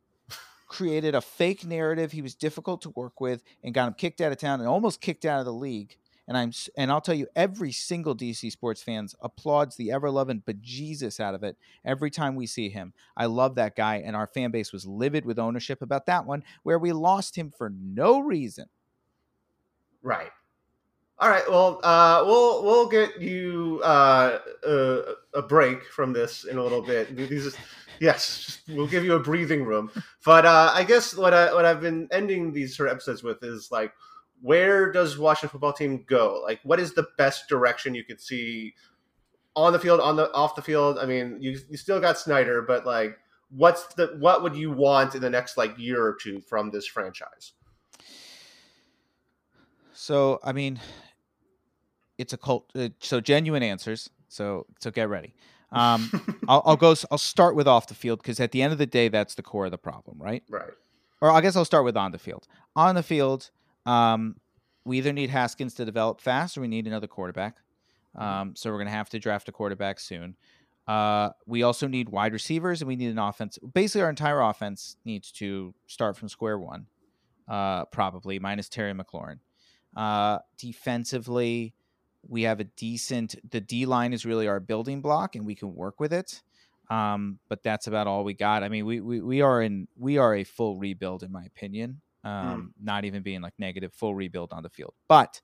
created 0.75 1.15
a 1.15 1.21
fake 1.21 1.65
narrative 1.65 2.11
he 2.11 2.21
was 2.21 2.35
difficult 2.35 2.83
to 2.83 2.91
work 2.91 3.21
with, 3.21 3.45
and 3.63 3.73
got 3.73 3.87
him 3.87 3.95
kicked 3.95 4.21
out 4.21 4.33
of 4.33 4.39
town 4.39 4.59
and 4.59 4.69
almost 4.69 5.01
kicked 5.01 5.25
out 5.25 5.39
of 5.39 5.47
the 5.47 5.53
league. 5.53 5.97
And 6.27 6.37
I'm 6.37 6.51
and 6.77 6.91
I'll 6.91 7.01
tell 7.01 7.15
you, 7.15 7.29
every 7.37 7.71
single 7.71 8.17
DC 8.17 8.51
sports 8.51 8.83
fans 8.83 9.15
applauds 9.21 9.77
the 9.77 9.93
ever 9.93 10.11
loving 10.11 10.43
bejesus 10.45 11.21
out 11.21 11.37
of 11.37 11.45
it 11.45 11.57
every 11.85 12.11
time 12.11 12.35
we 12.35 12.47
see 12.47 12.71
him. 12.71 12.93
I 13.17 13.27
love 13.27 13.55
that 13.55 13.77
guy, 13.77 14.03
and 14.05 14.17
our 14.17 14.27
fan 14.27 14.51
base 14.51 14.73
was 14.73 14.85
livid 14.85 15.25
with 15.25 15.39
ownership 15.39 15.81
about 15.81 16.07
that 16.07 16.27
one, 16.27 16.43
where 16.65 16.79
we 16.79 16.93
lost 16.93 17.37
him 17.39 17.53
for 17.57 17.71
no 17.71 18.19
reason. 18.19 18.67
Right. 20.03 20.33
All 21.19 21.29
right. 21.29 21.49
Well, 21.49 21.81
uh, 21.85 22.25
we'll 22.27 22.65
we'll 22.65 22.89
get 22.89 23.21
you 23.21 23.81
uh, 23.85 24.39
a, 24.67 25.01
a 25.35 25.43
break 25.43 25.85
from 25.85 26.13
this 26.13 26.45
in 26.45 26.59
a 26.59 26.63
little 26.63 26.83
bit. 26.83 27.17
These, 27.17 27.57
yes, 28.01 28.63
we'll 28.69 28.89
give 28.89 29.05
you 29.05 29.15
a 29.15 29.21
breathing 29.21 29.65
room. 29.65 29.93
But 30.25 30.45
uh, 30.45 30.73
I 30.75 30.83
guess 30.83 31.17
what 31.17 31.33
I 31.33 31.55
what 31.55 31.65
I've 31.65 31.81
been 31.81 32.09
ending 32.11 32.53
these 32.53 32.77
sort 32.77 32.89
of 32.89 32.95
episodes 32.95 33.23
with 33.23 33.43
is 33.45 33.71
like, 33.71 33.93
where 34.43 34.91
does 34.91 35.17
Washington 35.17 35.51
football 35.51 35.73
team 35.73 36.05
go? 36.09 36.41
Like, 36.43 36.61
what 36.65 36.81
is 36.81 36.95
the 36.95 37.07
best 37.17 37.49
direction 37.49 37.95
you 37.95 38.05
could 38.05 38.21
see 38.21 38.75
on 39.55 39.73
the 39.73 39.79
field, 39.79 40.01
on 40.01 40.17
the 40.17 40.33
off 40.33 40.57
the 40.57 40.63
field? 40.63 40.99
I 40.99 41.07
mean, 41.07 41.39
you 41.41 41.59
you 41.71 41.77
still 41.77 42.01
got 42.01 42.19
Snyder, 42.19 42.61
but 42.61 42.85
like, 42.85 43.17
what's 43.51 43.87
the 43.95 44.17
what 44.19 44.43
would 44.43 44.57
you 44.57 44.73
want 44.73 45.15
in 45.15 45.21
the 45.21 45.31
next 45.31 45.57
like 45.57 45.79
year 45.79 46.05
or 46.05 46.17
two 46.21 46.41
from 46.41 46.73
this 46.73 46.89
franchise? 46.89 47.53
So 49.93 50.41
I 50.43 50.53
mean, 50.53 50.81
it's 52.19 52.33
a 52.33 52.37
cult. 52.37 52.71
Uh, 52.75 52.91
so 53.01 53.21
genuine 53.21 53.63
answers. 53.63 54.11
So 54.29 54.67
so 54.81 54.91
get 54.91 55.09
ready. 55.09 55.35
Um, 55.73 56.39
I'll, 56.47 56.63
I'll 56.67 56.77
go. 56.77 56.95
I'll 57.11 57.19
start 57.19 57.57
with 57.57 57.67
off 57.67 57.89
the 57.89 57.95
field 57.95 58.23
because 58.23 58.39
at 58.39 58.53
the 58.53 58.63
end 58.63 58.73
of 58.73 58.79
the 58.79 58.87
day, 58.87 59.09
that's 59.09 59.35
the 59.35 59.43
core 59.43 59.65
of 59.65 59.73
the 59.73 59.79
problem, 59.79 60.23
right? 60.23 60.45
Right. 60.49 60.71
Or 61.21 61.33
I 61.33 61.41
guess 61.41 61.57
I'll 61.57 61.65
start 61.65 61.85
with 61.85 61.97
on 61.97 62.13
the 62.13 62.19
field. 62.19 62.47
On 62.77 62.95
the 62.95 63.03
field, 63.03 63.51
um, 63.85 64.37
we 64.85 64.99
either 64.99 65.13
need 65.13 65.31
Haskins 65.31 65.75
to 65.75 65.85
develop 65.85 66.21
fast, 66.21 66.57
or 66.57 66.61
we 66.61 66.69
need 66.69 66.87
another 66.87 67.09
quarterback. 67.09 67.57
Um, 68.15 68.55
so 68.55 68.71
we're 68.71 68.79
gonna 68.79 68.91
have 68.91 69.09
to 69.11 69.19
draft 69.19 69.49
a 69.49 69.53
quarterback 69.53 69.99
soon. 69.99 70.37
Uh, 70.87 71.31
we 71.47 71.63
also 71.63 71.87
need 71.87 72.09
wide 72.09 72.33
receivers, 72.33 72.81
and 72.81 72.89
we 72.89 72.97
need 72.97 73.11
an 73.11 73.19
offense. 73.19 73.59
Basically, 73.59 74.03
our 74.03 74.11
entire 74.11 74.41
offense 74.41 74.97
needs 75.05 75.33
to 75.33 75.75
start 75.87 76.17
from 76.17 76.29
square 76.29 76.59
one, 76.59 76.87
uh, 77.49 77.87
probably 77.87 78.39
minus 78.39 78.69
Terry 78.69 78.93
McLaurin. 78.93 79.39
Uh, 79.97 80.39
defensively, 80.59 81.75
we 82.29 82.43
have 82.43 82.61
a 82.61 82.65
decent. 82.65 83.35
The 83.51 83.61
D 83.61 83.87
line 83.87 84.13
is 84.13 84.25
really 84.25 84.49
our 84.49 84.61
building 84.61 85.01
block, 85.01 85.37
and 85.37 85.47
we 85.47 85.55
can 85.55 85.75
work 85.75 86.01
with 86.01 86.13
it. 86.13 86.43
Um, 86.91 87.39
but 87.49 87.63
that's 87.63 87.87
about 87.87 88.07
all 88.07 88.25
we 88.25 88.35
got. 88.35 88.63
I 88.63 88.69
mean, 88.69 88.87
we, 88.87 89.01
we 89.01 89.21
we 89.21 89.41
are 89.41 89.63
in 89.63 89.89
we 89.97 90.19
are 90.19 90.35
a 90.35 90.45
full 90.45 90.77
rebuild, 90.77 91.23
in 91.23 91.33
my 91.33 91.45
opinion. 91.45 92.01
Um, 92.25 92.73
Not 92.83 93.05
even 93.05 93.23
being 93.23 93.43
like 93.43 93.55
negative, 93.59 93.93
full 93.93 94.15
rebuild 94.15 94.53
on 94.53 94.63
the 94.63 94.71
field. 94.71 94.95
But 95.09 95.41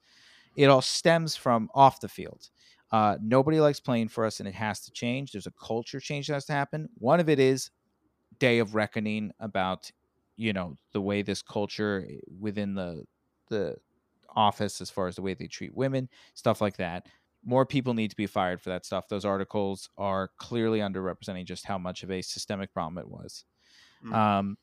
it 0.57 0.67
all 0.67 0.83
stems 0.83 1.37
from 1.37 1.69
off 1.75 2.01
the 2.01 2.09
field. 2.09 2.49
Uh, 2.91 3.17
nobody 3.23 3.61
likes 3.61 3.81
playing 3.81 4.09
for 4.09 4.25
us, 4.25 4.41
and 4.41 4.49
it 4.49 4.55
has 4.55 4.81
to 4.81 4.91
change. 4.91 5.33
There's 5.33 5.47
a 5.47 5.53
culture 5.53 6.01
change 6.01 6.27
that 6.27 6.35
has 6.35 6.47
to 6.47 6.53
happen. 6.53 6.89
One 6.99 7.21
of 7.21 7.29
it 7.29 7.39
is 7.39 7.71
day 8.39 8.59
of 8.59 8.75
reckoning 8.75 9.31
about 9.39 9.91
you 10.37 10.53
know 10.53 10.77
the 10.93 11.01
way 11.01 11.23
this 11.23 11.43
culture 11.43 12.07
eh, 12.09 12.17
within 12.39 12.75
the 12.75 13.05
the 13.49 13.77
office 14.37 14.81
as 14.81 14.91
far 14.91 15.07
as 15.07 15.17
the 15.17 15.23
way 15.23 15.35
they 15.35 15.47
treat 15.47 15.75
women 15.75 16.09
stuff 16.35 16.61
like 16.61 16.77
that. 16.77 17.07
More 17.45 17.65
people 17.65 17.95
need 17.95 18.11
to 18.11 18.17
be 18.17 18.27
fired 18.27 18.61
for 18.61 18.69
that 18.69 18.85
stuff. 18.85 19.09
Those 19.09 19.25
articles 19.25 19.89
are 19.97 20.31
clearly 20.37 20.81
underrepresenting 20.81 21.47
just 21.47 21.65
how 21.65 21.79
much 21.79 22.03
of 22.03 22.11
a 22.11 22.21
systemic 22.21 22.73
problem 22.73 22.99
it 22.99 23.09
was. 23.09 23.45
Mm. 24.05 24.15
um, 24.15 24.59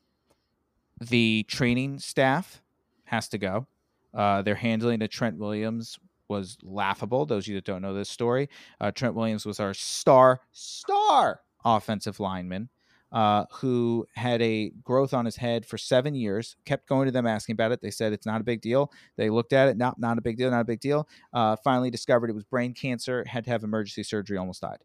the 1.00 1.44
training 1.48 2.00
staff 2.00 2.60
has 3.04 3.28
to 3.28 3.38
go. 3.38 3.66
Uh, 4.12 4.42
their 4.42 4.54
handling 4.54 5.02
of 5.02 5.10
trent 5.10 5.38
williams 5.38 5.98
was 6.28 6.58
laughable 6.62 7.24
those 7.24 7.44
of 7.44 7.48
you 7.48 7.54
that 7.54 7.64
don't 7.64 7.82
know 7.82 7.94
this 7.94 8.08
story. 8.10 8.48
Uh, 8.80 8.90
trent 8.90 9.14
williams 9.14 9.46
was 9.46 9.60
our 9.60 9.74
star 9.74 10.40
star 10.52 11.40
offensive 11.64 12.20
lineman 12.20 12.68
uh, 13.12 13.44
who 13.50 14.06
had 14.14 14.42
a 14.42 14.70
growth 14.82 15.14
on 15.14 15.24
his 15.24 15.36
head 15.36 15.64
for 15.64 15.78
seven 15.78 16.14
years, 16.14 16.56
kept 16.64 16.88
going 16.88 17.06
to 17.06 17.12
them 17.12 17.26
asking 17.26 17.54
about 17.54 17.72
it. 17.72 17.80
They 17.80 17.90
said 17.90 18.12
it's 18.12 18.26
not 18.26 18.40
a 18.40 18.44
big 18.44 18.60
deal. 18.60 18.92
They 19.16 19.30
looked 19.30 19.52
at 19.52 19.68
it, 19.68 19.76
not 19.76 19.98
not 19.98 20.18
a 20.18 20.20
big 20.20 20.36
deal, 20.36 20.50
not 20.50 20.60
a 20.60 20.64
big 20.64 20.80
deal. 20.80 21.08
Uh, 21.32 21.56
finally 21.56 21.90
discovered 21.90 22.30
it 22.30 22.34
was 22.34 22.44
brain 22.44 22.74
cancer, 22.74 23.24
had 23.26 23.44
to 23.44 23.50
have 23.50 23.64
emergency 23.64 24.02
surgery, 24.02 24.36
almost 24.36 24.60
died. 24.60 24.78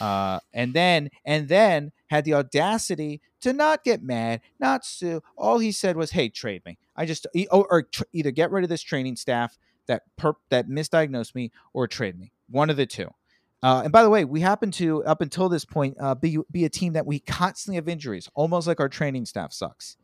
Uh, 0.00 0.38
and 0.52 0.72
then 0.72 1.10
and 1.24 1.48
then 1.48 1.92
had 2.08 2.24
the 2.24 2.34
audacity 2.34 3.20
to 3.40 3.52
not 3.52 3.82
get 3.82 4.02
mad, 4.02 4.40
not 4.58 4.84
sue. 4.84 5.20
All 5.36 5.58
he 5.58 5.72
said 5.72 5.96
was, 5.96 6.12
"Hey, 6.12 6.28
trade 6.28 6.62
me. 6.64 6.78
I 6.94 7.06
just 7.06 7.26
or, 7.50 7.66
or 7.70 7.82
tr- 7.82 8.04
either 8.12 8.30
get 8.30 8.50
rid 8.50 8.62
of 8.62 8.70
this 8.70 8.82
training 8.82 9.16
staff 9.16 9.58
that 9.86 10.02
perp 10.18 10.36
that 10.50 10.68
misdiagnosed 10.68 11.34
me, 11.34 11.50
or 11.72 11.88
trade 11.88 12.18
me. 12.18 12.32
One 12.48 12.70
of 12.70 12.76
the 12.76 12.86
two. 12.86 13.10
Uh, 13.62 13.82
and 13.84 13.92
by 13.92 14.02
the 14.02 14.10
way, 14.10 14.24
we 14.24 14.40
happen 14.40 14.70
to 14.70 15.04
up 15.04 15.20
until 15.20 15.48
this 15.48 15.64
point 15.64 15.96
uh, 16.00 16.14
be 16.14 16.38
be 16.50 16.64
a 16.64 16.70
team 16.70 16.94
that 16.94 17.06
we 17.06 17.20
constantly 17.20 17.76
have 17.76 17.88
injuries, 17.88 18.28
almost 18.34 18.66
like 18.66 18.80
our 18.80 18.88
training 18.88 19.26
staff 19.26 19.52
sucks. 19.52 19.96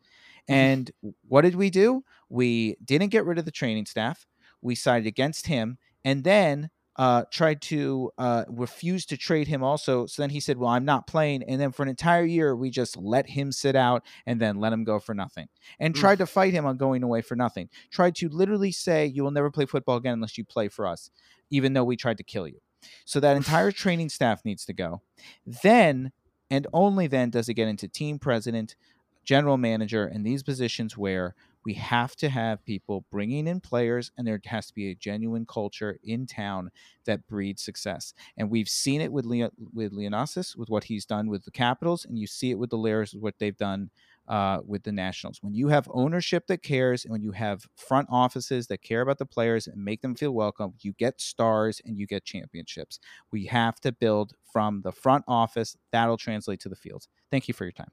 And 0.49 0.89
what 1.27 1.41
did 1.41 1.55
we 1.55 1.69
do? 1.69 2.03
We 2.29 2.77
didn't 2.83 3.09
get 3.09 3.25
rid 3.25 3.37
of 3.37 3.45
the 3.45 3.51
training 3.51 3.85
staff. 3.85 4.25
We 4.61 4.75
sided 4.75 5.07
against 5.07 5.47
him, 5.47 5.77
and 6.05 6.23
then 6.23 6.69
uh, 6.97 7.23
tried 7.31 7.61
to 7.61 8.11
uh, 8.17 8.45
refuse 8.47 9.05
to 9.05 9.17
trade 9.17 9.47
him. 9.47 9.63
Also, 9.63 10.05
so 10.07 10.21
then 10.21 10.29
he 10.29 10.39
said, 10.39 10.57
"Well, 10.57 10.69
I'm 10.69 10.85
not 10.85 11.05
playing." 11.05 11.43
And 11.43 11.59
then 11.59 11.71
for 11.71 11.83
an 11.83 11.89
entire 11.89 12.25
year, 12.25 12.55
we 12.55 12.69
just 12.69 12.97
let 12.97 13.27
him 13.27 13.51
sit 13.51 13.75
out 13.75 14.03
and 14.25 14.39
then 14.39 14.59
let 14.59 14.73
him 14.73 14.83
go 14.83 14.99
for 14.99 15.13
nothing, 15.13 15.47
and 15.79 15.95
Oof. 15.95 15.99
tried 15.99 16.19
to 16.19 16.25
fight 16.25 16.53
him 16.53 16.65
on 16.65 16.77
going 16.77 17.03
away 17.03 17.21
for 17.21 17.35
nothing. 17.35 17.69
Tried 17.91 18.15
to 18.15 18.29
literally 18.29 18.71
say, 18.71 19.05
"You 19.05 19.23
will 19.23 19.31
never 19.31 19.51
play 19.51 19.65
football 19.65 19.97
again 19.97 20.13
unless 20.13 20.37
you 20.37 20.45
play 20.45 20.69
for 20.69 20.87
us," 20.87 21.09
even 21.49 21.73
though 21.73 21.83
we 21.83 21.97
tried 21.97 22.17
to 22.17 22.23
kill 22.23 22.47
you. 22.47 22.59
So 23.05 23.19
that 23.19 23.37
entire 23.37 23.71
training 23.71 24.09
staff 24.09 24.43
needs 24.45 24.65
to 24.65 24.73
go. 24.73 25.01
Then 25.45 26.11
and 26.49 26.67
only 26.73 27.07
then 27.07 27.29
does 27.29 27.49
it 27.49 27.55
get 27.55 27.67
into 27.67 27.87
team 27.87 28.19
president, 28.19 28.75
general 29.23 29.57
manager, 29.57 30.05
and 30.05 30.25
these 30.25 30.43
positions 30.43 30.97
where 30.97 31.35
we 31.65 31.73
have 31.73 32.15
to 32.15 32.29
have 32.29 32.63
people 32.63 33.03
bringing 33.11 33.45
in 33.45 33.59
players, 33.59 34.11
and 34.17 34.25
there 34.25 34.39
has 34.45 34.67
to 34.67 34.73
be 34.73 34.89
a 34.89 34.95
genuine 34.95 35.45
culture 35.45 35.99
in 36.01 36.25
town 36.25 36.71
that 37.05 37.27
breeds 37.27 37.61
success. 37.61 38.13
And 38.37 38.49
we've 38.49 38.69
seen 38.69 39.01
it 39.01 39.11
with 39.11 39.25
Leo, 39.25 39.49
with 39.73 39.91
Leonsis, 39.91 40.55
with 40.55 40.69
what 40.69 40.85
he's 40.85 41.05
done 41.05 41.29
with 41.29 41.43
the 41.43 41.51
Capitals, 41.51 42.05
and 42.05 42.17
you 42.17 42.25
see 42.25 42.51
it 42.51 42.57
with 42.57 42.69
the 42.69 42.77
Lerners, 42.77 43.13
with 43.13 43.21
what 43.21 43.39
they've 43.39 43.57
done 43.57 43.89
uh, 44.27 44.59
with 44.65 44.83
the 44.83 44.91
Nationals. 44.91 45.39
When 45.41 45.53
you 45.53 45.67
have 45.69 45.87
ownership 45.93 46.47
that 46.47 46.61
cares, 46.63 47.05
and 47.05 47.11
when 47.11 47.21
you 47.21 47.31
have 47.31 47.65
front 47.75 48.07
offices 48.11 48.67
that 48.67 48.81
care 48.81 49.01
about 49.01 49.17
the 49.17 49.25
players 49.25 49.67
and 49.67 49.83
make 49.83 50.01
them 50.01 50.15
feel 50.15 50.31
welcome, 50.31 50.73
you 50.81 50.93
get 50.93 51.21
stars 51.21 51.81
and 51.85 51.97
you 51.97 52.05
get 52.07 52.25
championships. 52.25 52.99
We 53.31 53.45
have 53.45 53.79
to 53.81 53.91
build 53.91 54.33
from 54.51 54.81
the 54.83 54.91
front 54.91 55.23
office. 55.27 55.75
That'll 55.91 56.17
translate 56.17 56.59
to 56.61 56.69
the 56.69 56.75
field. 56.75 57.07
Thank 57.31 57.47
you 57.47 57.53
for 57.53 57.63
your 57.65 57.71
time. 57.71 57.91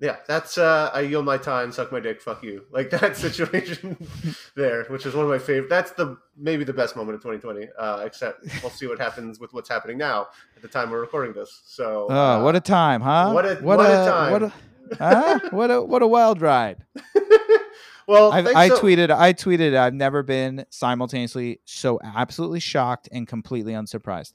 Yeah, 0.00 0.16
that's 0.26 0.58
uh, 0.58 0.90
I 0.92 1.02
yield 1.02 1.24
my 1.24 1.38
time, 1.38 1.70
suck 1.70 1.92
my 1.92 2.00
dick, 2.00 2.20
fuck 2.20 2.42
you. 2.42 2.64
Like 2.72 2.90
that 3.00 3.16
situation 3.16 3.96
there, 4.56 4.84
which 4.86 5.06
is 5.06 5.14
one 5.14 5.24
of 5.24 5.30
my 5.30 5.38
favorite. 5.38 5.70
That's 5.70 5.92
the 5.92 6.18
maybe 6.36 6.64
the 6.64 6.72
best 6.72 6.96
moment 6.96 7.14
of 7.14 7.22
2020. 7.22 7.68
Uh, 7.78 8.02
except 8.04 8.44
we'll 8.60 8.70
see 8.72 8.86
what 8.88 8.98
happens 8.98 9.38
with 9.38 9.52
what's 9.54 9.68
happening 9.68 9.96
now 9.96 10.26
at 10.56 10.62
the 10.62 10.68
time 10.68 10.90
we're 10.90 11.00
recording 11.00 11.32
this. 11.32 11.62
So, 11.64 12.08
Oh, 12.10 12.14
uh, 12.14 12.42
what 12.42 12.56
a 12.56 12.60
time, 12.60 13.02
huh? 13.02 13.30
what 13.32 13.46
a- 13.46 13.54
what 13.56 13.80
a 13.80 13.84
time. 14.10 14.32
What 14.32 14.42
a, 14.42 14.52
huh? 14.98 15.38
what 15.50 15.70
a 15.70 15.82
what 15.82 16.02
a 16.02 16.06
wild 16.06 16.40
ride. 16.40 16.84
well, 18.06 18.32
I've, 18.32 18.46
I 18.48 18.68
so- 18.68 18.78
tweeted. 18.80 19.10
I 19.10 19.32
tweeted. 19.32 19.76
I've 19.76 19.94
never 19.94 20.22
been 20.22 20.64
simultaneously 20.70 21.60
so 21.64 22.00
absolutely 22.02 22.60
shocked 22.60 23.08
and 23.12 23.26
completely 23.26 23.72
unsurprised. 23.72 24.34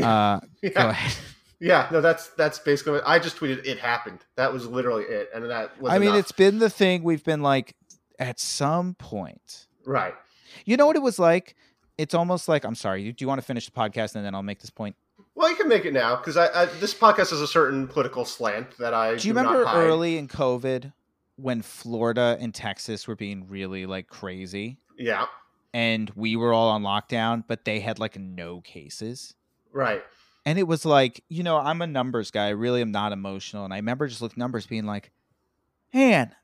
Uh, 0.00 0.40
go 0.40 0.46
Yeah, 0.62 0.88
ahead. 0.90 1.16
yeah, 1.60 1.88
no, 1.92 2.00
that's 2.00 2.28
that's 2.30 2.58
basically. 2.58 2.92
What, 2.94 3.02
I 3.06 3.18
just 3.18 3.36
tweeted 3.36 3.66
it 3.66 3.78
happened. 3.78 4.20
That 4.36 4.52
was 4.52 4.66
literally 4.66 5.04
it, 5.04 5.30
and 5.34 5.50
that 5.50 5.80
was. 5.80 5.92
I 5.92 5.98
mean, 5.98 6.10
enough. 6.10 6.20
it's 6.20 6.32
been 6.32 6.58
the 6.58 6.70
thing 6.70 7.02
we've 7.02 7.24
been 7.24 7.42
like 7.42 7.74
at 8.18 8.38
some 8.40 8.94
point. 8.94 9.66
right. 9.84 10.14
You 10.66 10.76
know 10.76 10.86
what 10.86 10.96
it 10.96 11.02
was 11.02 11.18
like? 11.18 11.56
It's 11.98 12.14
almost 12.14 12.46
like 12.48 12.64
I'm 12.64 12.74
sorry. 12.74 13.10
Do 13.10 13.22
you 13.22 13.28
want 13.28 13.40
to 13.40 13.46
finish 13.46 13.64
the 13.66 13.72
podcast 13.72 14.14
and 14.16 14.24
then 14.24 14.34
I'll 14.34 14.42
make 14.42 14.60
this 14.60 14.70
point? 14.70 14.96
Well, 15.34 15.48
you 15.48 15.56
can 15.56 15.68
make 15.68 15.84
it 15.84 15.92
now 15.92 16.16
because 16.16 16.36
I, 16.36 16.62
I 16.62 16.64
this 16.66 16.94
podcast 16.94 17.30
has 17.30 17.40
a 17.40 17.46
certain 17.46 17.88
political 17.88 18.24
slant 18.24 18.76
that 18.78 18.94
I 18.94 19.16
Do 19.16 19.28
you 19.28 19.34
not 19.34 19.46
remember 19.46 19.70
early 19.70 20.18
in 20.18 20.28
COVID 20.28 20.92
when 21.36 21.62
Florida 21.62 22.36
and 22.40 22.54
Texas 22.54 23.08
were 23.08 23.16
being 23.16 23.48
really 23.48 23.86
like 23.86 24.08
crazy 24.08 24.78
Yeah, 24.98 25.26
and 25.72 26.10
we 26.14 26.36
were 26.36 26.52
all 26.52 26.68
on 26.68 26.82
lockdown, 26.82 27.44
but 27.46 27.64
they 27.64 27.80
had 27.80 27.98
like 27.98 28.18
no 28.18 28.60
cases? 28.60 29.34
right. 29.72 30.02
And 30.44 30.58
it 30.58 30.64
was 30.64 30.84
like, 30.84 31.22
you 31.28 31.44
know, 31.44 31.56
I'm 31.56 31.80
a 31.82 31.86
numbers 31.86 32.32
guy. 32.32 32.46
I 32.46 32.50
really 32.50 32.82
am 32.82 32.90
not 32.90 33.12
emotional. 33.12 33.64
And 33.64 33.72
I 33.72 33.76
remember 33.76 34.08
just 34.08 34.20
looking 34.20 34.40
numbers 34.40 34.66
being 34.66 34.86
like, 34.86 35.12
man, 35.94 36.34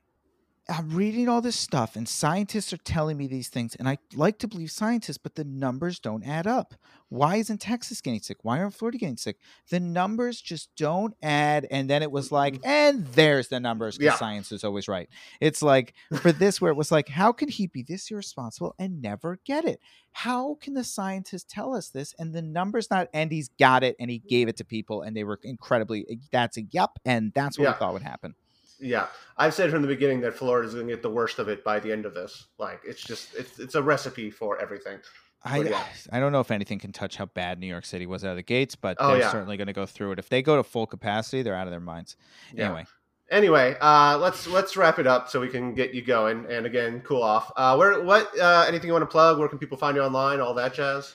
I'm 0.69 0.89
reading 0.91 1.27
all 1.27 1.41
this 1.41 1.55
stuff 1.55 1.95
and 1.95 2.07
scientists 2.07 2.71
are 2.71 2.77
telling 2.77 3.17
me 3.17 3.25
these 3.27 3.49
things. 3.49 3.75
And 3.75 3.89
I 3.89 3.97
like 4.13 4.37
to 4.39 4.47
believe 4.47 4.69
scientists, 4.71 5.17
but 5.17 5.33
the 5.35 5.43
numbers 5.43 5.99
don't 5.99 6.23
add 6.23 6.45
up. 6.45 6.75
Why 7.09 7.37
isn't 7.37 7.59
Texas 7.59 8.01
getting 8.01 8.19
sick? 8.21 8.37
Why 8.43 8.59
aren't 8.59 8.75
Florida 8.75 8.99
getting 8.99 9.17
sick? 9.17 9.37
The 9.69 9.79
numbers 9.79 10.39
just 10.39 10.69
don't 10.77 11.15
add. 11.23 11.65
And 11.71 11.89
then 11.89 12.03
it 12.03 12.11
was 12.11 12.31
like, 12.31 12.53
mm-hmm. 12.55 12.69
and 12.69 13.07
there's 13.07 13.47
the 13.47 13.59
numbers 13.59 13.97
because 13.97 14.13
Yeah. 14.13 14.17
science 14.19 14.51
is 14.51 14.63
always 14.63 14.87
right. 14.87 15.09
It's 15.41 15.63
like 15.63 15.95
for 16.21 16.31
this, 16.31 16.61
where 16.61 16.71
it 16.71 16.77
was 16.77 16.91
like, 16.91 17.09
how 17.09 17.31
can 17.31 17.49
he 17.49 17.65
be 17.65 17.81
this 17.81 18.11
irresponsible 18.11 18.75
and 18.77 19.01
never 19.01 19.39
get 19.45 19.65
it? 19.65 19.79
How 20.11 20.55
can 20.61 20.75
the 20.75 20.83
scientists 20.83 21.45
tell 21.51 21.73
us 21.75 21.89
this 21.89 22.13
and 22.19 22.33
the 22.33 22.43
numbers 22.43 22.91
not? 22.91 23.07
And 23.13 23.31
he's 23.31 23.49
got 23.59 23.83
it 23.83 23.95
and 23.99 24.11
he 24.11 24.19
gave 24.19 24.47
it 24.47 24.57
to 24.57 24.63
people 24.65 25.01
and 25.01 25.15
they 25.17 25.23
were 25.23 25.39
incredibly, 25.43 26.05
eh, 26.09 26.15
that's 26.31 26.57
a 26.57 26.61
yep 26.69 26.91
And 27.05 27.31
that's 27.33 27.57
what 27.57 27.65
Yeah. 27.65 27.71
we 27.73 27.79
thought 27.79 27.93
would 27.93 28.03
happen. 28.03 28.35
Yeah, 28.79 29.07
I've 29.37 29.53
said 29.53 29.71
from 29.71 29.81
the 29.81 29.87
beginning 29.87 30.21
that 30.21 30.33
Florida's 30.33 30.73
going 30.73 30.87
to 30.87 30.93
get 30.93 31.01
the 31.01 31.09
worst 31.09 31.39
of 31.39 31.49
it 31.49 31.63
by 31.63 31.79
the 31.79 31.91
end 31.91 32.05
of 32.05 32.13
this. 32.13 32.45
Like, 32.57 32.81
it's 32.85 33.01
just 33.01 33.35
it's 33.35 33.59
it's 33.59 33.75
a 33.75 33.83
recipe 33.83 34.29
for 34.31 34.59
everything. 34.61 34.99
I, 35.43 35.59
yeah. 35.61 35.83
I 36.11 36.19
don't 36.19 36.33
know 36.33 36.41
if 36.41 36.51
anything 36.51 36.79
can 36.79 36.91
touch 36.91 37.15
how 37.15 37.25
bad 37.27 37.59
New 37.59 37.67
York 37.67 37.85
City 37.85 38.05
was 38.05 38.25
out 38.25 38.31
of 38.31 38.35
the 38.35 38.43
gates, 38.43 38.75
but 38.75 38.97
Oh, 38.99 39.11
they're 39.11 39.19
yeah. 39.19 39.31
certainly 39.31 39.55
going 39.55 39.67
to 39.67 39.73
go 39.73 39.85
through 39.85 40.11
it. 40.11 40.19
If 40.19 40.27
they 40.27 40.41
go 40.41 40.57
to 40.57 40.63
full 40.63 40.85
capacity, 40.85 41.43
they're 41.43 41.55
out 41.55 41.65
of 41.65 41.71
their 41.71 41.79
minds. 41.79 42.17
Yeah. 42.53 42.65
Anyway, 42.65 42.85
Anyway, 43.31 43.75
uh, 43.79 44.17
let's 44.17 44.47
let's 44.47 44.75
wrap 44.75 44.97
it 44.97 45.05
up 45.05 45.29
so 45.29 45.39
we 45.39 45.47
can 45.49 45.75
get 45.75 45.93
you 45.93 46.01
going 46.01 46.45
and 46.49 46.65
again 46.65 46.99
cool 47.01 47.21
off. 47.21 47.51
Uh, 47.55 47.75
where 47.75 48.01
what 48.03 48.27
uh, 48.39 48.65
anything 48.67 48.87
you 48.87 48.93
want 48.93 49.03
to 49.03 49.07
plug? 49.07 49.37
Where 49.37 49.47
can 49.47 49.59
people 49.59 49.77
find 49.77 49.95
you 49.95 50.01
online? 50.01 50.39
All 50.39 50.53
that 50.55 50.73
jazz. 50.73 51.13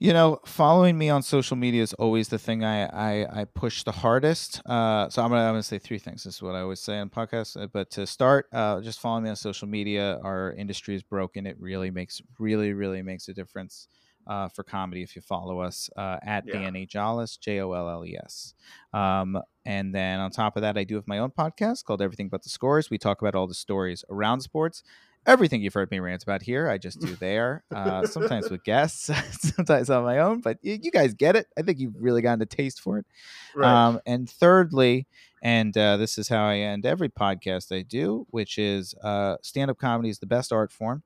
You 0.00 0.12
know, 0.14 0.40
following 0.46 0.98
me 0.98 1.10
on 1.10 1.22
social 1.22 1.56
media 1.56 1.82
is 1.82 1.92
always 1.94 2.28
the 2.28 2.38
thing 2.38 2.64
I 2.64 2.86
I, 2.86 3.42
I 3.42 3.44
push 3.44 3.84
the 3.84 3.92
hardest. 3.92 4.62
Uh, 4.66 5.08
so 5.10 5.22
I'm 5.22 5.28
gonna 5.30 5.42
I'm 5.44 5.52
gonna 5.52 5.62
say 5.62 5.78
three 5.78 5.98
things. 5.98 6.24
This 6.24 6.36
is 6.36 6.42
what 6.42 6.54
I 6.56 6.62
always 6.62 6.80
say 6.80 6.98
on 6.98 7.10
podcasts. 7.10 7.62
Uh, 7.62 7.66
But 7.68 7.90
to 7.92 8.06
start, 8.06 8.46
uh, 8.52 8.80
just 8.80 9.00
follow 9.00 9.20
me 9.20 9.30
on 9.30 9.36
social 9.36 9.68
media. 9.68 10.18
Our 10.24 10.54
industry 10.54 10.94
is 10.96 11.02
broken. 11.02 11.46
It 11.46 11.56
really 11.60 11.90
makes 11.90 12.22
really 12.38 12.72
really 12.72 13.02
makes 13.02 13.28
a 13.28 13.34
difference. 13.34 13.88
Uh, 14.26 14.48
for 14.48 14.62
comedy, 14.62 15.02
if 15.02 15.16
you 15.16 15.22
follow 15.22 15.60
us 15.60 15.90
uh, 15.96 16.18
at 16.22 16.44
Yeah. 16.46 16.60
Danny 16.60 16.86
Jolles, 16.86 17.36
J 17.38 17.60
O 17.60 17.72
L 17.72 17.88
L 17.88 18.04
E 18.06 18.16
S. 18.22 18.54
Um, 18.92 19.38
and 19.64 19.94
then 19.94 20.20
on 20.20 20.30
top 20.30 20.56
of 20.56 20.62
that, 20.62 20.76
I 20.78 20.84
do 20.84 20.94
have 20.96 21.08
my 21.08 21.18
own 21.18 21.30
podcast 21.30 21.84
called 21.84 22.02
Everything 22.02 22.28
But 22.28 22.42
the 22.42 22.50
Scores. 22.50 22.90
We 22.90 22.98
talk 22.98 23.22
about 23.22 23.34
all 23.34 23.46
the 23.48 23.54
stories 23.54 24.04
around 24.10 24.42
sports 24.42 24.82
Everything 25.26 25.60
you've 25.60 25.74
heard 25.74 25.90
me 25.90 26.00
rant 26.00 26.22
about 26.22 26.42
here, 26.42 26.68
I 26.68 26.78
just 26.78 27.00
do 27.06 27.14
there. 27.16 27.64
Uh, 27.74 28.06
sometimes 28.06 28.50
with 28.50 28.64
guests, 28.64 29.10
sometimes 29.40 29.90
on 29.90 30.04
my 30.04 30.18
own. 30.18 30.40
But 30.40 30.58
you, 30.62 30.78
you, 30.82 30.90
guys 30.90 31.14
get 31.14 31.36
it. 31.36 31.46
I 31.58 31.62
think 31.62 31.78
you've 31.78 31.94
really 31.98 32.22
gotten 32.22 32.42
a 32.42 32.46
taste 32.46 32.80
for 32.80 32.98
it. 32.98 33.06
Right. 33.54 33.70
Um, 33.70 34.00
and 34.06 34.28
thirdly, 34.28 35.06
and 35.42 35.76
uh, 35.76 35.96
this 35.96 36.18
is 36.18 36.28
how 36.28 36.46
I 36.46 36.56
end 36.56 36.86
every 36.86 37.08
podcast 37.08 37.76
I 37.76 37.82
do, 37.82 38.26
which 38.30 38.58
is 38.58 38.94
uh, 39.02 39.36
stand 39.42 39.70
up 39.70 39.78
comedy 39.78 40.10
is 40.10 40.18
the 40.18 40.26
best 40.26 40.52
art 40.52 40.72
form 40.72 41.02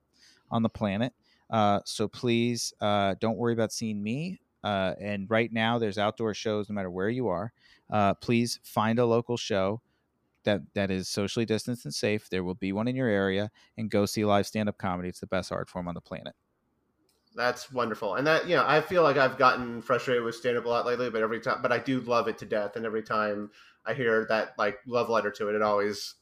on 0.50 0.62
the 0.62 0.68
planet. 0.68 1.12
Uh, 1.50 1.80
so 1.84 2.08
please 2.08 2.72
uh, 2.80 3.14
don't 3.20 3.36
worry 3.36 3.52
about 3.52 3.72
seeing 3.72 4.02
me. 4.02 4.40
Uh, 4.62 4.94
and 5.00 5.28
right 5.28 5.52
now, 5.52 5.78
there's 5.78 5.98
outdoor 5.98 6.32
shows 6.32 6.68
no 6.68 6.74
matter 6.74 6.90
where 6.90 7.10
you 7.10 7.28
are. 7.28 7.52
Uh, 7.90 8.14
please 8.14 8.58
find 8.62 8.98
a 8.98 9.04
local 9.04 9.36
show 9.36 9.80
that 10.44 10.62
that 10.74 10.90
is 10.90 11.08
socially 11.08 11.44
distanced 11.44 11.84
and 11.84 11.94
safe. 11.94 12.28
There 12.30 12.44
will 12.44 12.54
be 12.54 12.72
one 12.72 12.88
in 12.88 12.96
your 12.96 13.08
area, 13.08 13.50
and 13.76 13.90
go 13.90 14.06
see 14.06 14.24
live 14.24 14.46
stand 14.46 14.68
up 14.68 14.78
comedy. 14.78 15.08
It's 15.08 15.20
the 15.20 15.26
best 15.26 15.52
art 15.52 15.68
form 15.68 15.88
on 15.88 15.94
the 15.94 16.00
planet. 16.00 16.34
That's 17.36 17.72
wonderful, 17.72 18.14
and 18.14 18.26
that 18.26 18.48
you 18.48 18.54
know, 18.56 18.64
I 18.66 18.80
feel 18.80 19.02
like 19.02 19.16
I've 19.16 19.38
gotten 19.38 19.82
frustrated 19.82 20.22
with 20.22 20.36
stand 20.36 20.56
up 20.56 20.66
a 20.66 20.68
lot 20.68 20.86
lately, 20.86 21.10
but 21.10 21.22
every 21.22 21.40
time, 21.40 21.60
but 21.62 21.72
I 21.72 21.78
do 21.78 22.00
love 22.00 22.28
it 22.28 22.38
to 22.38 22.46
death, 22.46 22.76
and 22.76 22.86
every 22.86 23.02
time 23.02 23.50
I 23.84 23.94
hear 23.94 24.26
that 24.28 24.54
like 24.56 24.78
love 24.86 25.10
letter 25.10 25.30
to 25.32 25.48
it, 25.48 25.56
it 25.56 25.62
always 25.62 26.14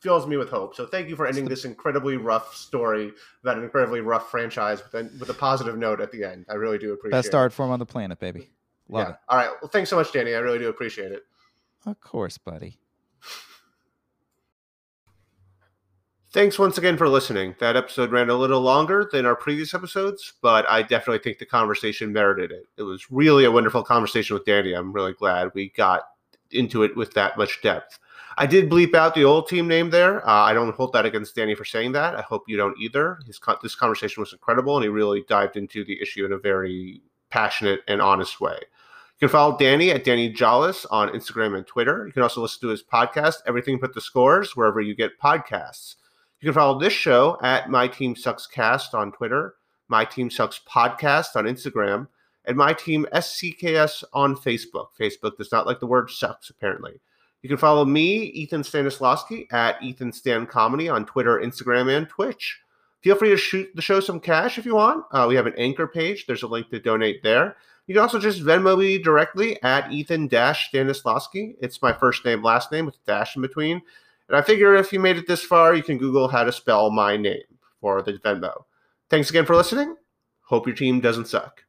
fills 0.00 0.26
me 0.26 0.36
with 0.36 0.50
hope. 0.50 0.74
So 0.74 0.86
thank 0.86 1.08
you 1.08 1.16
for 1.16 1.26
ending 1.26 1.46
this 1.46 1.64
incredibly 1.64 2.16
rough 2.16 2.54
story, 2.54 3.12
that 3.44 3.58
incredibly 3.58 4.00
rough 4.00 4.30
franchise, 4.30 4.82
with 4.82 4.94
a, 4.94 5.10
with 5.18 5.30
a 5.30 5.34
positive 5.34 5.78
note 5.78 6.00
at 6.00 6.12
the 6.12 6.24
end. 6.24 6.46
I 6.48 6.54
really 6.54 6.78
do 6.78 6.92
appreciate 6.92 7.16
Best 7.16 7.28
it. 7.28 7.30
Best 7.30 7.34
art 7.34 7.52
form 7.52 7.70
on 7.70 7.78
the 7.78 7.86
planet, 7.86 8.18
baby. 8.18 8.50
Love 8.88 9.08
yeah. 9.08 9.14
it. 9.14 9.18
All 9.28 9.38
right. 9.38 9.50
Well, 9.60 9.70
thanks 9.70 9.90
so 9.90 9.96
much, 9.96 10.12
Danny. 10.12 10.34
I 10.34 10.38
really 10.38 10.58
do 10.58 10.68
appreciate 10.68 11.12
it. 11.12 11.24
Of 11.86 12.00
course, 12.00 12.38
buddy. 12.38 12.78
Thanks 16.36 16.58
once 16.58 16.76
again 16.76 16.98
for 16.98 17.08
listening. 17.08 17.54
That 17.60 17.76
episode 17.76 18.12
ran 18.12 18.28
a 18.28 18.34
little 18.34 18.60
longer 18.60 19.08
than 19.10 19.24
our 19.24 19.34
previous 19.34 19.72
episodes, 19.72 20.34
but 20.42 20.68
I 20.68 20.82
definitely 20.82 21.20
think 21.20 21.38
the 21.38 21.46
conversation 21.46 22.12
merited 22.12 22.52
it. 22.52 22.66
It 22.76 22.82
was 22.82 23.10
really 23.10 23.46
a 23.46 23.50
wonderful 23.50 23.82
conversation 23.82 24.34
with 24.34 24.44
Danny. 24.44 24.74
I'm 24.74 24.92
really 24.92 25.14
glad 25.14 25.50
we 25.54 25.70
got 25.70 26.02
into 26.50 26.82
it 26.82 26.94
with 26.94 27.14
that 27.14 27.38
much 27.38 27.62
depth. 27.62 27.98
I 28.36 28.44
did 28.44 28.68
bleep 28.68 28.94
out 28.94 29.14
the 29.14 29.24
old 29.24 29.48
team 29.48 29.66
name 29.66 29.88
there. 29.88 30.28
Uh, 30.28 30.42
I 30.42 30.52
don't 30.52 30.74
hold 30.74 30.92
that 30.92 31.06
against 31.06 31.34
Danny 31.34 31.54
for 31.54 31.64
saying 31.64 31.92
that. 31.92 32.14
I 32.14 32.20
hope 32.20 32.42
you 32.46 32.58
don't 32.58 32.78
either. 32.78 33.18
His 33.26 33.40
this 33.62 33.74
conversation 33.74 34.20
was 34.20 34.34
incredible, 34.34 34.76
and 34.76 34.84
he 34.84 34.90
really 34.90 35.24
dived 35.26 35.56
into 35.56 35.86
the 35.86 35.98
issue 36.02 36.26
in 36.26 36.32
a 36.32 36.38
very 36.38 37.00
passionate 37.30 37.80
and 37.88 38.02
honest 38.02 38.42
way. 38.42 38.58
You 38.60 39.20
can 39.20 39.28
follow 39.30 39.56
Danny 39.56 39.90
at 39.90 40.04
Danny 40.04 40.28
Jolles 40.28 40.84
on 40.90 41.08
Instagram 41.14 41.56
and 41.56 41.66
Twitter. 41.66 42.06
You 42.06 42.12
can 42.12 42.22
also 42.22 42.42
listen 42.42 42.60
to 42.60 42.68
his 42.68 42.82
podcast, 42.82 43.36
Everything 43.46 43.78
But 43.78 43.94
the 43.94 44.02
Scores, 44.02 44.54
wherever 44.54 44.82
you 44.82 44.94
get 44.94 45.18
podcasts. 45.18 45.94
You 46.40 46.48
can 46.48 46.54
follow 46.54 46.78
this 46.78 46.92
show 46.92 47.38
at 47.42 47.70
My 47.70 47.88
Team 47.88 48.14
Sucks 48.14 48.46
Cast 48.46 48.94
on 48.94 49.10
Twitter, 49.10 49.54
My 49.88 50.04
Team 50.04 50.30
Sucks 50.30 50.60
Podcast 50.70 51.34
on 51.34 51.44
Instagram, 51.44 52.08
and 52.44 52.58
My 52.58 52.74
Team 52.74 53.06
SCKS 53.14 54.04
on 54.12 54.36
Facebook. 54.36 54.88
Facebook 55.00 55.38
does 55.38 55.50
not 55.50 55.66
like 55.66 55.80
the 55.80 55.86
word 55.86 56.10
sucks, 56.10 56.50
apparently. 56.50 57.00
You 57.40 57.48
can 57.48 57.56
follow 57.56 57.86
me, 57.86 58.24
Ethan 58.24 58.62
Stanislawski, 58.62 59.50
at 59.50 59.82
Ethan 59.82 60.12
Stan 60.12 60.46
Comedy 60.46 60.90
on 60.90 61.06
Twitter, 61.06 61.40
Instagram, 61.40 61.96
and 61.96 62.06
Twitch. 62.06 62.60
Feel 63.02 63.16
free 63.16 63.30
to 63.30 63.36
shoot 63.38 63.70
the 63.74 63.80
show 63.80 64.00
some 64.00 64.20
cash 64.20 64.58
if 64.58 64.66
you 64.66 64.74
want. 64.74 65.06
Uh, 65.12 65.24
we 65.26 65.36
have 65.36 65.46
an 65.46 65.54
anchor 65.56 65.86
page. 65.86 66.26
There's 66.26 66.42
a 66.42 66.48
link 66.48 66.68
to 66.68 66.80
donate 66.80 67.22
there. 67.22 67.56
You 67.86 67.94
can 67.94 68.02
also 68.02 68.18
just 68.18 68.42
Venmo 68.42 68.78
me 68.78 68.98
directly 68.98 69.62
at 69.62 69.90
Ethan 69.90 70.28
Stanislawski. 70.28 71.54
It's 71.60 71.80
my 71.80 71.94
first 71.94 72.24
name, 72.24 72.42
last 72.42 72.72
name 72.72 72.84
with 72.84 72.96
a 72.96 73.06
dash 73.06 73.36
in 73.36 73.42
between. 73.42 73.80
And 74.28 74.36
I 74.36 74.42
figure 74.42 74.74
if 74.74 74.92
you 74.92 75.00
made 75.00 75.16
it 75.16 75.26
this 75.26 75.42
far, 75.42 75.74
you 75.74 75.82
can 75.82 75.98
Google 75.98 76.28
how 76.28 76.44
to 76.44 76.52
spell 76.52 76.90
my 76.90 77.16
name 77.16 77.42
for 77.80 78.02
the 78.02 78.14
Venmo. 78.14 78.64
Thanks 79.08 79.30
again 79.30 79.46
for 79.46 79.54
listening. 79.54 79.94
Hope 80.42 80.66
your 80.66 80.76
team 80.76 81.00
doesn't 81.00 81.28
suck. 81.28 81.65